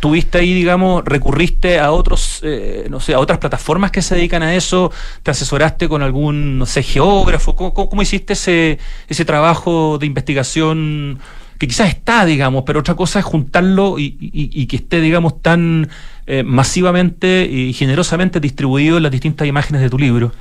¿Tuviste 0.00 0.38
ahí, 0.38 0.54
digamos, 0.54 1.04
recurriste 1.04 1.78
a 1.78 1.92
otros, 1.92 2.40
eh, 2.42 2.86
no 2.88 3.00
sé, 3.00 3.12
a 3.12 3.18
otras 3.18 3.38
plataformas 3.38 3.90
que 3.90 4.00
se 4.00 4.14
dedican 4.14 4.42
a 4.42 4.54
eso? 4.54 4.90
¿Te 5.22 5.30
asesoraste 5.30 5.88
con 5.88 6.02
algún, 6.02 6.58
no 6.58 6.64
sé, 6.64 6.82
geógrafo? 6.82 7.54
¿Cómo, 7.54 8.00
hiciste 8.00 8.32
ese, 8.32 8.78
ese 9.08 9.24
trabajo 9.26 9.98
de 9.98 10.06
investigación 10.06 11.20
que 11.58 11.68
quizás 11.68 11.90
está, 11.90 12.24
digamos, 12.24 12.64
pero 12.66 12.80
otra 12.80 12.94
cosa 12.94 13.18
es 13.18 13.26
juntarlo 13.26 13.96
y, 13.98 14.66
que 14.66 14.76
esté, 14.76 15.02
digamos, 15.02 15.42
tan 15.42 15.90
eh, 16.26 16.42
masivamente 16.42 17.44
y 17.44 17.74
generosamente 17.74 18.40
distribuido 18.40 18.96
en 18.96 19.02
las 19.02 19.12
distintas 19.12 19.46
imágenes 19.46 19.82
de 19.82 19.90
tu 19.90 19.98
libro? 19.98 20.32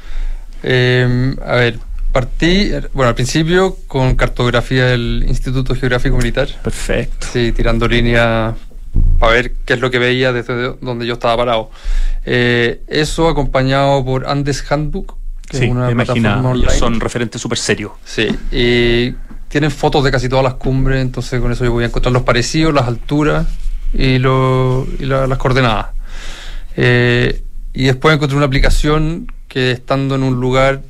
Em, 0.64 1.36
a 1.46 1.56
ver, 1.56 1.80
partí, 2.14 2.72
bueno, 2.94 3.10
al 3.10 3.16
principio 3.16 3.76
con 3.88 4.16
cartografía 4.16 4.86
del 4.86 5.26
Instituto 5.28 5.76
Geográfico 5.76 6.16
Militar. 6.16 6.48
Perfecto. 6.64 7.28
Sí, 7.34 7.52
tirando 7.52 7.86
línea 7.86 8.56
para 9.20 9.34
ver 9.34 9.54
qué 9.66 9.74
es 9.74 9.80
lo 9.82 9.92
que 9.92 10.00
veía 10.00 10.32
desde 10.32 10.76
donde 10.82 11.06
yo 11.06 11.14
estaba 11.14 11.38
parado. 11.38 11.70
Eh, 12.26 12.82
eso 12.88 13.28
acompañado 13.28 14.04
por 14.04 14.28
Andes 14.28 14.64
Handbook, 14.70 15.18
que 15.48 15.58
es 15.66 15.70
una 15.70 15.90
plataforma 15.90 16.50
online. 16.50 16.72
son 16.72 17.00
referentes 17.00 17.42
súper 17.42 17.58
serios. 17.58 17.92
Sí, 18.06 18.28
y 18.52 19.14
tienen 19.50 19.72
fotos 19.72 20.04
de 20.04 20.12
casi 20.12 20.30
todas 20.30 20.44
las 20.44 20.54
cumbres, 20.56 21.02
entonces 21.02 21.42
con 21.42 21.52
eso 21.52 21.66
yo 21.66 21.72
voy 21.72 21.84
a 21.84 21.88
encontrar 21.88 22.14
los 22.14 22.24
parecidos, 22.24 22.74
las 22.74 22.88
alturas 22.88 23.48
y, 23.94 24.20
las 24.20 25.38
coordenadas. 25.38 25.88
Eh, 26.78 27.44
y 27.74 27.86
después 27.86 28.16
encontré 28.16 28.38
una 28.38 28.46
aplicación 28.46 29.32
que 29.48 29.72
estando 29.72 30.16
en 30.16 30.24
un 30.24 30.40
lugar, 30.40 30.82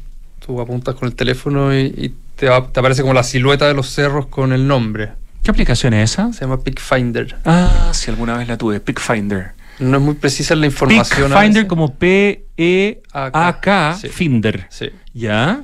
tú 0.46 0.62
apuntas 0.62 0.96
con 0.96 1.08
el 1.08 1.16
teléfono 1.16 1.76
y, 1.76 2.14
te, 2.36 2.48
te, 2.48 2.80
aparece 2.80 3.02
como 3.02 3.14
la 3.14 3.24
silueta 3.24 3.68
de 3.68 3.74
los 3.74 3.90
cerros 3.90 4.28
con 4.28 4.54
el 4.54 4.68
nombre. 4.68 5.14
¿Qué 5.44 5.52
aplicación 5.52 5.94
es 5.94 6.12
esa? 6.12 6.34
Se 6.34 6.42
llama 6.42 6.62
Pickfinder. 6.62 7.38
Ah, 7.46 7.92
si 7.94 8.12
alguna 8.12 8.38
vez 8.38 8.48
la 8.48 8.58
tuve, 8.58 8.80
Pickfinder. 8.80 9.54
No 9.80 9.98
es 9.98 10.04
muy 10.04 10.16
precisa 10.16 10.56
la 10.56 10.66
información. 10.66 11.32
Pickfinder 11.32 11.68
como 11.68 11.96
P-E-A-K, 11.96 13.98
Finder. 14.12 14.68
Sí. 14.70 14.90
¿Ya? 15.14 15.64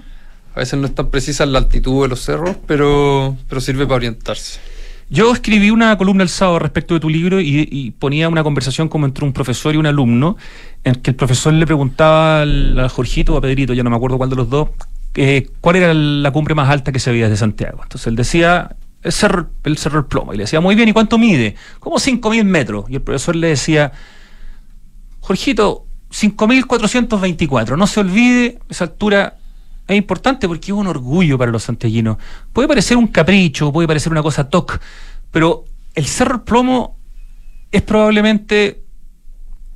A 0.55 0.59
veces 0.59 0.79
no 0.79 0.87
es 0.87 0.95
tan 0.95 1.09
precisa 1.09 1.45
la 1.45 1.59
altitud 1.59 2.03
de 2.03 2.07
los 2.07 2.21
cerros, 2.21 2.55
pero, 2.65 3.35
pero 3.49 3.59
sirve 3.59 3.85
para 3.85 3.95
orientarse. 3.95 4.59
Yo 5.09 5.33
escribí 5.33 5.69
una 5.69 5.97
columna 5.97 6.23
el 6.23 6.29
sábado 6.29 6.59
respecto 6.59 6.93
de 6.93 6.99
tu 6.99 7.09
libro 7.09 7.39
y, 7.39 7.93
ponía 7.99 8.27
una 8.27 8.43
conversación 8.43 8.87
como 8.87 9.05
entre 9.05 9.23
un 9.23 9.33
profesor 9.33 9.75
y 9.75 9.77
un 9.77 9.85
alumno, 9.85 10.37
en 10.83 10.95
que 10.95 11.11
el 11.11 11.15
profesor 11.15 11.53
le 11.53 11.65
preguntaba 11.65 12.41
a 12.41 12.89
Jorgito 12.89 13.35
o 13.35 13.37
a 13.37 13.41
Pedrito, 13.41 13.73
ya 13.73 13.83
no 13.83 13.89
me 13.89 13.97
acuerdo 13.97 14.17
cuál 14.17 14.29
de 14.29 14.35
los 14.37 14.49
dos, 14.49 14.69
eh, 15.13 15.47
cuál 15.61 15.75
era 15.75 15.93
la 15.93 16.31
cumbre 16.31 16.55
más 16.55 16.69
alta 16.69 16.91
que 16.91 16.99
se 16.99 17.11
veía 17.11 17.25
desde 17.25 17.37
Santiago. 17.37 17.81
Entonces 17.83 18.07
él 18.07 18.15
decía, 18.15 18.75
el 19.05 19.11
cerro, 19.11 19.49
el 19.63 19.77
cerro 19.77 20.07
Plomo. 20.09 20.33
Y 20.33 20.37
le 20.37 20.43
decía, 20.43 20.59
muy 20.59 20.75
bien, 20.75 20.89
¿y 20.89 20.93
cuánto 20.93 21.17
mide? 21.17 21.55
Como 21.79 21.97
5.000 21.97 22.43
metros. 22.43 22.85
Y 22.89 22.95
el 22.95 23.01
profesor 23.01 23.35
le 23.35 23.49
decía, 23.49 23.91
Jorgito, 25.19 25.85
5.424. 26.09 27.77
No 27.77 27.85
se 27.85 27.99
olvide, 27.99 28.59
esa 28.67 28.85
altura 28.85 29.37
es 29.87 29.95
importante 29.95 30.47
porque 30.47 30.71
es 30.71 30.77
un 30.77 30.87
orgullo 30.87 31.37
para 31.37 31.51
los 31.51 31.63
santiaguinos. 31.63 32.17
Puede 32.51 32.67
parecer 32.67 32.97
un 32.97 33.07
capricho, 33.07 33.71
puede 33.71 33.87
parecer 33.87 34.11
una 34.11 34.23
cosa 34.23 34.49
toc, 34.49 34.79
pero 35.29 35.65
el 35.93 36.07
Cerro 36.07 36.43
Plomo 36.43 36.97
es 37.71 37.83
probablemente, 37.83 38.83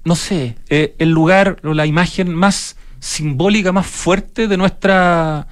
no 0.05 0.15
sé, 0.15 0.55
eh, 0.69 0.95
el 0.97 1.11
lugar 1.11 1.59
o 1.63 1.75
la 1.75 1.85
imagen 1.85 2.33
más 2.33 2.77
simbólica, 2.99 3.71
más 3.71 3.85
fuerte 3.85 4.47
de 4.47 4.57
nuestra 4.57 5.47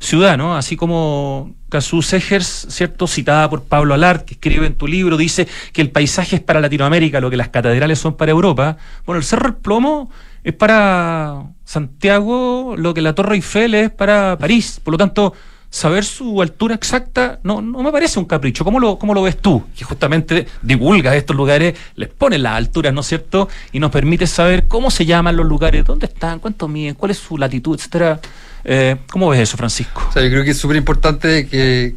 ciudad, 0.00 0.38
¿no? 0.38 0.56
Así 0.56 0.76
como 0.76 1.54
Casú 1.68 2.02
Segers, 2.02 2.66
¿cierto? 2.70 3.06
Citada 3.06 3.48
por 3.48 3.62
Pablo 3.62 3.94
Alart, 3.94 4.24
que 4.24 4.34
escribe 4.34 4.66
en 4.66 4.74
tu 4.74 4.88
libro, 4.88 5.16
dice 5.16 5.46
que 5.72 5.82
el 5.82 5.90
paisaje 5.90 6.36
es 6.36 6.42
para 6.42 6.60
Latinoamérica 6.60 7.20
lo 7.20 7.30
que 7.30 7.36
las 7.36 7.50
catedrales 7.50 7.98
son 7.98 8.16
para 8.16 8.32
Europa. 8.32 8.78
Bueno, 9.06 9.18
el 9.18 9.24
Cerro 9.24 9.58
Plomo 9.58 10.10
es 10.42 10.54
para 10.54 11.44
Santiago 11.64 12.74
lo 12.76 12.94
que 12.94 13.02
la 13.02 13.14
Torre 13.14 13.36
Eiffel 13.36 13.74
es 13.74 13.90
para 13.90 14.38
París. 14.38 14.80
Por 14.82 14.92
lo 14.92 14.98
tanto, 14.98 15.34
saber 15.68 16.04
su 16.04 16.42
altura 16.42 16.74
exacta 16.74 17.38
no, 17.44 17.60
no 17.60 17.82
me 17.82 17.92
parece 17.92 18.18
un 18.18 18.24
capricho. 18.24 18.64
¿Cómo 18.64 18.80
lo, 18.80 18.98
cómo 18.98 19.12
lo 19.12 19.22
ves 19.22 19.36
tú? 19.36 19.64
Que 19.76 19.84
justamente 19.84 20.46
divulga 20.62 21.14
estos 21.14 21.36
lugares, 21.36 21.78
les 21.94 22.08
pone 22.08 22.38
las 22.38 22.54
alturas, 22.54 22.94
¿no 22.94 23.02
es 23.02 23.06
cierto? 23.06 23.48
Y 23.70 23.78
nos 23.78 23.90
permite 23.90 24.26
saber 24.26 24.66
cómo 24.66 24.90
se 24.90 25.04
llaman 25.04 25.36
los 25.36 25.46
lugares, 25.46 25.84
dónde 25.84 26.06
están, 26.06 26.40
cuánto 26.40 26.68
miden, 26.68 26.94
cuál 26.94 27.10
es 27.10 27.18
su 27.18 27.36
latitud, 27.36 27.76
etcétera. 27.76 28.18
Eh, 28.64 28.96
¿Cómo 29.10 29.28
ves 29.30 29.40
eso, 29.40 29.56
Francisco? 29.56 30.02
Yo 30.14 30.20
creo 30.20 30.44
que 30.44 30.50
es 30.50 30.58
súper 30.58 30.76
importante 30.76 31.46
que 31.46 31.94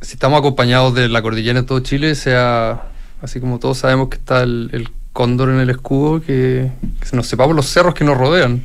si 0.00 0.12
estamos 0.14 0.38
acompañados 0.38 0.94
de 0.94 1.08
la 1.08 1.22
cordillera 1.22 1.58
en 1.58 1.66
todo 1.66 1.80
Chile, 1.80 2.14
sea 2.14 2.88
así 3.20 3.40
como 3.40 3.58
todos 3.58 3.78
sabemos 3.78 4.08
que 4.08 4.16
está 4.16 4.42
el 4.42 4.90
cóndor 5.12 5.50
en 5.50 5.60
el 5.60 5.70
escudo, 5.70 6.22
que, 6.22 6.70
nos 7.12 7.26
sepamos 7.26 7.54
los 7.54 7.66
cerros 7.66 7.94
que 7.94 8.04
nos 8.04 8.16
rodean, 8.16 8.64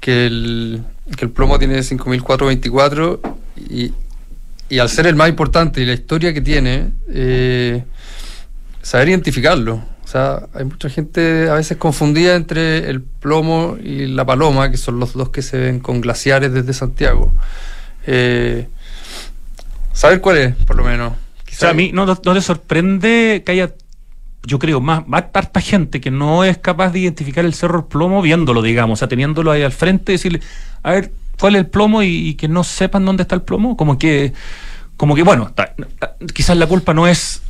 que 0.00 0.26
el, 0.26 0.82
que 1.16 1.26
el 1.26 1.30
plomo 1.30 1.58
tiene 1.58 1.82
5424 1.82 3.20
y, 3.68 3.92
y 4.68 4.78
al 4.78 4.88
ser 4.88 5.06
el 5.06 5.16
más 5.16 5.28
importante 5.28 5.80
y 5.80 5.86
la 5.86 5.92
historia 5.92 6.32
que 6.32 6.40
tiene, 6.40 6.88
eh, 7.08 7.84
saber 8.80 9.10
identificarlo. 9.10 9.82
Sea, 10.12 10.46
hay 10.52 10.66
mucha 10.66 10.90
gente 10.90 11.48
a 11.48 11.54
veces 11.54 11.78
confundida 11.78 12.34
entre 12.36 12.90
el 12.90 13.00
plomo 13.00 13.78
y 13.82 14.04
la 14.08 14.26
paloma, 14.26 14.70
que 14.70 14.76
son 14.76 15.00
los 15.00 15.14
dos 15.14 15.30
que 15.30 15.40
se 15.40 15.56
ven 15.56 15.80
con 15.80 16.02
glaciares 16.02 16.52
desde 16.52 16.74
Santiago. 16.74 17.32
Eh, 18.06 18.68
saber 19.94 20.20
cuál 20.20 20.36
es, 20.36 20.54
por 20.54 20.76
lo 20.76 20.84
menos. 20.84 21.14
o 21.14 21.54
sea, 21.54 21.70
a 21.70 21.72
mí 21.72 21.92
no, 21.94 22.04
no, 22.04 22.16
te 22.16 22.40
sorprende 22.42 23.42
que 23.46 23.52
haya 23.52 23.72
yo 24.44 24.58
creo, 24.58 24.82
más, 24.82 25.08
más 25.08 25.24
gente 25.60 26.02
que 26.02 26.10
no 26.10 26.44
es 26.44 26.58
capaz 26.58 26.90
de 26.90 26.98
identificar 26.98 27.46
el 27.46 27.54
cerro 27.54 27.88
plomo 27.88 28.20
viéndolo, 28.20 28.60
digamos, 28.60 28.98
o 28.98 29.00
sea, 29.00 29.08
teniéndolo 29.08 29.50
ahí 29.50 29.62
al 29.62 29.72
frente, 29.72 30.12
decirle, 30.12 30.40
a 30.82 30.90
ver, 30.90 31.10
¿cuál 31.40 31.54
es 31.54 31.60
el 31.60 31.68
plomo? 31.68 32.02
Y, 32.02 32.34
que 32.34 32.48
no 32.48 32.64
sepan 32.64 33.06
dónde 33.06 33.22
está 33.22 33.34
el 33.34 33.42
plomo, 33.42 33.78
como 33.78 33.96
que, 33.96 34.34
como 34.98 35.14
que, 35.14 35.22
bueno, 35.22 35.54
quizás 36.34 36.58
la 36.58 36.66
culpa 36.66 36.92
no 36.92 37.08
es 37.08 37.40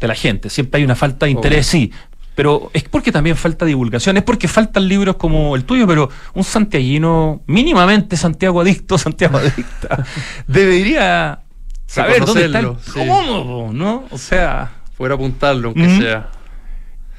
de 0.00 0.08
la 0.08 0.14
gente, 0.14 0.50
siempre 0.50 0.78
hay 0.78 0.84
una 0.84 0.94
falta 0.94 1.26
de 1.26 1.32
interés, 1.32 1.66
sí, 1.66 1.92
pero 2.38 2.70
es 2.72 2.84
porque 2.84 3.10
también 3.10 3.36
falta 3.36 3.64
divulgación, 3.64 4.16
es 4.16 4.22
porque 4.22 4.46
faltan 4.46 4.86
libros 4.86 5.16
como 5.16 5.56
el 5.56 5.64
tuyo, 5.64 5.88
pero 5.88 6.08
un 6.34 6.44
santiaguino, 6.44 7.42
mínimamente 7.46 8.16
Santiago 8.16 8.60
adicto, 8.60 8.96
Santiago 8.98 9.38
adicta, 9.38 10.04
debería 10.46 11.40
saber 11.86 12.24
dónde 12.24 12.46
está 12.46 12.60
el 12.60 12.76
cómo, 12.92 13.70
¿no? 13.72 14.04
O 14.10 14.18
sea... 14.18 14.70
Poder 14.96 15.14
apuntarlo, 15.14 15.68
aunque 15.68 15.98
sea. 15.98 16.30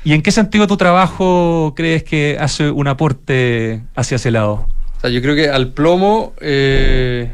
¿Y 0.04 0.14
en 0.14 0.22
qué 0.22 0.32
sentido 0.32 0.68
tu 0.68 0.78
trabajo 0.78 1.74
crees 1.76 2.04
que 2.04 2.38
hace 2.40 2.72
un 2.72 2.88
aporte 2.88 3.84
hacia 3.96 4.16
ese 4.16 4.32
lado? 4.32 4.70
O 4.98 5.02
sea, 5.02 5.10
yo 5.10 5.22
creo 5.22 5.36
que 5.36 5.50
al 5.50 5.74
plomo, 5.74 6.34
eh, 6.40 7.34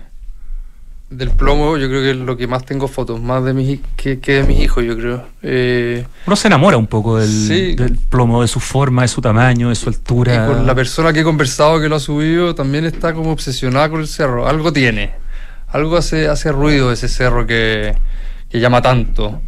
del 1.10 1.30
plomo, 1.32 1.78
yo 1.78 1.88
creo 1.88 2.01
que 2.01 2.12
es 2.12 2.18
lo 2.18 2.36
que 2.36 2.47
más 2.47 2.66
tengo 2.66 2.88
fotos, 2.88 3.22
más 3.22 3.43
de 3.43 3.53
mis, 3.53 3.80
que, 3.95 4.20
que 4.20 4.34
de 4.41 4.43
mis 4.43 4.60
hijos, 4.60 4.84
yo 4.84 4.97
creo. 4.97 5.24
Eh, 5.43 6.06
Uno 6.26 6.36
se 6.36 6.47
enamora 6.47 6.78
un 6.78 6.88
poco 6.88 7.18
del, 7.20 7.30
Sí. 7.30 7.76
del 7.76 7.97
plomo, 7.97 8.41
de 8.41 8.47
su 8.47 8.60
forma, 8.60 9.03
de 9.03 9.08
su 9.08 9.22
tamaño, 9.22 9.70
de 9.70 9.76
su 9.76 9.89
altura. 9.89 10.34
y 10.34 10.53
con 10.53 10.66
la 10.66 10.74
persona 10.76 11.14
que 11.14 11.20
he 11.22 11.24
conversado 11.24 11.80
que 11.80 11.88
lo 11.89 11.95
ha 11.97 11.99
subido 11.99 12.56
también 12.56 12.86
está 12.86 13.14
como 13.14 13.32
obsesionada 13.32 13.89
con 13.89 14.01
el 14.01 14.08
cerro. 14.08 14.47
Algo 14.47 14.74
tiene. 14.74 15.14
Algo 15.70 15.97
hace, 15.97 16.28
hace 16.28 16.51
ruido 16.51 16.91
ese 16.91 17.08
cerro 17.08 17.45
que, 17.45 17.95
que 18.49 18.60
llama 18.60 18.82
tanto. 18.82 19.41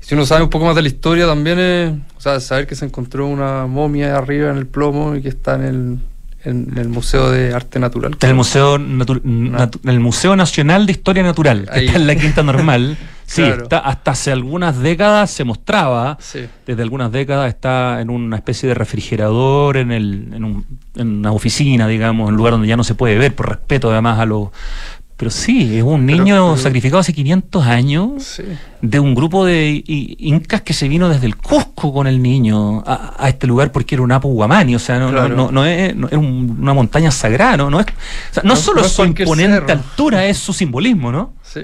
Si 0.00 0.14
uno 0.14 0.26
sabe 0.26 0.42
un 0.42 0.50
poco 0.50 0.66
más 0.66 0.74
de 0.74 0.82
la 0.82 0.88
historia 0.88 1.26
también 1.26 1.58
es, 1.58 1.92
o 2.16 2.20
sea, 2.20 2.40
saber 2.40 2.66
que 2.66 2.74
se 2.74 2.84
encontró 2.84 3.26
una 3.26 3.66
momia 3.66 4.16
arriba 4.16 4.50
en 4.50 4.58
el 4.58 4.66
plomo 4.66 5.14
y 5.16 5.22
que 5.22 5.28
está 5.30 5.54
en 5.54 5.62
el, 5.62 5.98
en 6.44 6.72
el 6.76 6.88
Museo 6.88 7.30
de 7.30 7.54
Arte 7.54 7.78
Natural. 7.78 8.16
En 8.20 8.28
el 8.28 8.34
Museo, 8.34 8.78
Natu- 8.78 9.80
el 9.84 10.00
Museo 10.00 10.36
Nacional 10.36 10.86
de 10.86 10.92
Historia 10.92 11.22
Natural, 11.22 11.64
que 11.72 11.78
Ahí. 11.80 11.86
está 11.86 11.98
en 11.98 12.06
la 12.06 12.16
Quinta 12.16 12.42
Normal. 12.42 12.96
Sí, 13.26 13.40
Claro. 13.40 13.62
está, 13.62 13.78
hasta 13.78 14.10
hace 14.10 14.30
algunas 14.32 14.78
décadas 14.80 15.30
se 15.30 15.44
mostraba, 15.44 16.18
Sí. 16.20 16.40
desde 16.66 16.82
algunas 16.82 17.10
décadas 17.10 17.48
está 17.48 18.02
en 18.02 18.10
una 18.10 18.36
especie 18.36 18.68
de 18.68 18.74
refrigerador, 18.74 19.78
en, 19.78 19.92
el, 19.92 20.28
en, 20.34 20.44
un- 20.44 20.66
en 20.94 21.08
una 21.20 21.32
oficina, 21.32 21.88
digamos, 21.88 22.28
en 22.28 22.34
un 22.34 22.36
lugar 22.36 22.52
donde 22.52 22.68
ya 22.68 22.76
no 22.76 22.84
se 22.84 22.94
puede 22.94 23.16
ver, 23.16 23.34
por 23.34 23.48
respeto 23.48 23.90
además 23.90 24.18
a 24.18 24.26
los... 24.26 24.50
Pero 25.16 25.30
sí, 25.30 25.76
es 25.76 25.82
un 25.84 26.06
niño 26.06 26.24
pero- 26.34 26.56
sacrificado 26.56 26.98
hace 26.98 27.12
500 27.12 27.64
años 27.66 28.22
Sí. 28.24 28.42
de 28.82 28.98
un 28.98 29.14
grupo 29.14 29.44
de 29.44 29.82
incas 29.86 30.62
que 30.62 30.72
se 30.72 30.88
vino 30.88 31.08
desde 31.08 31.26
el 31.26 31.36
Cusco 31.36 31.92
con 31.92 32.06
el 32.08 32.20
niño 32.20 32.80
a, 32.84 33.14
a 33.16 33.28
este 33.28 33.46
lugar 33.46 33.70
porque 33.70 33.94
era 33.94 34.02
un 34.02 34.10
Apu 34.10 34.28
Guamani, 34.32 34.74
o 34.74 34.78
sea, 34.80 34.98
no, 34.98 35.06
no- 35.06 35.12
Claro. 35.12 35.36
no, 35.36 35.50
no 35.52 35.64
es, 35.66 35.94
no 35.94 36.08
es 36.08 36.14
un- 36.14 36.56
una 36.60 36.74
montaña 36.74 37.12
sagrada, 37.12 37.56
no, 37.58 37.70
no 37.70 37.78
es, 37.80 37.86
o 37.86 38.34
sea, 38.34 38.42
no, 38.42 38.56
solo 38.56 38.80
es 38.80 38.88
su 38.90 39.04
imponente 39.04 39.54
cerro. 39.60 39.72
altura, 39.72 40.26
es 40.26 40.36
su 40.38 40.52
simbolismo, 40.52 41.12
¿no? 41.12 41.32
Sí. 41.42 41.60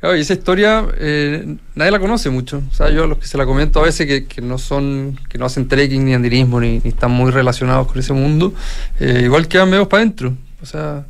Claro, 0.00 0.16
y 0.16 0.20
esa 0.20 0.34
historia 0.34 0.86
eh, 0.98 1.56
nadie 1.74 1.90
la 1.90 1.98
conoce 1.98 2.30
mucho. 2.30 2.62
O 2.70 2.72
sea, 2.72 2.88
yo 2.90 3.02
a 3.02 3.06
los 3.08 3.18
que 3.18 3.26
se 3.26 3.36
la 3.36 3.44
comento 3.44 3.80
a 3.80 3.82
veces 3.82 4.06
que, 4.06 4.26
que 4.26 4.40
no 4.40 4.56
son, 4.56 5.18
que 5.28 5.36
no 5.38 5.46
hacen 5.46 5.66
trekking 5.66 6.04
ni 6.04 6.14
andinismo 6.14 6.60
ni, 6.60 6.78
ni 6.78 6.90
están 6.90 7.10
muy 7.10 7.32
relacionados 7.32 7.88
con 7.88 7.98
ese 7.98 8.12
mundo, 8.12 8.54
eh, 9.00 9.22
igual 9.24 9.48
quedan 9.48 9.68
medio 9.68 9.88
para 9.88 10.02
adentro. 10.04 10.36
O 10.62 10.66
sea, 10.66 11.04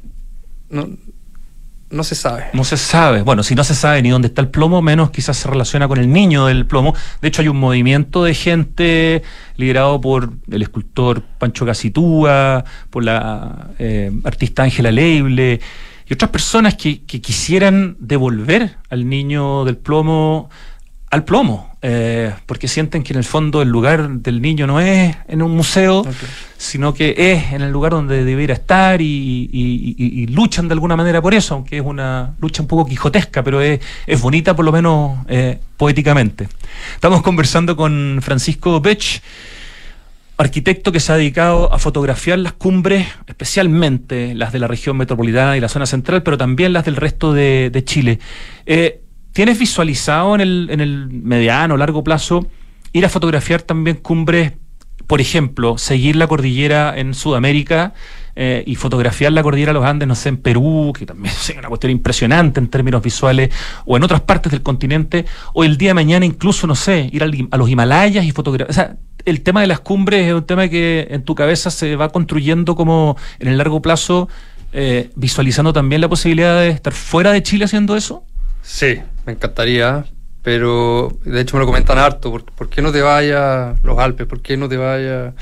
no, 0.70 0.88
no 1.90 2.04
se 2.04 2.14
sabe. 2.14 2.46
No 2.52 2.64
se 2.64 2.76
sabe. 2.76 3.22
Bueno, 3.22 3.42
si 3.42 3.54
no 3.54 3.64
se 3.64 3.74
sabe 3.74 4.02
ni 4.02 4.10
dónde 4.10 4.28
está 4.28 4.42
el 4.42 4.48
plomo, 4.48 4.82
menos 4.82 5.10
quizás 5.10 5.36
se 5.36 5.48
relaciona 5.48 5.88
con 5.88 5.98
el 5.98 6.12
niño 6.12 6.46
del 6.46 6.66
plomo. 6.66 6.94
De 7.22 7.28
hecho, 7.28 7.42
hay 7.42 7.48
un 7.48 7.58
movimiento 7.58 8.24
de 8.24 8.34
gente 8.34 9.22
liderado 9.56 10.00
por 10.00 10.32
el 10.50 10.62
escultor 10.62 11.22
Pancho 11.38 11.64
Casitúa, 11.64 12.64
por 12.90 13.04
la 13.04 13.68
eh, 13.78 14.12
artista 14.24 14.64
Ángela 14.64 14.92
Leible 14.92 15.60
y 16.06 16.12
otras 16.12 16.30
personas 16.30 16.74
que, 16.74 17.04
que 17.04 17.20
quisieran 17.20 17.96
devolver 17.98 18.76
al 18.90 19.08
niño 19.08 19.64
del 19.64 19.76
plomo 19.76 20.50
al 21.10 21.24
plomo, 21.24 21.74
eh, 21.80 22.34
porque 22.44 22.68
sienten 22.68 23.02
que 23.02 23.14
en 23.14 23.18
el 23.18 23.24
fondo 23.24 23.62
el 23.62 23.68
lugar 23.70 24.10
del 24.10 24.42
niño 24.42 24.66
no 24.66 24.78
es 24.78 25.16
en 25.26 25.40
un 25.42 25.52
museo, 25.56 26.02
sino 26.58 26.92
que 26.92 27.14
es 27.16 27.52
en 27.52 27.62
el 27.62 27.70
lugar 27.72 27.92
donde 27.92 28.24
debiera 28.24 28.52
estar 28.52 29.00
y, 29.00 29.04
y- 29.06 29.48
y- 29.52 29.96
y- 29.96 30.22
y 30.22 30.26
luchan 30.26 30.68
de 30.68 30.74
alguna 30.74 30.96
manera 30.96 31.22
por 31.22 31.32
eso, 31.32 31.54
aunque 31.54 31.78
es 31.78 31.82
una 31.82 32.34
lucha 32.40 32.60
un 32.60 32.68
poco 32.68 32.84
quijotesca, 32.86 33.42
pero 33.42 33.60
es, 33.62 33.80
es 34.06 34.20
bonita 34.20 34.54
por 34.54 34.66
lo 34.66 34.72
menos 34.72 35.18
eh, 35.28 35.58
poéticamente. 35.78 36.46
Estamos 36.94 37.22
conversando 37.22 37.74
con 37.74 38.18
Francisco 38.20 38.80
Bech, 38.82 39.22
arquitecto 40.36 40.92
que 40.92 41.00
se 41.00 41.12
ha 41.12 41.16
dedicado 41.16 41.72
a 41.72 41.78
fotografiar 41.78 42.38
las 42.38 42.52
cumbres, 42.52 43.06
especialmente 43.26 44.34
las 44.34 44.52
de 44.52 44.58
la 44.58 44.68
región 44.68 44.96
metropolitana 44.96 45.56
y 45.56 45.60
la 45.60 45.68
zona 45.68 45.86
central, 45.86 46.22
pero 46.22 46.36
también 46.38 46.72
las 46.72 46.84
del 46.84 46.96
resto 46.96 47.32
de, 47.32 47.70
de 47.72 47.84
Chile. 47.84 48.18
Eh, 48.66 49.00
¿Tienes 49.32 49.58
visualizado 49.58 50.34
en 50.34 50.40
el, 50.40 50.68
en 50.70 50.80
el 50.80 51.08
mediano, 51.08 51.76
largo 51.76 52.02
plazo, 52.02 52.46
ir 52.92 53.04
a 53.04 53.08
fotografiar 53.08 53.62
también 53.62 53.96
cumbres, 53.96 54.52
por 55.06 55.20
ejemplo, 55.20 55.78
seguir 55.78 56.16
la 56.16 56.26
cordillera 56.26 56.98
en 56.98 57.14
Sudamérica 57.14 57.94
eh, 58.36 58.62
y 58.66 58.74
fotografiar 58.74 59.32
la 59.32 59.42
cordillera 59.42 59.72
de 59.72 59.78
los 59.80 59.84
Andes, 59.84 60.06
no 60.06 60.14
sé, 60.14 60.28
en 60.28 60.36
Perú, 60.36 60.92
que 60.96 61.06
también 61.06 61.34
es 61.48 61.54
una 61.58 61.68
cuestión 61.68 61.90
impresionante 61.90 62.60
en 62.60 62.68
términos 62.68 63.02
visuales, 63.02 63.50
o 63.84 63.96
en 63.96 64.04
otras 64.04 64.20
partes 64.20 64.52
del 64.52 64.62
continente, 64.62 65.24
o 65.54 65.64
el 65.64 65.76
día 65.76 65.90
de 65.90 65.94
mañana 65.94 66.26
incluso, 66.26 66.66
no 66.66 66.74
sé, 66.74 67.08
ir 67.12 67.22
a 67.22 67.56
los 67.56 67.68
Himalayas 67.68 68.24
y 68.24 68.30
fotografiar. 68.30 68.70
O 68.70 68.72
sea, 68.72 68.96
el 69.24 69.40
tema 69.42 69.60
de 69.60 69.66
las 69.66 69.80
cumbres 69.80 70.26
es 70.26 70.34
un 70.34 70.44
tema 70.44 70.68
que 70.68 71.08
en 71.10 71.22
tu 71.22 71.34
cabeza 71.34 71.70
se 71.70 71.96
va 71.96 72.10
construyendo 72.10 72.76
como 72.76 73.16
en 73.38 73.48
el 73.48 73.58
largo 73.58 73.82
plazo, 73.82 74.28
eh, 74.72 75.10
visualizando 75.16 75.72
también 75.72 76.00
la 76.00 76.08
posibilidad 76.08 76.60
de 76.60 76.68
estar 76.68 76.92
fuera 76.92 77.32
de 77.32 77.42
Chile 77.42 77.64
haciendo 77.64 77.96
eso. 77.96 78.24
Sí, 78.70 79.00
me 79.24 79.32
encantaría, 79.32 80.04
pero 80.42 81.08
de 81.24 81.40
hecho 81.40 81.56
me 81.56 81.60
lo 81.60 81.66
comentan 81.66 81.96
harto, 81.98 82.30
¿por, 82.30 82.44
por 82.44 82.68
qué 82.68 82.82
no 82.82 82.92
te 82.92 83.00
vayas 83.00 83.40
a 83.40 83.74
los 83.82 83.98
Alpes? 83.98 84.26
¿Por 84.26 84.42
qué 84.42 84.58
no 84.58 84.68
te 84.68 84.76
vayas? 84.76 85.32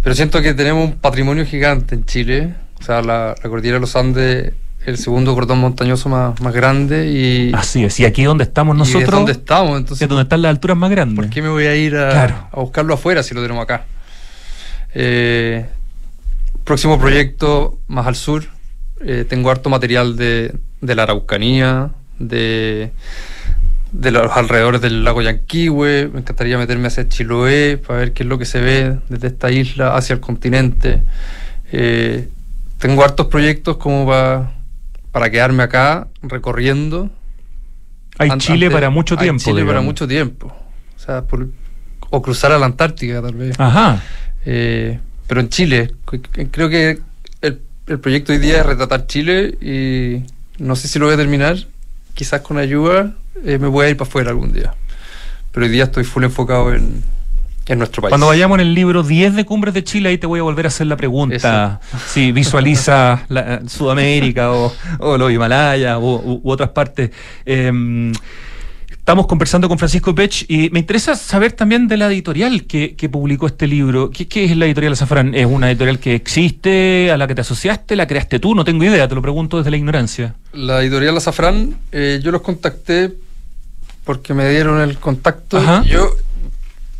Pero 0.00 0.14
siento 0.14 0.40
que 0.40 0.54
tenemos 0.54 0.84
un 0.88 0.92
patrimonio 0.98 1.44
gigante 1.44 1.96
en 1.96 2.04
Chile, 2.04 2.54
o 2.80 2.84
sea, 2.84 3.02
la, 3.02 3.34
la 3.42 3.50
cordillera 3.50 3.74
de 3.78 3.80
los 3.80 3.96
Andes, 3.96 4.52
el 4.86 4.98
segundo 4.98 5.34
cordón 5.34 5.58
montañoso 5.58 6.08
más, 6.08 6.40
más 6.40 6.54
grande 6.54 7.08
y, 7.10 7.50
Así 7.54 7.82
es, 7.84 7.98
y 7.98 8.04
aquí 8.04 8.22
donde 8.22 8.44
estamos 8.44 8.76
y 8.76 8.80
es 8.82 8.88
nosotros, 8.88 9.10
donde 9.18 9.32
estamos, 9.32 9.72
es 9.72 9.78
entonces 9.80 10.08
donde 10.08 10.22
están 10.22 10.40
las 10.42 10.50
alturas 10.50 10.76
más 10.76 10.90
grandes. 10.92 11.16
¿por 11.16 11.28
qué 11.28 11.42
me 11.42 11.48
voy 11.48 11.64
a 11.66 11.74
ir 11.74 11.96
a, 11.96 12.10
Claro. 12.10 12.48
a 12.52 12.60
buscarlo 12.60 12.94
afuera 12.94 13.24
si 13.24 13.34
lo 13.34 13.42
tenemos 13.42 13.64
acá? 13.64 13.84
Eh, 14.94 15.66
próximo 16.62 17.00
proyecto 17.00 17.80
más 17.88 18.06
al 18.06 18.14
sur, 18.14 18.44
eh, 19.04 19.24
tengo 19.28 19.50
harto 19.50 19.68
material 19.70 20.14
de, 20.16 20.54
de 20.80 20.94
la 20.94 21.02
Araucanía, 21.02 21.90
de, 22.20 22.92
de 23.92 24.10
los 24.12 24.30
alrededores 24.36 24.80
del 24.80 25.02
lago 25.02 25.20
Yanquihue, 25.22 26.08
me 26.12 26.20
encantaría 26.20 26.56
meterme 26.58 26.86
hacia 26.86 27.08
Chiloé 27.08 27.76
para 27.78 27.98
ver 27.98 28.12
qué 28.12 28.22
es 28.22 28.28
lo 28.28 28.38
que 28.38 28.44
se 28.44 28.60
ve 28.60 28.98
desde 29.08 29.26
esta 29.28 29.50
isla 29.50 29.96
hacia 29.96 30.14
el 30.14 30.20
continente. 30.20 31.02
Eh, 31.72 32.28
tengo 32.78 33.02
hartos 33.02 33.26
proyectos 33.26 33.76
como 33.78 34.06
pa- 34.06 34.52
para 35.10 35.30
quedarme 35.30 35.62
acá 35.64 36.06
recorriendo. 36.22 37.10
Hay 38.18 38.30
Chile 38.38 38.70
para 38.70 38.90
mucho 38.90 39.14
hay 39.14 39.24
tiempo. 39.24 39.42
Chile 39.44 39.64
para 39.64 39.80
mucho 39.80 40.06
tiempo. 40.06 40.54
O 40.96 40.98
sea, 40.98 41.22
por- 41.22 41.48
o 42.10 42.22
cruzar 42.22 42.52
a 42.52 42.58
la 42.58 42.66
Antártica 42.66 43.20
tal 43.22 43.34
vez. 43.34 43.58
Ajá. 43.58 44.02
Eh, 44.44 44.98
pero 45.26 45.40
en 45.40 45.48
Chile, 45.48 45.92
cu- 46.04 46.20
creo 46.50 46.68
que 46.68 46.98
el, 47.40 47.60
el 47.86 47.98
proyecto 47.98 48.32
hoy 48.32 48.38
día 48.38 48.60
es 48.60 48.66
retratar 48.66 49.06
Chile 49.06 49.56
y 49.60 50.22
no 50.62 50.76
sé 50.76 50.88
si 50.88 50.98
lo 50.98 51.06
voy 51.06 51.14
a 51.14 51.16
terminar. 51.16 51.56
Quizás 52.14 52.40
con 52.42 52.58
ayuda 52.58 53.12
eh, 53.44 53.58
me 53.58 53.68
voy 53.68 53.86
a 53.86 53.90
ir 53.90 53.96
para 53.96 54.08
afuera 54.08 54.30
algún 54.30 54.52
día. 54.52 54.74
Pero 55.52 55.66
hoy 55.66 55.72
día 55.72 55.84
estoy 55.84 56.04
full 56.04 56.24
enfocado 56.24 56.72
en, 56.74 57.02
en 57.66 57.78
nuestro 57.78 58.02
país. 58.02 58.10
Cuando 58.10 58.26
vayamos 58.28 58.56
en 58.60 58.66
el 58.66 58.74
libro 58.74 59.02
10 59.02 59.34
de 59.34 59.44
Cumbres 59.44 59.74
de 59.74 59.82
Chile, 59.84 60.10
ahí 60.10 60.18
te 60.18 60.26
voy 60.26 60.40
a 60.40 60.42
volver 60.42 60.66
a 60.66 60.68
hacer 60.68 60.86
la 60.86 60.96
pregunta. 60.96 61.80
Si 62.08 62.32
visualiza 62.32 63.24
la- 63.28 63.54
eh, 63.54 63.60
Sudamérica 63.68 64.52
o, 64.52 64.72
o 64.98 65.18
los 65.18 65.32
Himalayas 65.32 65.98
u, 66.00 66.40
u 66.44 66.50
otras 66.50 66.70
partes. 66.70 67.10
Eh, 67.46 68.12
estamos 69.10 69.26
conversando 69.26 69.68
con 69.68 69.76
Francisco 69.76 70.14
Pech 70.14 70.44
y 70.46 70.70
me 70.70 70.78
interesa 70.78 71.16
saber 71.16 71.50
también 71.50 71.88
de 71.88 71.96
la 71.96 72.06
editorial 72.06 72.62
que, 72.62 72.94
que 72.94 73.08
publicó 73.08 73.48
este 73.48 73.66
libro. 73.66 74.08
¿Qué, 74.10 74.28
qué 74.28 74.44
es 74.44 74.56
la 74.56 74.66
editorial 74.66 74.92
Azafrán? 74.92 75.34
¿Es 75.34 75.46
una 75.46 75.68
editorial 75.68 75.98
que 75.98 76.14
existe, 76.14 77.10
a 77.10 77.16
la 77.16 77.26
que 77.26 77.34
te 77.34 77.40
asociaste, 77.40 77.96
la 77.96 78.06
creaste 78.06 78.38
tú? 78.38 78.54
No 78.54 78.64
tengo 78.64 78.84
idea, 78.84 79.08
te 79.08 79.16
lo 79.16 79.20
pregunto 79.20 79.58
desde 79.58 79.72
la 79.72 79.78
ignorancia. 79.78 80.36
La 80.52 80.80
editorial 80.80 81.16
Azafrán, 81.16 81.74
eh, 81.90 82.20
yo 82.22 82.30
los 82.30 82.42
contacté 82.42 83.12
porque 84.04 84.32
me 84.32 84.48
dieron 84.48 84.80
el 84.80 84.96
contacto. 84.98 85.56
Ajá. 85.56 85.82
Yo 85.82 86.14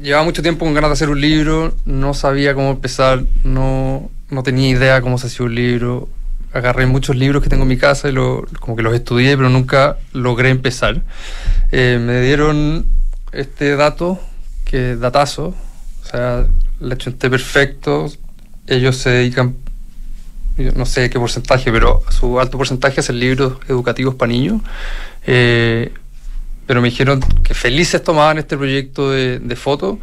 llevaba 0.01 0.25
mucho 0.25 0.43
tiempo 0.43 0.65
con 0.65 0.75
ganas 0.75 0.91
de 0.91 0.95
hacer 0.95 1.11
un 1.11 1.21
libro, 1.21 1.77
no 1.85 2.13
sabía 2.13 2.55
cómo 2.55 2.73
empezar, 2.73 3.23
no, 3.45 4.11
no 4.31 4.43
tenía 4.43 4.69
idea 4.69 5.01
cómo 5.01 5.17
se 5.17 5.29
hacía 5.29 5.47
un 5.47 5.55
libro. 5.55 6.09
Agarré 6.53 6.87
muchos 6.87 7.17
libros 7.17 7.43
que 7.43 7.49
tengo 7.49 7.63
en 7.63 7.69
mi 7.69 7.77
casa 7.77 8.09
y 8.09 8.13
lo, 8.13 8.47
como 8.59 8.77
que 8.77 8.83
los 8.83 8.95
estudié, 8.95 9.37
pero 9.37 9.49
nunca 9.49 9.99
logré 10.13 10.51
empezar. 10.51 11.03
Eh, 11.71 12.01
me 12.01 12.21
dieron 12.21 12.87
este 13.33 13.77
dato, 13.77 14.19
que 14.65 14.93
es 14.93 15.01
datazo, 15.01 15.55
o 16.03 16.07
sea, 16.07 16.47
le 16.81 16.95
achunté 16.95 17.31
perfecto. 17.31 18.11
Ellos 18.67 18.97
se 18.97 19.11
dedican 19.11 19.55
no 20.75 20.85
sé 20.87 21.09
qué 21.11 21.19
porcentaje, 21.19 21.73
pero 21.73 22.03
su 22.11 22.39
alto 22.39 22.59
porcentaje 22.59 23.01
es 23.01 23.09
en 23.09 23.19
libros 23.19 23.55
educativos 23.69 24.15
para 24.15 24.33
niños. 24.33 24.61
Eh, 25.27 25.93
pero 26.67 26.81
me 26.81 26.91
dijeron 26.91 27.21
que 27.43 27.55
felices 27.55 28.03
tomaban 28.03 28.39
este 28.39 28.57
proyecto 28.57 29.11
de, 29.11 29.39
de. 29.39 29.55
Yo 29.57 29.99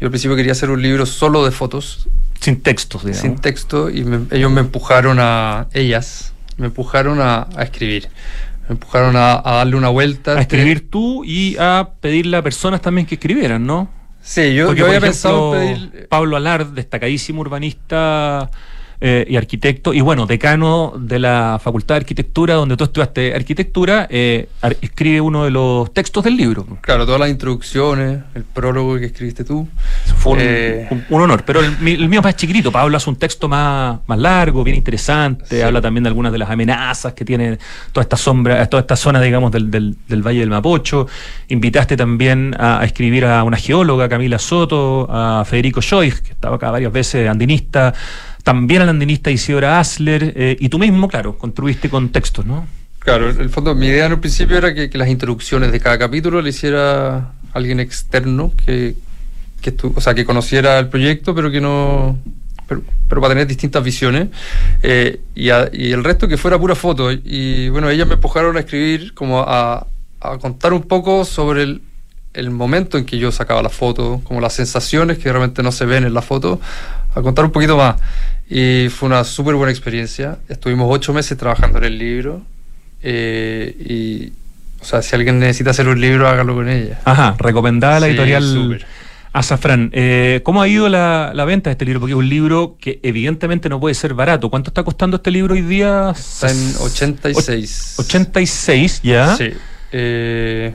al 0.00 0.10
principio 0.10 0.36
quería 0.36 0.52
hacer 0.52 0.70
un 0.70 0.80
libro 0.80 1.06
solo 1.06 1.44
de 1.44 1.50
fotos, 1.50 2.08
Sin 2.40 2.60
textos, 2.60 3.02
digamos. 3.04 3.22
sin 3.22 3.36
texto, 3.36 3.90
y 3.90 4.04
me- 4.04 4.26
ellos 4.36 4.50
me 4.50 4.60
empujaron 4.60 5.18
a, 5.20 5.68
ellas, 5.72 6.32
me 6.56 6.66
empujaron 6.66 7.20
a, 7.20 7.48
a 7.56 7.62
escribir. 7.62 8.08
Me 8.68 8.74
empujaron 8.74 9.16
a, 9.16 9.34
a 9.44 9.56
darle 9.58 9.76
una 9.76 9.88
vuelta. 9.90 10.32
a 10.36 10.40
escribir 10.40 10.90
tú 10.90 11.24
y 11.24 11.56
a 11.58 11.90
pedirle 12.00 12.36
a 12.36 12.42
personas 12.42 12.80
también 12.80 13.06
que 13.06 13.14
escribieran, 13.14 13.64
¿no? 13.66 13.88
Sí, 14.22 14.54
yo, 14.54 14.66
Porque, 14.66 14.80
yo 14.80 14.86
había 14.86 14.98
ejemplo, 14.98 15.08
pensado 15.12 15.60
en 15.62 15.90
pedir... 15.90 16.08
Pablo 16.08 16.36
Alard, 16.36 16.66
destacadísimo 16.68 17.40
urbanista 17.42 18.50
eh, 18.98 19.26
y 19.28 19.36
arquitecto, 19.36 19.92
y 19.92 20.00
bueno, 20.00 20.26
decano 20.26 20.94
de 20.98 21.18
la 21.18 21.60
Facultad 21.62 21.96
de 21.96 22.00
Arquitectura, 22.00 22.54
donde 22.54 22.78
tú 22.78 22.84
estudiaste 22.84 23.34
arquitectura, 23.34 24.06
eh, 24.08 24.48
escribe 24.80 25.20
uno 25.20 25.44
de 25.44 25.50
los 25.50 25.92
textos 25.92 26.24
del 26.24 26.36
libro. 26.36 26.66
Claro, 26.80 27.04
todas 27.04 27.20
las 27.20 27.28
introducciones, 27.28 28.20
el 28.34 28.44
prólogo 28.44 28.98
que 28.98 29.06
escribiste 29.06 29.44
tú. 29.44 29.68
Fue 30.16 30.32
un, 30.32 30.38
eh, 30.40 31.04
honor, 31.10 31.44
pero 31.44 31.60
el, 31.60 31.78
mío 31.78 32.20
es 32.20 32.24
más 32.24 32.36
chiquitito, 32.36 32.72
Pablo 32.72 32.96
hace 32.96 33.10
un 33.10 33.16
texto 33.16 33.48
más, 33.48 33.98
más 34.06 34.18
largo, 34.18 34.64
bien 34.64 34.78
interesante, 34.78 35.62
habla 35.62 35.82
también 35.82 36.04
de 36.04 36.08
algunas 36.08 36.32
de 36.32 36.38
las 36.38 36.48
amenazas 36.48 37.12
que 37.12 37.24
tiene 37.24 37.58
toda 37.92 38.02
esta 38.02 38.16
sombra, 38.16 38.64
toda 38.66 38.80
esta 38.80 38.96
zona, 38.96 39.20
digamos, 39.20 39.52
del, 39.52 39.70
del, 39.70 40.22
Valle 40.22 40.40
del 40.40 40.50
Mapocho. 40.50 41.06
Invitaste 41.48 41.98
también 41.98 42.56
a, 42.58 42.82
escribir 42.84 43.26
a 43.26 43.44
una 43.44 43.58
geóloga, 43.58 44.08
Camila 44.08 44.38
Soto, 44.38 45.06
a 45.10 45.44
Federico 45.44 45.80
Joyce, 45.82 46.22
que 46.22 46.32
estaba 46.32 46.56
acá 46.56 46.70
varias 46.70 46.92
veces, 46.92 47.28
andinista, 47.28 47.92
también 48.46 48.80
al 48.80 48.90
andinista 48.90 49.28
Isidora 49.28 49.80
Asler, 49.80 50.32
eh, 50.36 50.56
y 50.60 50.68
tú 50.68 50.78
mismo, 50.78 51.08
claro, 51.08 51.36
construiste 51.36 51.90
con 51.90 52.10
textos, 52.10 52.46
¿no? 52.46 52.64
Claro, 53.00 53.28
en 53.28 53.40
el 53.40 53.50
fondo 53.50 53.74
mi 53.74 53.86
idea 53.86 54.06
en 54.06 54.12
un 54.12 54.20
principio 54.20 54.56
era 54.56 54.72
que, 54.72 54.88
las 54.96 55.08
introducciones 55.08 55.72
de 55.72 55.80
cada 55.80 55.98
capítulo 55.98 56.40
le 56.40 56.50
hiciera 56.50 57.32
alguien 57.52 57.80
externo 57.80 58.52
que, 58.64 58.94
que, 59.60 59.74
o 59.92 60.00
sea, 60.00 60.14
que 60.14 60.24
conociera 60.24 60.78
el 60.78 60.86
proyecto, 60.86 61.34
pero 61.34 61.50
que 61.50 61.60
no, 61.60 62.20
pero, 62.68 62.82
para 63.08 63.30
tener 63.30 63.48
distintas 63.48 63.82
visiones, 63.82 64.28
eh, 64.80 65.18
y, 65.34 65.46
y, 65.48 65.92
el 65.92 66.04
resto 66.04 66.28
que 66.28 66.36
fuera 66.36 66.56
pura 66.56 66.76
foto. 66.76 67.10
Y 67.10 67.68
bueno, 67.70 67.90
ellas 67.90 68.06
me 68.06 68.14
empujaron 68.14 68.56
a 68.56 68.60
escribir, 68.60 69.12
como 69.14 69.40
a, 69.40 69.88
a 70.20 70.38
contar 70.38 70.72
un 70.72 70.82
poco 70.82 71.24
sobre 71.24 71.64
el, 71.64 71.82
el, 72.32 72.50
momento 72.50 72.96
en 72.96 73.06
que 73.06 73.18
yo 73.18 73.32
sacaba 73.32 73.60
la 73.60 73.70
foto, 73.70 74.20
como 74.22 74.40
las 74.40 74.52
sensaciones 74.52 75.18
que 75.18 75.32
realmente 75.32 75.64
no 75.64 75.72
se 75.72 75.84
ven 75.84 76.04
en 76.04 76.14
la 76.14 76.22
foto, 76.22 76.60
a 77.16 77.22
contar 77.22 77.44
un 77.44 77.50
poquito 77.50 77.76
más. 77.76 77.96
Y 78.48 78.88
fue 78.90 79.08
una 79.08 79.24
súper 79.24 79.54
buena 79.54 79.72
experiencia. 79.72 80.38
Estuvimos 80.48 80.86
ocho 80.90 81.12
meses 81.12 81.36
trabajando 81.36 81.78
en 81.78 81.84
el 81.84 81.98
libro. 81.98 82.42
Eh, 83.02 83.74
y, 83.78 84.32
o 84.80 84.84
sea, 84.84 85.02
si 85.02 85.16
alguien 85.16 85.38
necesita 85.38 85.70
hacer 85.70 85.88
un 85.88 86.00
libro, 86.00 86.28
hágalo 86.28 86.54
con 86.54 86.68
ella. 86.68 87.00
Ajá, 87.04 87.34
recomendada 87.38 88.00
la 88.00 88.08
editorial 88.08 88.78
Azafrán. 89.32 89.90
Eh, 89.92 90.40
¿Cómo 90.44 90.62
ha 90.62 90.68
ido 90.68 90.88
la, 90.88 91.32
venta 91.46 91.70
de 91.70 91.72
este 91.72 91.84
libro? 91.84 92.00
Porque 92.00 92.12
es 92.12 92.18
un 92.18 92.28
libro 92.28 92.76
que 92.80 93.00
evidentemente 93.02 93.68
no 93.68 93.80
puede 93.80 93.94
ser 93.94 94.14
barato. 94.14 94.48
¿Cuánto 94.48 94.70
está 94.70 94.82
costando 94.82 95.16
este 95.16 95.30
libro 95.30 95.54
hoy 95.54 95.62
día? 95.62 96.12
Está 96.16 96.50
en 96.50 96.74
86. 96.80 97.94
86, 97.98 99.00
ya. 99.02 99.36
Sí. 99.36 99.52
Eh, 99.92 100.74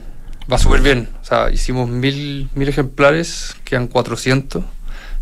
va 0.52 0.58
súper 0.58 0.82
bien. 0.82 1.10
O 1.22 1.26
sea, 1.26 1.52
hicimos 1.52 1.90
mil, 1.90 2.50
mil 2.54 2.68
ejemplares, 2.68 3.56
quedan 3.64 3.88
400. 3.88 4.64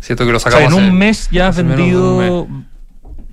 Siento 0.00 0.26
que 0.26 0.32
lo 0.32 0.40
sacamos. 0.40 0.72
en 0.72 0.74
un 0.74 0.96
mes 0.96 1.28
ya 1.30 1.48
has 1.48 1.56
vendido 1.56 2.48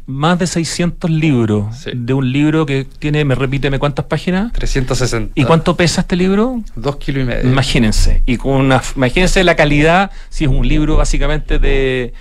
más 0.06 0.40
de 0.40 0.48
600 0.48 1.12
libros. 1.12 1.86
De 1.94 2.14
un 2.14 2.32
libro 2.32 2.66
que 2.66 2.86
tiene, 2.86 3.26
me 3.26 3.36
repíteme, 3.36 3.78
¿cuántas 3.78 4.06
páginas? 4.06 4.54
360. 4.54 5.34
¿Y 5.36 5.44
cuánto 5.44 5.76
pesa 5.76 6.02
este 6.02 6.16
libro? 6.16 6.64
Dos 6.76 6.96
kilos 6.96 7.24
y 7.24 7.26
medio. 7.26 7.50
Imagínense. 7.50 8.24
Y 8.26 8.38
con 8.38 8.54
una, 8.54 8.82
imagínense 8.96 9.44
la 9.44 9.56
calidad, 9.56 10.12
si 10.30 10.46
es 10.46 10.50
un 10.50 10.68
libro 10.68 10.98
básicamente 10.98 11.60
de 11.60 12.14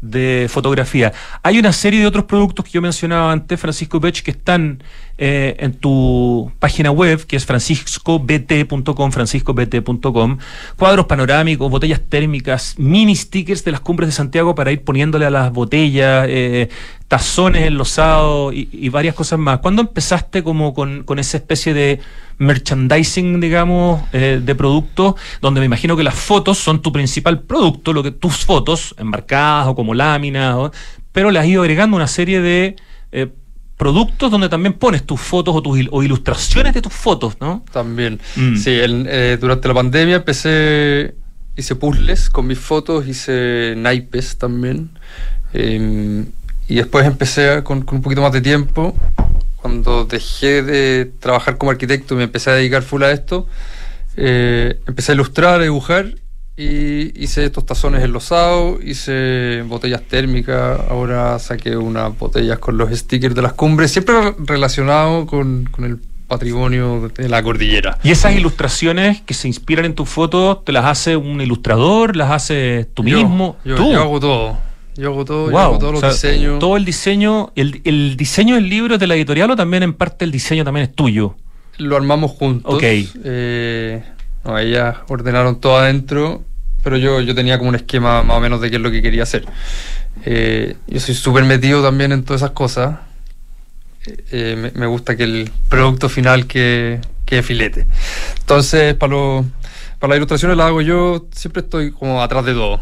de 0.00 0.46
fotografía. 0.48 1.12
Hay 1.42 1.58
una 1.58 1.72
serie 1.72 2.00
de 2.00 2.06
otros 2.06 2.24
productos 2.24 2.64
que 2.64 2.72
yo 2.72 2.82
mencionaba 2.82 3.32
antes, 3.32 3.60
Francisco 3.60 4.00
Pech, 4.00 4.22
que 4.22 4.30
están 4.30 4.82
eh, 5.22 5.54
en 5.58 5.74
tu 5.74 6.50
página 6.58 6.90
web, 6.90 7.26
que 7.26 7.36
es 7.36 7.44
franciscobt.com, 7.44 9.12
franciscobt.com, 9.12 10.38
cuadros 10.76 11.04
panorámicos, 11.04 11.70
botellas 11.70 12.00
térmicas, 12.08 12.74
mini 12.78 13.14
stickers 13.14 13.62
de 13.62 13.72
las 13.72 13.80
cumbres 13.80 14.08
de 14.08 14.12
Santiago 14.12 14.54
para 14.54 14.72
ir 14.72 14.82
poniéndole 14.82 15.26
a 15.26 15.30
las 15.30 15.52
botellas, 15.52 16.24
eh, 16.26 16.70
tazones 17.06 17.66
enlosados 17.66 18.54
y, 18.54 18.70
y, 18.72 18.88
varias 18.88 19.14
cosas 19.14 19.38
más. 19.38 19.58
¿Cuándo 19.58 19.82
empezaste 19.82 20.42
como 20.42 20.72
con, 20.72 21.04
con 21.04 21.18
esa 21.18 21.36
especie 21.36 21.74
de 21.74 22.00
merchandising, 22.38 23.40
digamos, 23.40 24.00
eh, 24.14 24.40
de 24.42 24.54
productos, 24.54 25.16
donde 25.42 25.60
me 25.60 25.66
imagino 25.66 25.98
que 25.98 26.02
las 26.02 26.14
fotos 26.14 26.56
son 26.56 26.80
tu 26.80 26.92
principal 26.92 27.40
producto, 27.40 27.92
lo 27.92 28.02
que 28.02 28.10
tus 28.10 28.46
fotos, 28.46 28.94
enmarcadas 28.96 29.66
o 29.66 29.74
como 29.74 29.92
láminas, 29.92 30.70
pero 31.12 31.30
le 31.30 31.38
has 31.38 31.44
ido 31.44 31.60
agregando 31.60 31.94
una 31.94 32.06
serie 32.06 32.40
de 32.40 32.76
productos 33.80 34.30
donde 34.30 34.50
también 34.50 34.74
pones 34.74 35.04
tus 35.04 35.18
fotos 35.18 35.56
o, 35.56 35.62
tus 35.62 35.88
o 35.90 36.02
ilustraciones 36.02 36.74
de 36.74 36.82
tus 36.82 36.92
fotos, 36.92 37.38
¿no? 37.40 37.64
También. 37.72 38.20
Mm. 38.36 38.56
Sí, 38.56 38.72
eh, 38.74 39.38
durante 39.40 39.68
la 39.68 39.72
pandemia 39.72 40.16
empecé, 40.16 41.14
hice 41.56 41.74
puzzles 41.76 42.28
con 42.28 42.46
mis 42.46 42.58
fotos, 42.58 43.08
hice 43.08 43.72
naipes 43.78 44.36
también. 44.36 44.90
Em, 45.54 46.26
y 46.68 46.74
después 46.74 47.06
empecé 47.06 47.62
con, 47.64 47.80
con 47.80 47.96
un 47.96 48.02
poquito 48.02 48.20
más 48.20 48.32
de 48.32 48.42
tiempo 48.42 48.94
cuando 49.56 50.04
dejé 50.04 50.62
de 50.62 51.10
trabajar 51.18 51.56
como 51.56 51.70
arquitecto 51.70 52.12
y 52.12 52.18
me 52.18 52.24
empecé 52.24 52.50
a 52.50 52.54
dedicar 52.56 52.82
full 52.82 53.02
a 53.02 53.12
esto, 53.12 53.46
eh, 54.18 54.78
empecé 54.86 55.12
a 55.12 55.14
ilustrar, 55.14 55.60
a 55.60 55.62
dibujar 55.62 56.16
y 56.56 57.22
hice 57.22 57.44
estos 57.44 57.64
tazones 57.64 58.04
enlosados, 58.04 58.84
hice 58.84 59.62
botellas 59.66 60.02
térmicas, 60.02 60.80
ahora 60.88 61.38
saqué 61.38 61.76
unas 61.76 62.16
botellas 62.18 62.58
con 62.58 62.76
los 62.76 62.90
stickers 62.90 63.34
de 63.34 63.42
las 63.42 63.54
cumbres, 63.54 63.90
siempre 63.90 64.34
relacionado 64.38 65.26
con, 65.26 65.68
el 65.78 65.98
patrimonio 66.28 67.10
de 67.16 67.28
la 67.28 67.42
cordillera. 67.42 67.98
¿Y 68.02 68.10
esas 68.10 68.36
ilustraciones 68.36 69.20
que 69.22 69.34
se 69.34 69.48
inspiran 69.48 69.84
en 69.84 69.94
tus 69.94 70.08
fotos, 70.08 70.64
te 70.64 70.72
las 70.72 70.84
hace 70.84 71.16
un 71.16 71.40
ilustrador, 71.40 72.14
las 72.14 72.30
hace 72.30 72.86
tú 72.94 73.02
mismo? 73.02 73.56
Yo, 73.64 73.76
yo 73.76 74.00
hago 74.00 74.20
todo. 74.20 74.70
Yo 74.96 75.08
hago 75.08 75.24
todo, 75.24 75.50
yo 75.50 75.58
hago 75.58 75.78
todos 75.78 76.00
los 76.00 76.12
diseños. 76.12 76.58
Todo 76.58 76.76
el 76.76 76.84
diseño, 76.84 77.52
el, 77.56 77.80
el 77.84 78.16
diseño 78.16 78.56
del 78.56 78.68
libro 78.68 78.98
de 78.98 79.06
la 79.06 79.14
editorial 79.14 79.50
o 79.50 79.56
también 79.56 79.82
en 79.82 79.94
parte 79.94 80.24
el 80.24 80.30
diseño 80.30 80.62
también 80.62 80.88
es 80.88 80.94
tuyo. 80.94 81.36
Lo 81.78 81.96
armamos 81.96 82.32
juntos. 82.32 82.74
Ok. 82.74 82.82
Eh, 82.82 84.02
no, 84.44 84.58
ellas 84.58 84.96
ordenaron 85.08 85.60
todo 85.60 85.78
adentro, 85.78 86.42
pero 86.82 86.96
yo, 86.96 87.20
yo 87.20 87.34
tenía 87.34 87.58
como 87.58 87.70
un 87.70 87.76
esquema 87.76 88.22
más 88.22 88.36
o 88.36 88.40
menos 88.40 88.60
de 88.60 88.70
qué 88.70 88.76
es 88.76 88.82
lo 88.82 88.90
que 88.90 89.02
quería 89.02 89.22
hacer. 89.22 89.44
Eh, 90.24 90.76
yo 90.86 91.00
soy 91.00 91.14
súper 91.14 91.44
metido 91.44 91.82
también 91.82 92.12
en 92.12 92.24
todas 92.24 92.42
esas 92.42 92.52
cosas. 92.52 92.98
Eh, 94.30 94.56
me, 94.56 94.70
me, 94.72 94.86
gusta 94.86 95.16
que 95.16 95.24
el 95.24 95.50
producto 95.68 96.08
final 96.08 96.46
que, 96.46 97.00
que 97.26 97.42
filete. 97.42 97.86
Entonces, 98.38 98.94
para, 98.94 99.12
lo, 99.12 99.44
para 99.98 100.10
las 100.10 100.16
ilustraciones 100.16 100.56
las 100.56 100.66
hago 100.66 100.80
yo, 100.80 101.26
siempre 101.32 101.62
estoy 101.62 101.92
como 101.92 102.22
atrás 102.22 102.44
de 102.46 102.54
todo. 102.54 102.80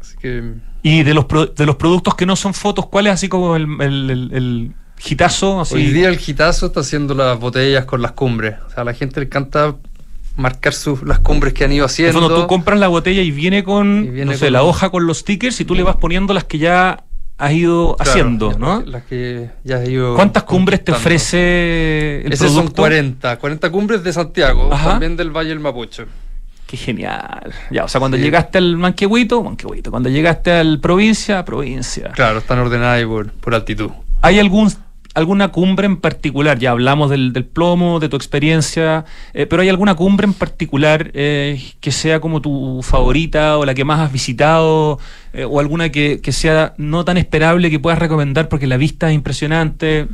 Así 0.00 0.16
que 0.18 0.54
y 0.82 1.04
de 1.04 1.14
los, 1.14 1.26
de 1.56 1.64
los 1.64 1.76
productos 1.76 2.16
que 2.16 2.26
no 2.26 2.34
son 2.34 2.54
fotos, 2.54 2.86
¿cuál 2.86 3.06
es 3.06 3.12
así 3.12 3.28
como 3.28 3.54
el, 3.54 3.80
el, 3.80 4.10
el, 4.32 4.72
gitazo? 4.98 5.60
Así? 5.60 5.76
Hoy 5.76 5.86
día 5.86 6.08
el 6.08 6.18
gitazo 6.18 6.66
está 6.66 6.80
haciendo 6.80 7.14
las 7.14 7.38
botellas 7.38 7.84
con 7.84 8.02
las 8.02 8.12
cumbres. 8.12 8.56
O 8.66 8.70
sea, 8.70 8.82
a 8.82 8.84
la 8.84 8.92
gente 8.92 9.20
le 9.20 9.26
encanta 9.26 9.76
marcar 10.36 10.72
sus, 10.72 11.02
las 11.02 11.18
cumbres 11.18 11.52
que 11.52 11.64
han 11.64 11.72
ido 11.72 11.84
haciendo. 11.84 12.18
Cuando 12.18 12.42
tú 12.42 12.46
compras 12.46 12.78
la 12.78 12.88
botella 12.88 13.22
y 13.22 13.30
viene 13.30 13.64
con, 13.64 14.14
no 14.26 14.32
sé, 14.34 14.50
la 14.50 14.62
hoja 14.62 14.90
con 14.90 15.06
los 15.06 15.18
stickers 15.18 15.60
y 15.60 15.64
tú 15.64 15.74
le 15.74 15.82
vas 15.82 15.96
poniendo 15.96 16.32
las 16.34 16.44
que 16.44 16.58
ya 16.58 17.04
has 17.38 17.52
ido 17.52 17.96
haciendo, 17.98 18.56
¿no? 18.58 18.82
Las 18.82 19.04
que 19.04 19.50
ya 19.64 19.78
has 19.78 19.88
ido 19.88 20.14
¿Cuántas 20.14 20.44
cumbres 20.44 20.84
te 20.84 20.92
ofrece 20.92 22.22
el 22.24 22.32
Esas 22.32 22.52
son 22.52 22.68
40, 22.68 23.38
40 23.38 23.70
cumbres 23.70 24.04
de 24.04 24.12
Santiago, 24.12 24.68
también 24.70 25.16
del 25.16 25.30
Valle 25.30 25.50
del 25.50 25.60
Mapocho. 25.60 26.06
Qué 26.66 26.76
genial. 26.78 27.52
Ya, 27.70 27.84
o 27.84 27.88
sea, 27.88 27.98
cuando 27.98 28.16
llegaste 28.16 28.56
al 28.56 28.78
Manquehuito, 28.78 29.42
Manquehuito. 29.42 29.90
Cuando 29.90 30.08
llegaste 30.08 30.52
al 30.52 30.80
provincia, 30.80 31.44
provincia. 31.44 32.12
Claro, 32.14 32.38
están 32.38 32.60
ordenadas 32.60 33.04
por, 33.04 33.30
por 33.30 33.54
altitud. 33.54 33.90
¿Hay 34.22 34.38
algún 34.38 34.72
alguna 35.14 35.48
cumbre 35.48 35.86
en 35.86 35.96
particular? 35.96 36.58
Ya 36.58 36.70
hablamos 36.70 37.10
del, 37.10 37.32
del 37.32 37.44
plomo, 37.44 38.00
de 38.00 38.08
tu 38.08 38.16
experiencia, 38.16 39.04
eh, 39.34 39.46
pero 39.46 39.62
¿hay 39.62 39.68
alguna 39.68 39.94
cumbre 39.94 40.26
en 40.26 40.34
particular 40.34 41.10
eh, 41.14 41.62
que 41.80 41.92
sea 41.92 42.20
como 42.20 42.40
tu 42.40 42.80
favorita 42.82 43.58
o 43.58 43.64
la 43.64 43.74
que 43.74 43.84
más 43.84 44.00
has 44.00 44.12
visitado 44.12 44.98
eh, 45.32 45.44
o 45.44 45.60
alguna 45.60 45.90
que, 45.90 46.20
que, 46.20 46.32
sea 46.32 46.74
no 46.76 47.04
tan 47.04 47.16
esperable 47.16 47.70
que 47.70 47.78
puedas 47.78 47.98
recomendar 47.98 48.48
porque 48.48 48.66
la 48.66 48.76
vista 48.76 49.08
es 49.08 49.14
impresionante? 49.14 50.08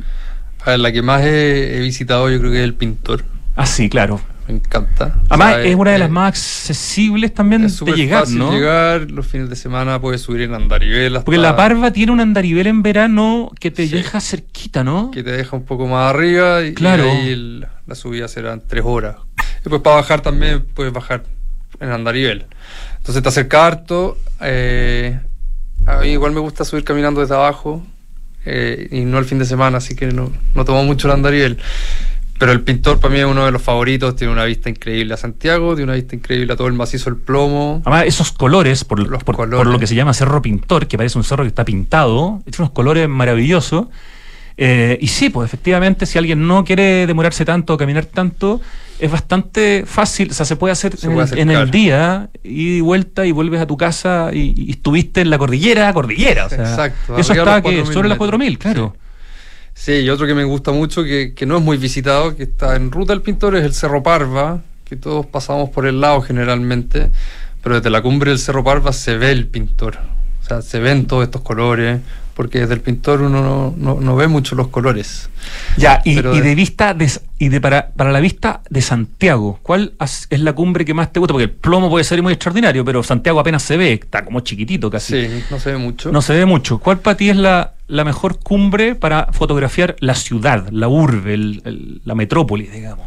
A 0.65 0.71
ver, 0.71 0.79
la 0.79 0.91
que 0.91 1.01
más 1.01 1.23
he, 1.23 1.77
he 1.77 1.79
visitado 1.81 2.29
yo 2.29 2.39
creo 2.39 2.51
que 2.51 2.59
es 2.59 2.63
el 2.63 2.73
pintor. 2.73 3.23
Ah, 3.55 3.65
sí, 3.65 3.89
claro 3.89 4.21
me 4.49 4.55
encanta. 4.55 5.21
Además, 5.29 5.57
es 5.63 5.75
una 5.75 5.91
de 5.91 5.99
las 5.99 6.09
más 6.09 6.29
accesibles 6.29 7.33
también 7.33 7.67
de 7.67 7.91
llegar, 7.95 8.21
fácil 8.21 8.39
¿no? 8.39 8.51
llegar, 8.51 9.11
los 9.11 9.27
fines 9.27 9.47
de 9.47 9.55
semana 9.55 10.01
puedes 10.01 10.21
subir 10.21 10.41
en 10.41 10.55
andarivel. 10.55 11.21
Porque 11.23 11.37
la 11.37 11.55
Parva 11.55 11.91
tiene 11.91 12.11
un 12.11 12.19
andarivel 12.19 12.65
en 12.65 12.81
verano 12.81 13.51
que 13.59 13.69
te 13.69 13.87
deja 13.87 14.19
cerquita, 14.19 14.83
¿no? 14.83 15.11
Que 15.11 15.21
te 15.21 15.31
deja 15.31 15.55
un 15.55 15.65
poco 15.65 15.85
más 15.85 16.09
arriba 16.09 16.63
y, 16.63 16.73
claro. 16.73 17.03
ahí 17.03 17.61
la 17.85 17.95
subida 17.95 18.27
serán 18.27 18.63
tres 18.65 18.83
horas. 18.85 19.17
Después 19.63 19.81
para 19.83 19.97
bajar 19.97 20.21
también 20.21 20.65
puedes 20.73 20.91
bajar 20.91 21.23
en 21.79 21.91
andarivel. 21.91 22.45
Entonces 22.97 23.21
te 23.21 23.29
acerca 23.29 23.67
harto. 23.67 24.17
Eh, 24.41 25.19
a 25.85 25.97
mí 25.97 26.07
igual 26.07 26.31
me 26.31 26.39
gusta 26.39 26.65
subir 26.65 26.83
caminando 26.83 27.21
desde 27.21 27.35
abajo 27.35 27.85
eh, 28.45 28.87
y 28.91 29.01
no 29.01 29.19
el 29.19 29.25
fin 29.25 29.37
de 29.37 29.45
semana, 29.45 29.77
así 29.77 29.95
que 29.95 30.07
no, 30.07 30.31
no 30.55 30.65
tomo 30.65 30.83
mucho 30.83 31.07
el 31.07 31.13
andarivel. 31.13 31.59
Pero 32.39 32.53
el 32.53 32.61
pintor 32.61 33.01
para 33.01 33.13
mí 33.13 33.19
es 33.19 33.25
uno 33.25 33.45
de 33.45 33.51
los 33.51 33.61
favoritos, 33.61 34.15
tiene 34.15 34.31
una 34.31 34.45
vista 34.45 34.69
increíble 34.69 35.13
a 35.13 35.17
Santiago, 35.17 35.75
tiene 35.75 35.91
una 35.91 35.95
vista 35.95 36.15
increíble 36.15 36.53
a 36.53 36.55
todo 36.55 36.67
el 36.67 36.73
macizo 36.73 37.09
del 37.09 37.19
plomo. 37.19 37.81
Además, 37.83 38.05
esos 38.05 38.31
colores, 38.31 38.85
por, 38.85 39.05
por, 39.25 39.35
por 39.35 39.67
lo 39.67 39.77
que 39.77 39.85
se 39.85 39.93
llama 39.93 40.13
cerro 40.13 40.41
pintor, 40.41 40.87
que 40.87 40.97
parece 40.97 41.17
un 41.17 41.25
cerro 41.25 41.43
que 41.43 41.49
está 41.49 41.65
pintado, 41.65 42.41
tiene 42.45 42.55
unos 42.59 42.71
colores 42.71 43.09
maravillosos. 43.09 43.87
Eh, 44.55 44.97
y 45.01 45.07
sí, 45.07 45.29
pues 45.29 45.49
efectivamente, 45.49 46.05
si 46.05 46.17
alguien 46.17 46.47
no 46.47 46.63
quiere 46.63 47.07
demorarse 47.07 47.43
tanto 47.43 47.73
o 47.73 47.77
caminar 47.77 48.05
tanto, 48.05 48.61
es 48.99 49.11
bastante 49.11 49.83
fácil, 49.85 50.31
o 50.31 50.33
sea, 50.33 50.45
se 50.45 50.55
puede 50.55 50.71
hacer 50.71 50.95
en, 51.01 51.49
el, 51.49 51.71
día, 51.71 52.29
y 52.41 52.79
vuelta 52.79 53.25
y 53.25 53.33
vuelves 53.33 53.59
a 53.59 53.67
tu 53.67 53.75
casa 53.75 54.29
y, 54.33 54.71
estuviste 54.71 55.19
en 55.21 55.29
la 55.29 55.37
cordillera, 55.37 55.93
cordillera. 55.93 56.45
O 56.45 56.49
sea, 56.49 56.59
Exacto. 56.59 57.17
Eso 57.17 57.33
está 57.33 57.61
que 57.61 57.85
sobre 57.85 58.07
las 58.07 58.17
4000, 58.17 58.57
claro. 58.57 58.93
Sí. 58.95 59.08
Y 59.87 60.09
otro 60.09 60.27
que 60.27 60.35
me 60.35 60.43
gusta 60.43 60.71
mucho, 60.71 61.03
que, 61.03 61.33
que 61.33 61.45
no 61.45 61.57
es 61.57 61.63
muy 61.63 61.77
visitado, 61.77 62.35
que 62.35 62.43
está 62.43 62.75
en 62.75 62.91
ruta 62.91 63.13
del 63.13 63.21
pintor, 63.21 63.55
es 63.55 63.63
el 63.63 63.73
Cerro 63.73 64.03
Parva, 64.03 64.61
que 64.85 64.95
todos 64.95 65.25
pasamos 65.25 65.69
por 65.69 65.87
el 65.87 65.99
lado 65.99 66.21
generalmente, 66.21 67.09
pero 67.63 67.75
desde 67.75 67.89
la 67.89 68.01
cumbre 68.01 68.31
del 68.31 68.39
Cerro 68.39 68.63
Parva 68.63 68.93
se 68.93 69.17
ve 69.17 69.31
el 69.31 69.47
pintor. 69.47 69.97
O 70.49 70.61
sea, 70.61 70.61
se 70.63 70.79
ven 70.79 71.05
todos 71.05 71.23
estos 71.23 71.41
colores, 71.41 71.99
porque 72.39 72.61
desde 72.61 72.73
el 72.73 72.79
pintor 72.79 73.21
uno 73.21 73.75
no, 73.77 74.15
ve 74.15 74.29
mucho 74.29 74.55
los 74.55 74.69
colores. 74.69 75.29
Ya, 75.75 76.01
y, 76.05 76.15
de, 76.15 76.55
vista 76.55 76.93
de, 76.93 77.11
y 77.37 77.49
de 77.49 77.59
para, 77.59 77.89
para 77.89 78.13
la 78.13 78.21
vista 78.21 78.61
de 78.69 78.81
Santiago, 78.81 79.59
¿cuál 79.61 79.91
es 79.99 80.39
la 80.39 80.53
cumbre 80.53 80.85
que 80.85 80.93
más 80.93 81.11
te 81.11 81.19
gusta? 81.19 81.33
Porque 81.33 81.43
el 81.43 81.51
plomo 81.51 81.89
puede 81.89 82.05
ser 82.05 82.23
muy 82.23 82.31
extraordinario, 82.31 82.85
pero 82.85 83.03
Santiago 83.03 83.41
apenas 83.41 83.63
se 83.63 83.75
ve, 83.75 83.91
está 83.91 84.23
como 84.23 84.39
chiquitito 84.39 84.89
casi. 84.89 85.27
Sí, 85.27 85.43
no 85.51 85.59
se 85.59 85.73
ve 85.73 85.77
mucho. 85.77 86.11
No 86.13 86.21
se 86.21 86.33
ve 86.33 86.45
mucho. 86.45 86.79
¿Cuál 86.79 86.99
para 86.99 87.17
ti 87.17 87.29
es 87.29 87.35
la, 87.35 87.73
la 87.87 88.05
mejor 88.05 88.39
cumbre 88.39 88.95
para 88.95 89.27
fotografiar 89.33 89.97
la 89.99 90.15
ciudad, 90.15 90.69
la 90.71 90.87
urbe, 90.87 91.37
la 92.05 92.15
metrópoli, 92.15 92.67
digamos? 92.67 93.05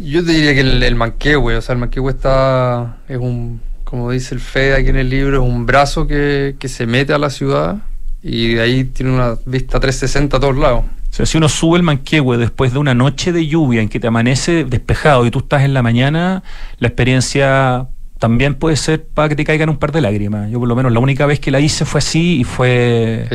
Yo 0.00 0.24
te 0.24 0.32
diría 0.32 0.54
que 0.54 0.60
el, 0.60 0.82
el 0.82 0.96
Manquehue, 0.96 1.56
o 1.56 1.62
sea, 1.62 1.72
el 1.72 1.78
Manquehue 1.78 2.10
está, 2.10 2.98
es 3.08 3.18
un, 3.18 3.60
como 3.88 4.10
dice 4.10 4.34
el 4.34 4.40
Fede 4.40 4.74
aquí 4.74 4.90
en 4.90 4.96
el 4.96 5.08
libro, 5.08 5.42
es 5.42 5.48
un 5.48 5.64
brazo 5.64 6.06
que, 6.06 6.56
que 6.58 6.68
se 6.68 6.84
mete 6.84 7.14
a 7.14 7.18
la 7.18 7.30
ciudad 7.30 7.78
y 8.22 8.52
de 8.52 8.60
ahí 8.60 8.84
tiene 8.84 9.12
una 9.12 9.38
vista 9.46 9.80
360 9.80 10.36
a 10.36 10.40
todos 10.40 10.58
lados. 10.58 10.84
O 11.10 11.14
sea, 11.14 11.24
si 11.24 11.38
uno 11.38 11.48
sube 11.48 11.78
el 11.78 11.82
Manquehue 11.82 12.36
después 12.36 12.74
de 12.74 12.80
una 12.80 12.92
noche 12.92 13.32
de 13.32 13.46
lluvia 13.46 13.80
en 13.80 13.88
que 13.88 13.98
te 13.98 14.06
amanece 14.06 14.64
despejado 14.64 15.24
y 15.24 15.30
tú 15.30 15.38
estás 15.38 15.62
en 15.62 15.72
la 15.72 15.82
mañana, 15.82 16.42
la 16.78 16.88
experiencia 16.88 17.88
también 18.18 18.56
puede 18.56 18.76
ser 18.76 19.06
para 19.06 19.30
que 19.30 19.36
te 19.36 19.44
caigan 19.44 19.70
un 19.70 19.78
par 19.78 19.92
de 19.92 20.02
lágrimas. 20.02 20.50
Yo 20.50 20.58
por 20.58 20.68
lo 20.68 20.76
menos 20.76 20.92
la 20.92 21.00
única 21.00 21.24
vez 21.24 21.40
que 21.40 21.50
la 21.50 21.60
hice 21.60 21.86
fue 21.86 22.00
así 22.00 22.40
y 22.40 22.44
fue 22.44 23.26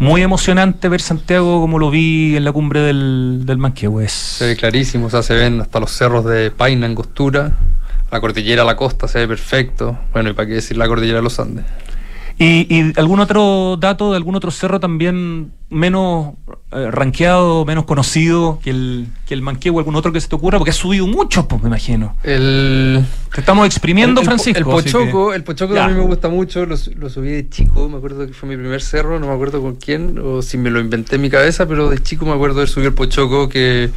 muy 0.00 0.22
emocionante 0.22 0.88
ver 0.88 1.00
Santiago 1.00 1.60
como 1.60 1.78
lo 1.78 1.92
vi 1.92 2.34
en 2.34 2.44
la 2.44 2.50
cumbre 2.50 2.80
del, 2.80 3.42
del 3.46 3.58
Manquehue. 3.58 4.08
Se 4.08 4.46
ve 4.48 4.56
clarísimo, 4.56 5.06
o 5.06 5.10
sea, 5.10 5.22
se 5.22 5.34
ven 5.34 5.60
hasta 5.60 5.78
los 5.78 5.92
cerros 5.92 6.24
de 6.24 6.50
Paina, 6.50 6.86
Angostura, 6.86 7.52
la 8.12 8.20
cordillera, 8.20 8.62
la 8.62 8.76
costa, 8.76 9.08
se 9.08 9.20
ve 9.20 9.28
perfecto. 9.28 9.98
Bueno, 10.12 10.30
y 10.30 10.32
para 10.34 10.46
qué 10.46 10.54
decir 10.54 10.76
la 10.76 10.86
cordillera 10.86 11.18
de 11.18 11.22
los 11.22 11.40
Andes. 11.40 11.64
¿Y, 12.38 12.98
algún 12.98 13.20
otro 13.20 13.76
dato 13.78 14.10
de 14.10 14.16
algún 14.16 14.34
otro 14.34 14.50
cerro 14.50 14.80
también 14.80 15.52
menos 15.70 16.34
eh, 16.72 16.90
ranqueado, 16.90 17.64
menos 17.64 17.84
conocido 17.84 18.58
que 18.62 18.70
el, 18.70 19.06
que 19.26 19.34
el 19.34 19.42
Manquehue, 19.42 19.78
algún 19.78 19.94
otro 19.94 20.12
que 20.12 20.20
se 20.20 20.28
te 20.28 20.34
ocurra? 20.34 20.58
Porque 20.58 20.70
has 20.70 20.76
subido 20.76 21.06
mucho, 21.06 21.46
pues 21.46 21.62
me 21.62 21.68
imagino. 21.68 22.16
El, 22.22 23.04
te 23.32 23.40
estamos 23.40 23.66
exprimiendo, 23.66 24.22
Francisco. 24.22 24.58
El 24.58 24.64
Pochoco, 24.64 25.34
el 25.34 25.44
Pochoco 25.44 25.78
a 25.78 25.88
mí 25.88 25.94
me 25.94 26.00
gusta 26.00 26.28
mucho, 26.28 26.66
lo, 26.66 26.76
lo, 26.96 27.08
subí 27.10 27.30
de 27.30 27.48
chico, 27.48 27.88
me 27.88 27.98
acuerdo 27.98 28.26
que 28.26 28.32
fue 28.32 28.48
mi 28.48 28.56
primer 28.56 28.82
cerro, 28.82 29.20
no 29.20 29.28
me 29.28 29.34
acuerdo 29.34 29.62
con 29.62 29.76
quién, 29.76 30.18
o 30.18 30.42
si 30.42 30.58
me 30.58 30.70
lo 30.70 30.80
inventé 30.80 31.16
en 31.16 31.22
mi 31.22 31.30
cabeza, 31.30 31.66
pero 31.66 31.90
de 31.90 31.98
chico 31.98 32.26
me 32.26 32.32
acuerdo 32.32 32.60
de 32.60 32.66
subir 32.66 32.88
el 32.88 32.94
Pochoco 32.94 33.48
que 33.48 33.90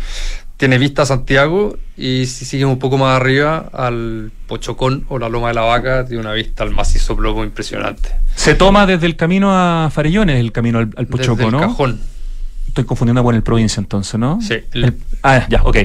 tiene 0.57 0.77
vista 0.77 1.01
a 1.01 1.05
Santiago 1.05 1.77
y 1.97 2.25
si 2.27 2.45
sigues 2.45 2.65
un 2.65 2.79
poco 2.79 2.97
más 2.97 3.19
arriba 3.19 3.69
al 3.73 4.31
Pochocón 4.47 5.05
o 5.09 5.19
la 5.19 5.29
Loma 5.29 5.49
de 5.49 5.53
la 5.55 5.61
Vaca 5.61 6.05
tiene 6.05 6.21
una 6.21 6.33
vista 6.33 6.63
al 6.63 6.71
macizo 6.71 7.15
plomo 7.15 7.43
impresionante. 7.43 8.09
Se 8.35 8.55
toma 8.55 8.85
desde 8.85 9.05
el 9.05 9.15
camino 9.15 9.49
a 9.51 9.89
Farellones 9.91 10.39
el 10.39 10.51
camino 10.51 10.79
al, 10.79 11.07
Pochoco, 11.07 11.43
desde 11.43 11.57
el 11.57 11.61
Cajón. 11.61 11.99
Estoy 12.67 12.85
confundiendo 12.85 13.23
con 13.23 13.35
el 13.35 13.43
provincia 13.43 13.79
entonces, 13.79 14.19
¿no? 14.19 14.39
Sí. 14.41 14.55
ah, 15.23 15.45
ya, 15.49 15.63
ok. 15.63 15.77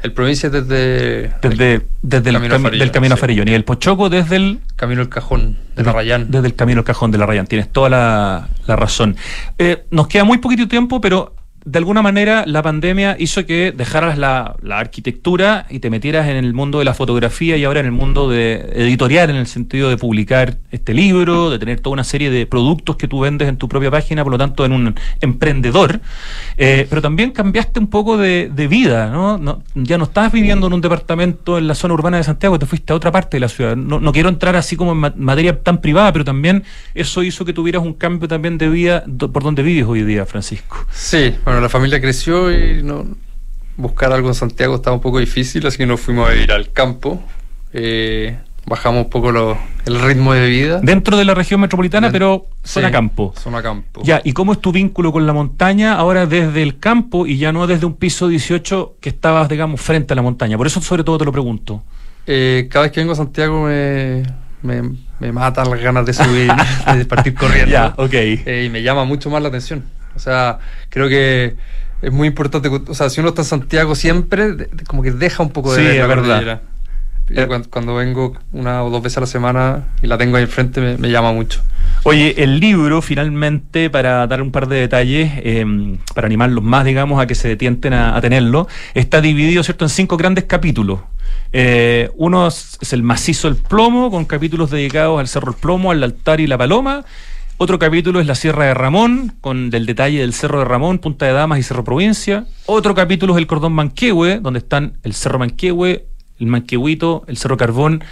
El 0.00 0.12
provincia 0.12 0.48
desde, 0.48 1.32
desde, 1.42 1.86
desde 2.02 2.30
el 2.30 2.36
camino, 2.36 2.70
del 2.70 2.90
camino 2.92 3.14
a 3.14 3.16
Farellones 3.16 3.52
y 3.52 3.54
el 3.54 3.64
Pochoco 3.64 4.08
desde 4.08 4.36
el 4.36 4.60
camino 4.76 5.00
al 5.00 5.08
Cajón 5.08 5.58
de 5.74 5.82
la 5.82 5.92
Rayán. 5.92 6.30
Desde 6.30 6.46
el 6.46 6.54
camino 6.54 6.80
al 6.80 6.84
Cajón 6.84 7.10
de 7.10 7.18
la 7.18 7.26
Rayán, 7.26 7.48
tienes 7.48 7.68
toda 7.70 7.88
la, 7.88 8.48
la 8.66 8.76
razón. 8.76 9.16
Eh, 9.58 9.84
nos 9.90 10.06
queda 10.06 10.22
muy 10.22 10.38
poquito 10.38 10.68
tiempo, 10.68 11.00
pero 11.00 11.34
de 11.64 11.78
alguna 11.78 12.02
manera 12.02 12.44
la 12.46 12.62
pandemia 12.62 13.16
hizo 13.18 13.44
que 13.44 13.72
dejaras 13.76 14.16
la, 14.16 14.56
arquitectura 14.70 15.66
y 15.68 15.80
te 15.80 15.90
metieras 15.90 16.28
en 16.28 16.36
el 16.36 16.54
mundo 16.54 16.78
de 16.78 16.84
la 16.84 16.94
fotografía 16.94 17.56
y 17.56 17.64
ahora 17.64 17.80
en 17.80 17.86
el 17.86 17.92
mundo 17.92 18.28
de 18.28 18.54
editorial, 18.74 19.30
en 19.30 19.36
el 19.36 19.46
sentido 19.46 19.90
de 19.90 19.96
publicar 19.96 20.58
este 20.70 20.94
libro, 20.94 21.50
de 21.50 21.58
tener 21.58 21.80
toda 21.80 21.94
una 21.94 22.04
serie 22.04 22.30
de 22.30 22.46
productos 22.46 22.96
que 22.96 23.08
tú 23.08 23.20
vendes 23.20 23.48
en 23.48 23.56
tu 23.56 23.68
propia 23.68 23.90
página, 23.90 24.22
por 24.22 24.32
lo 24.32 24.38
tanto 24.38 24.64
en 24.64 24.72
un 24.72 24.94
emprendedor. 25.20 26.00
Eh, 26.56 26.86
pero 26.88 27.02
también 27.02 27.32
cambiaste 27.32 27.80
un 27.80 27.88
poco 27.88 28.16
de, 28.16 28.48
vida, 28.68 29.10
¿no? 29.10 29.62
Ya 29.74 29.98
no 29.98 30.04
estás 30.04 30.30
viviendo 30.30 30.66
en 30.66 30.74
un 30.74 30.80
departamento 30.80 31.58
en 31.58 31.66
la 31.66 31.74
zona 31.74 31.94
urbana 31.94 32.18
de 32.18 32.24
Santiago, 32.24 32.58
te 32.58 32.66
fuiste 32.66 32.92
a 32.92 32.96
otra 32.96 33.10
parte 33.10 33.36
de 33.36 33.40
la 33.40 33.48
ciudad. 33.48 33.76
No, 33.76 34.12
quiero 34.12 34.28
entrar 34.28 34.56
así 34.56 34.76
como 34.76 34.92
en 34.92 35.12
materia 35.16 35.60
tan 35.60 35.80
privada, 35.80 36.12
pero 36.12 36.24
también 36.24 36.64
eso 36.94 37.22
hizo 37.22 37.44
que 37.44 37.52
tuvieras 37.52 37.82
un 37.82 37.94
cambio 37.94 38.28
también 38.28 38.58
de 38.58 38.68
vida 38.68 39.04
por 39.32 39.42
donde 39.42 39.62
vives 39.62 39.86
hoy 39.86 40.02
día, 40.02 40.26
Francisco. 40.26 40.76
Sí, 40.92 41.34
la 41.60 41.68
familia 41.68 42.00
creció 42.00 42.52
y 42.52 42.82
no 42.82 43.06
buscar 43.78 44.12
algo 44.12 44.28
en 44.28 44.34
Santiago 44.34 44.74
estaba 44.74 44.94
un 44.94 45.00
poco 45.00 45.18
difícil, 45.18 45.66
así 45.66 45.78
que 45.78 45.86
nos 45.86 46.00
fuimos 46.00 46.28
a 46.28 46.34
ir 46.34 46.52
al 46.52 46.72
campo. 46.72 47.22
Eh, 47.72 48.36
bajamos 48.66 49.04
un 49.04 49.10
poco 49.10 49.30
el 49.86 50.00
ritmo 50.00 50.34
de 50.34 50.48
vida. 50.48 50.80
Dentro 50.82 51.16
de 51.16 51.24
la 51.24 51.34
región 51.34 51.60
metropolitana, 51.60 52.10
pero 52.10 52.46
zona 52.62 52.90
campo. 52.90 53.32
Zona 53.38 53.62
campo. 53.62 54.02
Ya, 54.04 54.20
¿y 54.22 54.32
cómo 54.32 54.52
es 54.52 54.60
tu 54.60 54.72
vínculo 54.72 55.12
con 55.12 55.26
la 55.26 55.32
montaña 55.32 55.94
ahora 55.94 56.26
desde 56.26 56.62
el 56.62 56.78
campo 56.78 57.26
y 57.26 57.38
ya 57.38 57.52
no 57.52 57.66
desde 57.66 57.86
un 57.86 57.94
piso 57.94 58.28
18 58.28 58.96
que 59.00 59.08
estabas, 59.08 59.48
digamos, 59.48 59.80
frente 59.80 60.12
a 60.12 60.16
la 60.16 60.22
montaña? 60.22 60.58
Por 60.58 60.66
eso 60.66 60.80
sobre 60.80 61.04
todo 61.04 61.18
te 61.18 61.24
lo 61.24 61.32
pregunto. 61.32 61.82
Eh, 62.26 62.68
cada 62.70 62.84
vez 62.84 62.92
que 62.92 63.00
vengo 63.00 63.14
a 63.14 63.16
Santiago 63.16 63.62
me, 63.62 64.22
me, 64.62 64.82
me 65.20 65.32
matan 65.32 65.70
las 65.70 65.80
ganas 65.80 66.04
de 66.04 66.12
subir, 66.12 66.50
de 66.96 67.04
partir 67.06 67.34
corriendo. 67.34 67.70
Ya, 67.70 67.94
ok. 67.96 68.12
Eh, 68.12 68.64
y 68.66 68.70
me 68.70 68.82
llama 68.82 69.04
mucho 69.04 69.30
más 69.30 69.40
la 69.40 69.48
atención. 69.48 69.84
O 70.14 70.18
sea, 70.18 70.58
creo 70.88 71.08
que 71.08 71.56
es 72.02 72.12
muy 72.12 72.28
importante. 72.28 72.68
O 72.68 72.94
sea, 72.94 73.10
si 73.10 73.20
uno 73.20 73.30
está 73.30 73.42
en 73.42 73.46
Santiago 73.46 73.94
siempre, 73.94 74.68
como 74.86 75.02
que 75.02 75.12
deja 75.12 75.42
un 75.42 75.50
poco 75.50 75.74
de 75.74 75.92
sí, 75.92 75.98
la 75.98 76.06
verdad. 76.06 76.62
Eh, 77.30 77.46
cuando, 77.68 77.94
vengo 77.94 78.36
una 78.52 78.82
o 78.82 78.90
dos 78.90 79.02
veces 79.02 79.18
a 79.18 79.20
la 79.20 79.26
semana 79.26 79.88
y 80.02 80.06
la 80.06 80.16
tengo 80.16 80.36
ahí 80.36 80.44
enfrente, 80.44 80.96
me, 80.96 81.10
llama 81.10 81.32
mucho. 81.32 81.60
Oye, 82.04 82.42
el 82.42 82.58
libro, 82.58 83.02
finalmente, 83.02 83.90
para 83.90 84.26
dar 84.26 84.40
un 84.40 84.50
par 84.50 84.66
de 84.66 84.76
detalles, 84.76 85.32
em, 85.42 85.98
para 86.14 86.26
animarlos 86.26 86.64
más, 86.64 86.86
digamos, 86.86 87.20
a 87.20 87.26
que 87.26 87.34
se 87.34 87.56
tienten 87.56 87.92
a, 87.92 88.18
tenerlo, 88.20 88.66
está 88.94 89.20
dividido, 89.20 89.62
¿cierto?, 89.62 89.84
en 89.84 89.90
cinco 89.90 90.16
grandes 90.16 90.44
capítulos. 90.44 91.00
Eh, 91.52 92.10
uno 92.16 92.46
es 92.46 92.92
el 92.92 93.02
macizo 93.02 93.48
el 93.48 93.56
plomo, 93.56 94.10
con 94.10 94.24
capítulos 94.24 94.70
dedicados 94.70 95.20
al 95.20 95.28
cerro 95.28 95.50
el 95.50 95.56
plomo, 95.56 95.90
al 95.90 96.02
altar 96.02 96.40
y 96.40 96.46
la 96.46 96.56
paloma. 96.56 97.04
Otro 97.60 97.80
capítulo 97.80 98.20
es 98.20 98.26
la 98.28 98.36
Sierra 98.36 98.66
de 98.66 98.74
Ramón, 98.74 99.34
con 99.40 99.74
el 99.74 99.84
detalle 99.84 100.20
del 100.20 100.32
Cerro 100.32 100.60
de 100.60 100.64
Ramón, 100.64 101.00
Punta 101.00 101.26
de 101.26 101.32
Damas 101.32 101.58
y 101.58 101.64
Cerro 101.64 101.82
Provincia. 101.82 102.46
Otro 102.66 102.94
capítulo 102.94 103.34
es 103.34 103.38
el 103.38 103.48
Cordón 103.48 103.72
Manquehue, 103.72 104.38
donde 104.38 104.60
están 104.60 104.92
el 105.02 105.12
Cerro 105.12 105.40
Manquehue, 105.40 106.06
el 106.38 106.46
Manquehuito, 106.46 107.24
el 107.26 107.36
Cerro 107.36 107.56
Carbón 107.56 108.04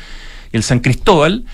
y 0.53 0.57
el 0.57 0.65
San 0.65 0.81
Cristóbal. 0.81 1.45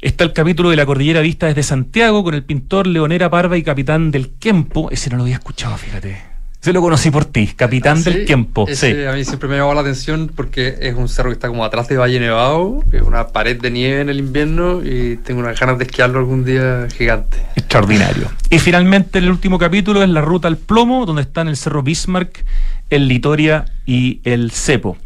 Está 0.00 0.24
el 0.24 0.32
capítulo 0.32 0.70
de 0.70 0.76
la 0.76 0.86
Cordillera 0.86 1.20
Vista 1.20 1.48
desde 1.48 1.64
Santiago, 1.64 2.24
con 2.24 2.32
el 2.32 2.44
pintor 2.44 2.86
Leonera 2.86 3.28
Parva 3.28 3.58
y 3.58 3.62
capitán 3.62 4.10
del 4.10 4.30
Kempo. 4.38 4.90
Ese 4.90 5.10
no 5.10 5.18
lo 5.18 5.24
había 5.24 5.34
escuchado, 5.34 5.76
fíjate. 5.76 6.37
Se 6.68 6.74
lo 6.74 6.82
conocí 6.82 7.10
por 7.10 7.24
ti, 7.24 7.46
capitán 7.56 8.04
del 8.04 8.26
tiempo. 8.26 8.66
sí. 8.70 8.92
A 9.06 9.12
mí 9.12 9.24
siempre 9.24 9.48
me 9.48 9.56
llamó 9.56 9.72
la 9.72 9.80
atención 9.80 10.30
porque 10.36 10.76
es 10.82 10.94
un 10.94 11.08
cerro 11.08 11.30
que 11.30 11.32
está 11.32 11.48
como 11.48 11.64
atrás 11.64 11.88
de 11.88 11.96
Valle 11.96 12.20
Nevado, 12.20 12.84
es 12.92 13.00
una 13.00 13.28
pared 13.28 13.58
de 13.58 13.70
nieve 13.70 14.02
en 14.02 14.10
el 14.10 14.18
invierno 14.18 14.84
y 14.84 15.16
tengo 15.16 15.40
unas 15.40 15.58
ganas 15.58 15.78
de 15.78 15.84
esquiarlo 15.84 16.18
algún 16.18 16.44
día 16.44 16.86
gigante. 16.94 17.38
Extraordinario. 17.56 18.30
Y 18.50 18.58
finalmente 18.58 19.18
el 19.18 19.30
último 19.30 19.58
capítulo 19.58 20.02
es 20.02 20.10
la 20.10 20.20
ruta 20.20 20.46
al 20.46 20.58
plomo, 20.58 21.06
donde 21.06 21.22
están 21.22 21.48
el 21.48 21.56
cerro 21.56 21.82
Bismarck, 21.82 22.44
el 22.90 23.08
Litoria 23.08 23.64
y 23.86 24.20
el 24.24 24.50
Cepo. 24.50 24.98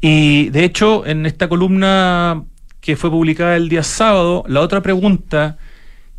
Y 0.00 0.48
de 0.48 0.64
hecho, 0.64 1.04
en 1.04 1.26
esta 1.26 1.50
columna 1.50 2.44
que 2.80 2.96
fue 2.96 3.10
publicada 3.10 3.56
el 3.56 3.68
día 3.68 3.82
sábado, 3.82 4.42
la 4.48 4.60
otra 4.60 4.80
pregunta 4.80 5.58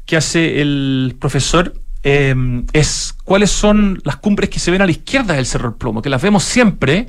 que 0.06 0.16
hace 0.16 0.62
el 0.62 1.16
profesor 1.20 1.81
Em, 2.04 2.66
es 2.74 3.14
cuáles 3.24 3.52
son 3.52 4.02
las 4.04 4.18
cumbres 4.18 4.49
que 4.49 4.60
se 4.60 4.72
ven 4.72 4.82
a 4.82 4.86
la 4.86 4.91
izquierda 4.91 5.36
del 5.36 5.45
Cerro 5.45 5.70
del 5.70 5.78
Plomo, 5.78 6.02
que 6.02 6.10
las 6.10 6.22
vemos 6.22 6.43
siempre, 6.43 7.08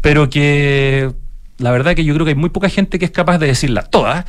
pero 0.00 0.28
que 0.28 1.12
la 1.58 1.70
verdad 1.70 1.94
que 1.94 2.04
yo 2.04 2.12
creo 2.14 2.26
que 2.26 2.30
hay 2.30 2.36
muy 2.36 2.50
poca 2.50 2.68
gente 2.68 2.98
que 2.98 3.04
es 3.04 3.10
capaz 3.10 3.38
de 3.38 3.46
decirlas 3.46 3.90
todas. 3.90 4.24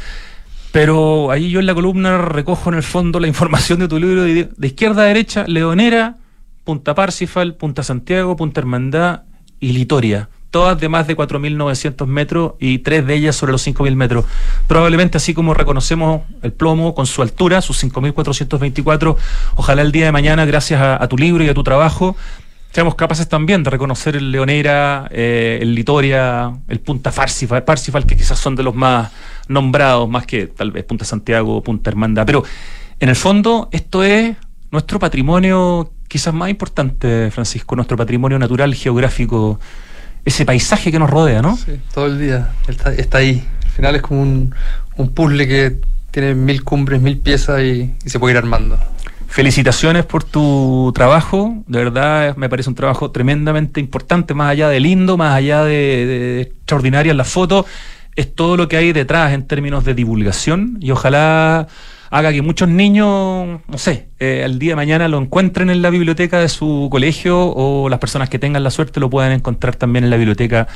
Pero 0.71 1.31
ahí 1.31 1.49
yo 1.49 1.59
en 1.59 1.65
la 1.65 1.73
columna 1.73 2.17
recojo 2.19 2.69
en 2.69 2.75
el 2.75 2.83
fondo 2.83 3.19
la 3.19 3.27
información 3.27 3.79
de 3.79 3.87
tu 3.87 3.97
libro 3.97 4.23
de, 4.23 4.49
izquierda 4.61 5.03
a 5.03 5.05
derecha, 5.05 5.45
Leonera, 5.47 6.17
Punta 6.63 6.93
Parsifal, 6.93 7.55
Punta 7.55 7.81
Santiago, 7.81 8.35
Punta 8.35 8.59
Hermandad 8.59 9.23
y 9.59 9.71
Litoria 9.71 10.29
todas 10.51 10.79
de 10.79 10.89
más 10.89 11.07
de 11.07 11.15
4.900 11.15 12.05
metros 12.07 12.53
y 12.59 12.79
tres 12.79 13.05
de 13.05 13.15
ellas 13.15 13.35
sobre 13.35 13.51
los 13.51 13.65
5.000 13.65 13.95
metros. 13.95 14.25
Probablemente 14.67 15.17
así 15.17 15.33
como 15.33 15.53
reconocemos 15.53 16.21
el 16.41 16.53
plomo 16.53 16.95
con 16.95 17.05
su 17.05 17.21
altura, 17.21 17.61
sus 17.61 17.83
5.424, 17.83 19.17
ojalá 19.55 19.81
el 19.81 19.91
día 19.91 20.05
de 20.05 20.11
mañana, 20.11 20.45
gracias 20.45 20.81
a, 20.81 21.07
tu 21.07 21.17
libro 21.17 21.43
y 21.43 21.49
a 21.49 21.53
tu 21.53 21.63
trabajo, 21.63 22.15
seamos 22.71 22.95
capaces 22.95 23.27
también 23.27 23.63
de 23.63 23.69
reconocer 23.69 24.15
el 24.15 24.31
Leonera, 24.31 25.07
eh, 25.11 25.59
el 25.61 25.75
Litoria, 25.75 26.53
el 26.67 26.79
Punta 26.79 27.11
Parsifal, 27.11 27.63
Parsifal, 27.63 28.05
que 28.05 28.15
quizás 28.15 28.39
son 28.39 28.55
de 28.55 28.63
los 28.63 28.75
más 28.75 29.11
nombrados, 29.47 30.09
más 30.09 30.25
que 30.25 30.47
tal 30.47 30.71
vez 30.71 30.83
Punta 30.83 31.05
Santiago, 31.05 31.61
Punta 31.61 31.89
Hermandad. 31.89 32.25
Pero 32.25 32.43
en 32.99 33.09
el 33.09 33.15
fondo, 33.15 33.69
esto 33.71 34.03
es 34.03 34.35
nuestro 34.71 34.99
patrimonio 34.99 35.91
quizás 36.07 36.33
más 36.33 36.49
importante, 36.49 37.29
Francisco, 37.31 37.75
nuestro 37.75 37.97
patrimonio 37.97 38.39
natural, 38.39 38.73
geográfico 38.73 39.59
ese 40.27 40.43
paisaje 40.43 40.91
que 40.91 40.99
nos 40.99 41.09
rodea, 41.09 41.41
¿no? 41.41 41.55
Sí, 41.55 41.79
todo 41.93 42.07
el 42.07 42.19
día 42.19 42.49
está, 42.67 43.17
ahí. 43.19 43.47
Al 43.63 43.71
final 43.71 43.95
es 43.95 44.01
como 44.01 44.21
un, 44.21 44.53
puzzle 45.15 45.47
que 45.47 45.77
tiene 46.11 46.35
mil 46.35 46.65
cumbres, 46.65 47.01
mil 47.01 47.17
piezas 47.17 47.61
y, 47.61 47.93
se 48.05 48.19
puede 48.19 48.33
ir 48.33 48.37
armando. 48.37 48.77
Felicitaciones 49.29 50.03
por 50.03 50.25
tu 50.25 50.91
trabajo, 50.93 51.63
de 51.67 51.81
verdad 51.81 52.35
me 52.35 52.49
parece 52.49 52.67
un 52.69 52.75
trabajo 52.75 53.11
tremendamente 53.11 53.79
importante, 53.79 54.33
más 54.33 54.51
allá 54.51 54.67
de 54.67 54.81
lindo, 54.81 55.15
más 55.15 55.33
allá 55.33 55.63
de, 55.63 56.05
de 56.05 56.41
extraordinarias 56.41 57.15
las 57.15 57.29
fotos, 57.29 57.65
es 58.17 58.35
todo 58.35 58.57
lo 58.57 58.67
que 58.67 58.75
hay 58.75 58.91
detrás 58.91 59.31
en 59.31 59.47
términos 59.47 59.85
de 59.85 59.93
divulgación 59.93 60.77
y 60.81 60.91
ojalá 60.91 61.67
haga 62.09 62.31
que 62.31 62.41
muchos 62.41 62.69
niños, 62.69 63.59
no 63.67 63.77
sé, 63.77 64.07
eh, 64.19 64.41
el 64.45 64.59
día 64.59 64.71
de 64.71 64.75
mañana 64.75 65.07
lo 65.07 65.17
encuentren 65.17 65.69
en 65.69 65.81
la 65.81 65.89
biblioteca 65.89 66.39
de 66.39 66.49
su 66.49 66.87
colegio 66.91 67.39
o 67.39 67.89
las 67.89 67.99
personas 67.99 68.29
que 68.29 68.39
tengan 68.39 68.63
la 68.63 68.71
suerte 68.71 68.99
lo 68.99 69.09
puedan 69.09 69.31
encontrar 69.31 69.75
también 69.75 70.05
en 70.05 70.09
la 70.09 70.17
biblioteca 70.17 70.67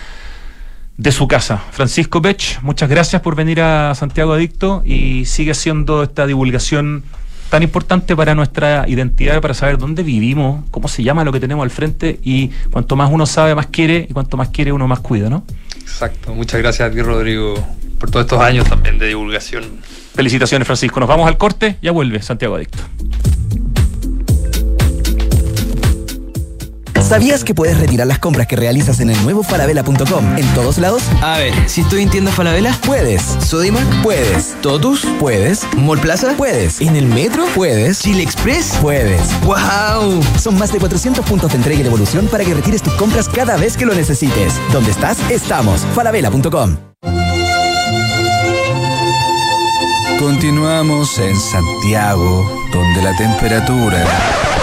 de 0.97 1.11
su 1.11 1.27
casa. 1.27 1.63
Francisco 1.71 2.21
Pech, 2.21 2.59
muchas 2.61 2.89
gracias 2.89 3.21
por 3.21 3.35
venir 3.35 3.61
a 3.61 3.95
Santiago 3.95 4.33
Adicto 4.33 4.83
y 4.85 5.25
sigue 5.25 5.51
haciendo 5.51 6.03
esta 6.03 6.27
divulgación 6.27 7.03
tan 7.49 7.63
importante 7.63 8.15
para 8.15 8.33
nuestra 8.33 8.87
identidad, 8.87 9.41
para 9.41 9.53
saber 9.53 9.77
dónde 9.77 10.03
vivimos, 10.03 10.63
cómo 10.71 10.87
se 10.87 11.03
llama 11.03 11.25
lo 11.25 11.33
que 11.33 11.39
tenemos 11.39 11.63
al 11.63 11.69
frente 11.69 12.19
y 12.23 12.47
cuanto 12.71 12.95
más 12.95 13.11
uno 13.11 13.25
sabe, 13.25 13.55
más 13.55 13.67
quiere 13.67 14.07
y 14.09 14.13
cuanto 14.13 14.37
más 14.37 14.49
quiere, 14.49 14.71
uno 14.71 14.87
más 14.87 15.01
cuida, 15.01 15.29
¿no? 15.29 15.43
Exacto. 15.77 16.33
Muchas 16.33 16.61
gracias 16.61 16.89
a 16.89 16.93
ti, 16.93 17.01
Rodrigo, 17.01 17.55
por 18.01 18.09
todos 18.09 18.25
estos 18.25 18.41
años 18.41 18.67
también 18.67 18.97
de 18.97 19.07
divulgación. 19.07 19.63
Felicitaciones, 20.15 20.65
Francisco. 20.65 20.99
Nos 20.99 21.07
vamos 21.07 21.27
al 21.27 21.37
corte, 21.37 21.77
ya 21.81 21.91
vuelve 21.91 22.21
Santiago 22.21 22.55
Adicto. 22.55 22.79
¿Sabías 26.99 27.43
que 27.43 27.53
puedes 27.53 27.77
retirar 27.77 28.07
las 28.07 28.19
compras 28.19 28.47
que 28.47 28.55
realizas 28.55 29.01
en 29.01 29.09
el 29.09 29.21
nuevo 29.21 29.43
falabella.com 29.43 30.37
en 30.37 30.47
todos 30.53 30.77
lados? 30.77 31.03
A 31.21 31.37
ver, 31.37 31.53
si 31.67 31.81
estoy 31.81 32.03
en 32.03 32.09
tienda 32.09 32.31
Falabella, 32.31 32.73
puedes. 32.85 33.21
Sodimac, 33.21 33.85
puedes. 34.01 34.55
Totus, 34.61 35.05
puedes. 35.19 35.67
Mall 35.75 35.99
Plaza, 35.99 36.33
puedes. 36.37 36.79
En 36.79 36.95
el 36.95 37.05
metro, 37.05 37.45
puedes. 37.53 37.99
Chile 37.99 38.23
Express, 38.23 38.77
puedes. 38.81 39.21
¡Wow! 39.41 40.23
Son 40.39 40.57
más 40.57 40.71
de 40.71 40.79
400 40.79 41.25
puntos 41.25 41.51
de 41.51 41.57
entrega 41.57 41.81
y 41.81 41.83
devolución 41.83 42.27
para 42.27 42.45
que 42.45 42.53
retires 42.53 42.81
tus 42.81 42.93
compras 42.93 43.27
cada 43.27 43.57
vez 43.57 43.75
que 43.75 43.85
lo 43.85 43.93
necesites. 43.93 44.53
¿Dónde 44.71 44.91
estás? 44.91 45.19
Estamos. 45.29 45.81
falabella.com. 45.93 46.77
Continuamos 50.21 51.17
en 51.17 51.35
Santiago, 51.35 52.47
donde 52.71 53.01
la 53.01 53.17
temperatura 53.17 54.05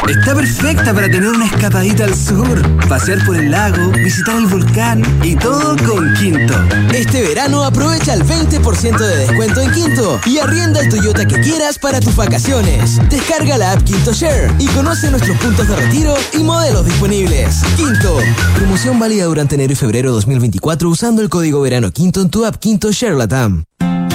está 0.09 0.33
perfecta 0.33 0.95
para 0.95 1.11
tener 1.11 1.27
una 1.27 1.47
escapadita 1.47 2.05
al 2.05 2.15
sur, 2.15 2.63
pasear 2.89 3.27
por 3.27 3.37
el 3.37 3.51
lago, 3.51 3.91
visitar 3.91 4.37
el 4.37 4.47
volcán 4.47 5.03
y 5.25 5.35
todo 5.35 5.77
con 5.85 6.15
Quinto. 6.15 6.55
Este 6.95 7.23
verano 7.23 7.65
aprovecha 7.65 8.15
el 8.15 8.23
20% 8.23 8.99
de 8.99 9.17
descuento 9.17 9.61
en 9.61 9.73
Quinto 9.73 10.21
y 10.27 10.39
arrienda 10.39 10.79
el 10.79 10.91
Toyota 10.91 11.27
que 11.27 11.41
quieras 11.41 11.77
para 11.77 11.99
tus 11.99 12.15
vacaciones. 12.15 13.01
Descarga 13.11 13.59
la 13.59 13.73
app 13.73 13.83
Quinto 13.83 14.13
Share 14.13 14.53
y 14.61 14.67
conoce 14.69 15.11
nuestros 15.11 15.37
puntos 15.39 15.67
de 15.67 15.75
retiro 15.75 16.15
y 16.35 16.45
modelos 16.45 16.87
disponibles. 16.87 17.63
Quinto. 17.77 18.17
Promoción 18.55 18.97
válida 19.01 19.25
durante 19.25 19.57
enero 19.57 19.73
y 19.73 19.77
febrero 19.77 20.13
2024 20.13 20.89
usando 20.89 21.21
el 21.21 21.29
código 21.29 21.61
verano 21.61 21.91
Quinto 21.91 22.23
en 22.23 22.31
tu 22.31 22.47
app 22.47 22.55
Quinto 22.59 22.93
Share 22.93 23.15
Latam. 23.15 23.65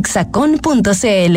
hexacon.cl. 0.00 1.36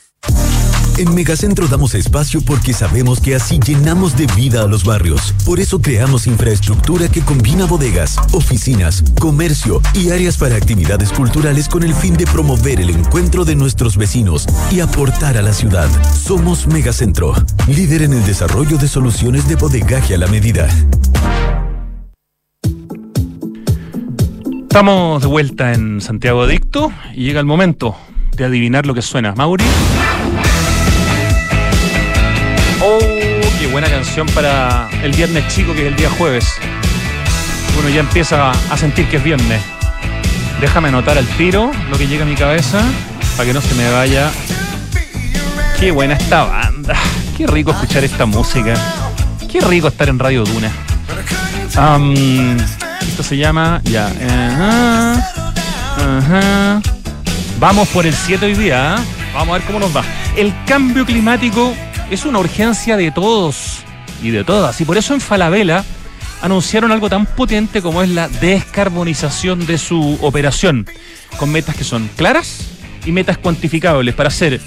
En 0.97 1.15
Megacentro 1.15 1.67
damos 1.67 1.95
espacio 1.95 2.41
porque 2.41 2.73
sabemos 2.73 3.19
que 3.19 3.35
así 3.35 3.59
llenamos 3.59 4.15
de 4.15 4.27
vida 4.35 4.61
a 4.61 4.67
los 4.67 4.83
barrios. 4.83 5.33
Por 5.45 5.59
eso 5.59 5.81
creamos 5.81 6.27
infraestructura 6.27 7.07
que 7.07 7.21
combina 7.21 7.65
bodegas, 7.65 8.17
oficinas, 8.33 9.03
comercio 9.19 9.81
y 9.93 10.11
áreas 10.11 10.37
para 10.37 10.55
actividades 10.55 11.11
culturales 11.11 11.67
con 11.69 11.83
el 11.83 11.93
fin 11.95 12.15
de 12.15 12.25
promover 12.25 12.79
el 12.81 12.89
encuentro 12.89 13.45
de 13.45 13.55
nuestros 13.55 13.97
vecinos 13.97 14.45
y 14.71 14.81
aportar 14.81 15.37
a 15.37 15.41
la 15.41 15.53
ciudad. 15.53 15.89
Somos 16.13 16.67
Megacentro, 16.67 17.33
líder 17.67 18.03
en 18.03 18.13
el 18.13 18.25
desarrollo 18.25 18.77
de 18.77 18.87
soluciones 18.87 19.47
de 19.47 19.55
bodegaje 19.55 20.15
a 20.15 20.17
la 20.17 20.27
medida. 20.27 20.67
Estamos 24.63 25.21
de 25.21 25.27
vuelta 25.27 25.73
en 25.73 25.99
Santiago 25.99 26.43
Adicto 26.43 26.91
y 27.13 27.23
llega 27.23 27.39
el 27.39 27.45
momento 27.45 27.95
de 28.37 28.45
adivinar 28.45 28.85
lo 28.85 28.93
que 28.93 29.01
suena. 29.01 29.33
Mauri. 29.35 29.65
Buena 33.71 33.89
canción 33.89 34.27
para 34.27 34.89
el 35.01 35.13
viernes 35.13 35.47
chico 35.47 35.73
que 35.73 35.81
es 35.81 35.87
el 35.87 35.95
día 35.95 36.09
jueves. 36.09 36.45
Uno 37.79 37.87
ya 37.89 38.01
empieza 38.01 38.51
a 38.51 38.77
sentir 38.77 39.07
que 39.07 39.17
es 39.17 39.23
viernes. 39.23 39.61
Déjame 40.59 40.89
anotar 40.89 41.17
al 41.17 41.25
tiro 41.25 41.71
lo 41.89 41.97
que 41.97 42.07
llega 42.07 42.23
a 42.23 42.27
mi 42.27 42.35
cabeza 42.35 42.83
para 43.37 43.47
que 43.47 43.53
no 43.53 43.61
se 43.61 43.73
me 43.75 43.89
vaya. 43.89 44.29
Qué 45.79 45.91
buena 45.91 46.15
esta 46.15 46.43
banda. 46.43 46.95
Qué 47.37 47.47
rico 47.47 47.71
escuchar 47.71 48.03
esta 48.03 48.25
música. 48.25 48.73
Qué 49.49 49.61
rico 49.61 49.87
estar 49.87 50.09
en 50.09 50.19
Radio 50.19 50.43
Duna. 50.43 50.71
esto 53.07 53.23
se 53.23 53.37
llama 53.37 53.81
ya. 53.85 54.11
Vamos 57.59 57.87
por 57.89 58.05
el 58.05 58.13
7 58.13 58.45
hoy 58.45 58.55
día. 58.55 58.95
¿ah? 58.95 59.03
Vamos 59.33 59.49
a 59.49 59.57
ver 59.59 59.61
cómo 59.67 59.79
nos 59.79 59.95
va. 59.95 60.03
El 60.35 60.53
cambio 60.65 61.05
climático 61.05 61.73
es 62.11 62.25
una 62.25 62.39
urgencia 62.39 62.97
de 62.97 63.09
todos 63.09 63.79
y 64.21 64.29
de 64.29 64.43
todas. 64.43 64.79
Y 64.81 64.85
por 64.85 64.97
eso 64.97 65.13
en 65.13 65.21
Falabella 65.21 65.83
anunciaron 66.41 66.91
algo 66.91 67.09
tan 67.09 67.25
potente 67.25 67.81
como 67.81 68.03
es 68.03 68.09
la 68.09 68.27
descarbonización 68.27 69.65
de 69.65 69.77
su 69.77 70.19
operación, 70.21 70.85
con 71.37 71.51
metas 71.51 71.75
que 71.75 71.83
son 71.83 72.09
claras 72.15 72.67
y 73.05 73.11
metas 73.11 73.37
cuantificables 73.37 74.13
para 74.13 74.27
hacer 74.27 74.59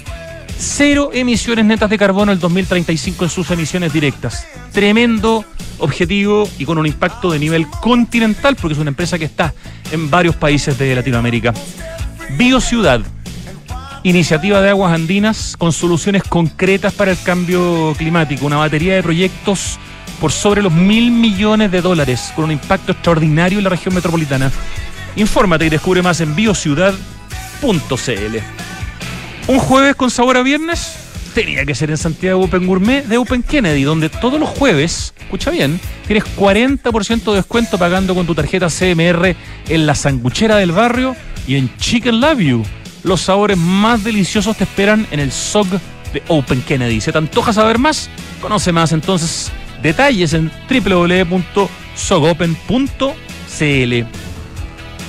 cero 0.57 1.11
emisiones 1.13 1.65
netas 1.65 1.89
de 1.89 1.97
carbono 1.97 2.31
el 2.31 2.39
2035 2.39 3.25
en 3.25 3.29
sus 3.29 3.51
emisiones 3.51 3.93
directas. 3.93 4.47
Tremendo 4.71 5.45
objetivo 5.79 6.49
y 6.57 6.65
con 6.65 6.77
un 6.77 6.87
impacto 6.87 7.31
de 7.31 7.39
nivel 7.39 7.67
continental, 7.67 8.55
porque 8.55 8.73
es 8.73 8.79
una 8.79 8.89
empresa 8.89 9.19
que 9.19 9.25
está 9.25 9.53
en 9.91 10.09
varios 10.09 10.35
países 10.35 10.77
de 10.77 10.95
Latinoamérica. 10.95 11.53
Biociudad, 12.37 13.01
iniciativa 14.05 14.61
de 14.61 14.69
aguas 14.69 14.93
andinas 14.93 15.55
con 15.57 15.73
soluciones 15.73 16.21
concretas 16.21 16.93
para 16.93 17.09
el 17.09 17.17
cambio 17.23 17.95
climático, 17.97 18.45
una 18.45 18.57
batería 18.57 18.93
de 18.93 19.01
proyectos 19.01 19.79
por 20.21 20.31
sobre 20.31 20.61
los 20.61 20.71
mil 20.71 21.09
millones 21.09 21.71
de 21.71 21.81
dólares, 21.81 22.31
con 22.35 22.45
un 22.45 22.51
impacto 22.51 22.91
extraordinario 22.91 23.57
en 23.57 23.63
la 23.63 23.71
región 23.71 23.95
metropolitana. 23.95 24.51
Infórmate 25.15 25.65
y 25.65 25.69
descubre 25.69 26.03
más 26.03 26.21
en 26.21 26.35
biociudad.cl. 26.35 26.95
Un 29.47 29.59
jueves 29.59 29.95
con 29.95 30.11
sabor 30.11 30.37
a 30.37 30.43
viernes 30.43 30.97
tenía 31.33 31.65
que 31.65 31.73
ser 31.73 31.89
en 31.89 31.97
Santiago 31.97 32.43
Open 32.43 32.67
Gourmet 32.67 33.03
de 33.05 33.17
Open 33.17 33.41
Kennedy, 33.41 33.81
donde 33.83 34.09
todos 34.09 34.39
los 34.39 34.49
jueves, 34.49 35.15
escucha 35.19 35.49
bien, 35.49 35.79
tienes 36.05 36.25
40% 36.37 37.23
de 37.31 37.37
descuento 37.37 37.79
pagando 37.79 38.13
con 38.13 38.27
tu 38.27 38.35
tarjeta 38.35 38.67
CMR 38.67 39.35
en 39.67 39.85
la 39.87 39.95
sanguchera 39.95 40.57
del 40.57 40.73
barrio 40.73 41.15
y 41.47 41.55
en 41.55 41.75
Chicken 41.77 42.21
Love 42.21 42.39
You. 42.39 42.63
Los 43.05 43.21
sabores 43.21 43.55
más 43.55 44.03
deliciosos 44.03 44.57
te 44.57 44.63
esperan 44.63 45.05
en 45.11 45.19
el 45.19 45.31
SOG 45.31 45.67
de 46.11 46.23
Open 46.27 46.63
Kennedy. 46.63 46.99
¿Se 46.99 47.11
te 47.11 47.19
antoja 47.19 47.53
saber 47.53 47.77
más? 47.77 48.09
Conoce 48.41 48.71
más 48.71 48.93
entonces 48.93 49.51
detalles 49.83 50.33
en 50.33 50.51
www.sogopen.cl. 50.67 51.53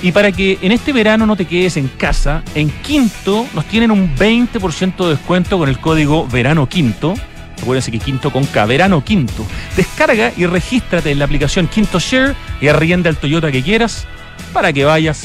Y 0.03 0.11
para 0.11 0.31
que 0.31 0.59
en 0.61 0.71
este 0.71 0.93
verano 0.93 1.25
no 1.25 1.35
te 1.35 1.45
quedes 1.45 1.75
en 1.75 1.87
casa, 1.87 2.43
en 2.53 2.69
Quinto 2.69 3.47
nos 3.55 3.65
tienen 3.65 3.89
un 3.89 4.15
20% 4.15 4.95
de 4.95 5.09
descuento 5.09 5.57
con 5.57 5.67
el 5.67 5.79
código 5.79 6.27
Verano 6.27 6.69
Quinto. 6.69 7.15
Acuérdense 7.59 7.89
que 7.89 7.97
Quinto 7.97 8.31
con 8.31 8.45
K, 8.45 8.63
Verano 8.67 9.03
Quinto. 9.03 9.43
Descarga 9.75 10.31
y 10.37 10.45
regístrate 10.45 11.09
en 11.09 11.17
la 11.17 11.25
aplicación 11.25 11.67
Quinto 11.67 11.97
Share 11.99 12.35
y 12.61 12.67
arrienda 12.67 13.09
el 13.09 13.17
Toyota 13.17 13.51
que 13.51 13.63
quieras 13.63 14.05
para 14.53 14.71
que 14.71 14.85
vayas 14.85 15.23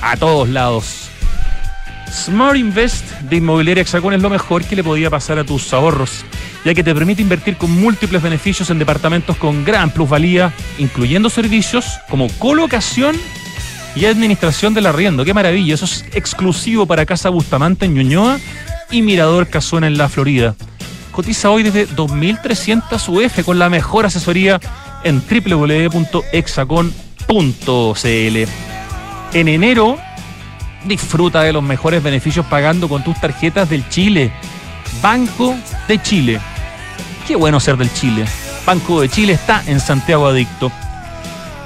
a 0.00 0.16
todos 0.16 0.48
lados. 0.48 1.10
Smart 2.10 2.56
Invest 2.56 3.10
de 3.22 3.36
Inmobiliaria 3.36 3.82
Hexacón 3.82 4.14
es 4.14 4.22
lo 4.22 4.30
mejor 4.30 4.64
que 4.64 4.76
le 4.76 4.84
podía 4.84 5.10
pasar 5.10 5.38
a 5.38 5.44
tus 5.44 5.72
ahorros, 5.72 6.24
ya 6.64 6.74
que 6.74 6.84
te 6.84 6.94
permite 6.94 7.22
invertir 7.22 7.56
con 7.56 7.70
múltiples 7.70 8.22
beneficios 8.22 8.70
en 8.70 8.78
departamentos 8.78 9.36
con 9.36 9.64
gran 9.64 9.90
plusvalía, 9.90 10.52
incluyendo 10.78 11.30
servicios 11.30 11.86
como 12.08 12.28
colocación 12.38 13.16
y 13.96 14.06
administración 14.06 14.74
del 14.74 14.86
arriendo. 14.86 15.24
¡Qué 15.24 15.34
maravilla! 15.34 15.74
Eso 15.74 15.84
es 15.84 16.04
exclusivo 16.12 16.86
para 16.86 17.06
Casa 17.06 17.28
Bustamante 17.28 17.86
en 17.86 17.94
Ñuñoa 17.94 18.38
y 18.90 19.02
Mirador 19.02 19.48
Casona 19.48 19.86
en 19.86 19.98
la 19.98 20.08
Florida. 20.08 20.54
Cotiza 21.12 21.50
hoy 21.50 21.62
desde 21.62 21.88
2.300 21.88 23.08
UF 23.08 23.44
con 23.44 23.58
la 23.58 23.68
mejor 23.68 24.06
asesoría 24.06 24.60
en 25.04 25.22
www.exacon.cl. 25.22 26.08
En 29.32 29.48
enero, 29.48 29.98
disfruta 30.84 31.42
de 31.42 31.52
los 31.52 31.62
mejores 31.62 32.02
beneficios 32.02 32.46
pagando 32.46 32.88
con 32.88 33.02
tus 33.02 33.20
tarjetas 33.20 33.68
del 33.68 33.88
Chile. 33.88 34.32
Banco 35.02 35.54
de 35.88 36.00
Chile. 36.02 36.40
Qué 37.26 37.36
bueno 37.36 37.60
ser 37.60 37.76
del 37.76 37.92
Chile. 37.92 38.24
Banco 38.66 39.00
de 39.00 39.08
Chile 39.08 39.32
está 39.34 39.62
en 39.66 39.80
Santiago 39.80 40.26
Adicto. 40.26 40.70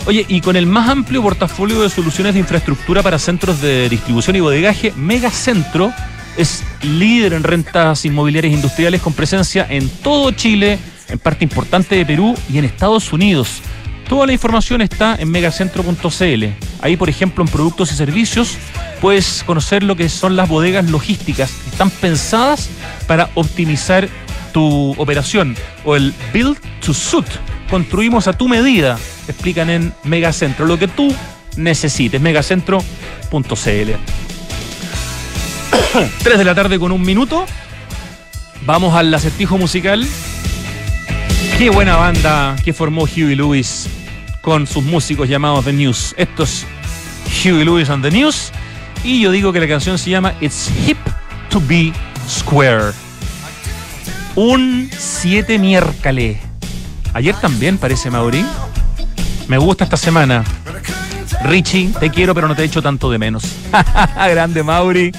Oye, 0.07 0.25
y 0.29 0.41
con 0.41 0.57
el 0.57 0.67
más 0.67 0.89
amplio 0.89 1.23
portafolio 1.23 1.83
de 1.83 1.91
soluciones 1.91 2.35
de 2.35 2.41
infraestructura 2.41 3.03
para 3.03 3.19
centros 3.19 3.61
de 3.61 3.89
distribución 3.89 4.37
y 4.37 4.41
bodegaje, 4.41 4.93
Megacentro 4.97 5.93
es 6.37 6.65
líder 6.83 7.35
en 7.35 7.43
rentas 7.43 8.05
inmobiliarias 8.05 8.55
industriales 8.55 9.03
con 9.03 9.13
presencia 9.13 9.67
en 9.69 9.89
todo 9.89 10.31
Chile, 10.31 10.79
en 11.09 11.19
parte 11.19 11.45
importante 11.45 11.97
de 11.97 12.07
Perú 12.07 12.35
y 12.51 12.59
en 12.59 12.65
Estados 12.65 13.13
Unidos. 13.13 13.61
Toda 14.09 14.27
la 14.27 14.33
información 14.33 14.81
está 14.81 15.17
en 15.17 15.31
megacentro.cl. 15.31 16.45
Ahí, 16.81 16.97
por 16.97 17.11
ejemplo, 17.11 17.45
en 17.45 17.51
productos 17.51 17.93
y 17.93 17.95
servicios, 17.95 18.57
puedes 19.03 19.43
conocer 19.45 19.83
lo 19.83 19.97
que 19.97 20.09
son 20.09 20.35
las 20.35 20.49
bodegas 20.49 20.89
logísticas. 20.89 21.53
Están 21.71 21.91
pensadas 21.91 22.71
para 23.07 23.29
optimizar 23.35 24.09
tu 24.55 24.95
operación. 24.97 25.57
O 25.85 25.95
el 25.95 26.15
Build 26.33 26.57
to 26.85 26.95
Suit. 26.95 27.27
Construimos 27.69 28.29
a 28.29 28.33
tu 28.33 28.49
medida. 28.49 28.99
Explican 29.29 29.69
en 29.69 29.93
Megacentro. 30.05 30.65
Lo 30.65 30.79
que 30.79 30.89
tú 30.89 31.15
necesites. 31.57 32.19
Megacentro.cl. 32.19 32.85
3 36.23 36.39
de 36.39 36.45
la 36.45 36.55
tarde 36.55 36.79
con 36.79 36.93
un 36.93 37.03
minuto. 37.03 37.45
Vamos 38.65 38.95
al 38.95 39.13
acertijo 39.13 39.59
musical. 39.59 40.07
Qué 41.59 41.69
buena 41.69 41.97
banda 41.97 42.57
que 42.65 42.73
formó 42.73 43.03
Huey 43.03 43.35
Lewis 43.35 43.87
con 44.49 44.67
sus 44.67 44.83
músicos 44.83 45.29
llamados 45.29 45.63
The 45.67 45.75
News. 45.75 46.15
Esto 46.17 46.45
es 46.45 46.65
Huey 47.45 47.67
Lewis 47.67 47.91
and 47.91 48.03
The 48.03 48.11
News. 48.11 48.51
Y 49.05 49.21
yo 49.21 49.31
digo 49.31 49.53
que 49.53 49.61
la 49.61 49.69
canción 49.69 49.99
se 49.99 50.09
llama 50.09 50.33
It's 50.41 50.71
Hip 50.87 50.97
to 51.51 51.61
Be 51.69 51.93
Square. 52.27 52.93
Un 54.37 54.89
7 54.97 55.59
miércoles. 55.59 56.39
Ayer 57.13 57.35
también 57.35 57.77
parece 57.77 58.11
Mauri. 58.11 58.43
Me 59.49 59.59
gusta 59.59 59.85
esta 59.85 59.99
semana. 59.99 60.43
Richie, 61.45 61.91
te 62.01 62.09
quiero, 62.09 62.35
pero 62.35 62.49
no 62.49 62.57
te 62.57 62.65
echo 62.65 62.81
tanto 62.81 63.11
de 63.11 63.19
menos. 63.19 63.43
Grande 64.17 64.63
Mauri. 64.63 65.13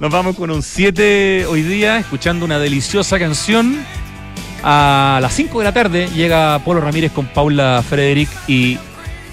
Nos 0.00 0.12
vamos 0.12 0.36
con 0.36 0.50
un 0.50 0.62
7 0.62 1.46
hoy 1.46 1.62
día, 1.62 1.96
escuchando 1.96 2.44
una 2.44 2.58
deliciosa 2.58 3.18
canción. 3.18 3.82
A 4.62 5.18
las 5.22 5.32
5 5.34 5.58
de 5.58 5.64
la 5.64 5.72
tarde 5.72 6.08
llega 6.14 6.58
Polo 6.60 6.80
Ramírez 6.80 7.12
con 7.12 7.26
Paula 7.26 7.82
Frederick 7.88 8.28
y 8.46 8.78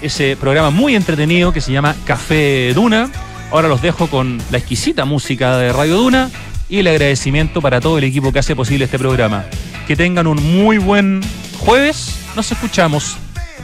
ese 0.00 0.36
programa 0.36 0.70
muy 0.70 0.94
entretenido 0.94 1.52
que 1.52 1.60
se 1.60 1.72
llama 1.72 1.94
Café 2.04 2.72
Duna. 2.74 3.10
Ahora 3.50 3.68
los 3.68 3.82
dejo 3.82 4.08
con 4.08 4.40
la 4.50 4.58
exquisita 4.58 5.04
música 5.04 5.56
de 5.58 5.72
Radio 5.72 5.96
Duna 5.96 6.30
y 6.68 6.78
el 6.78 6.86
agradecimiento 6.86 7.60
para 7.60 7.80
todo 7.80 7.98
el 7.98 8.04
equipo 8.04 8.32
que 8.32 8.38
hace 8.38 8.54
posible 8.54 8.84
este 8.84 8.98
programa. 8.98 9.44
Que 9.86 9.96
tengan 9.96 10.26
un 10.26 10.42
muy 10.62 10.78
buen 10.78 11.20
jueves. 11.58 12.14
Nos 12.36 12.50
escuchamos 12.52 13.16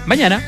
mañana. 0.06 0.42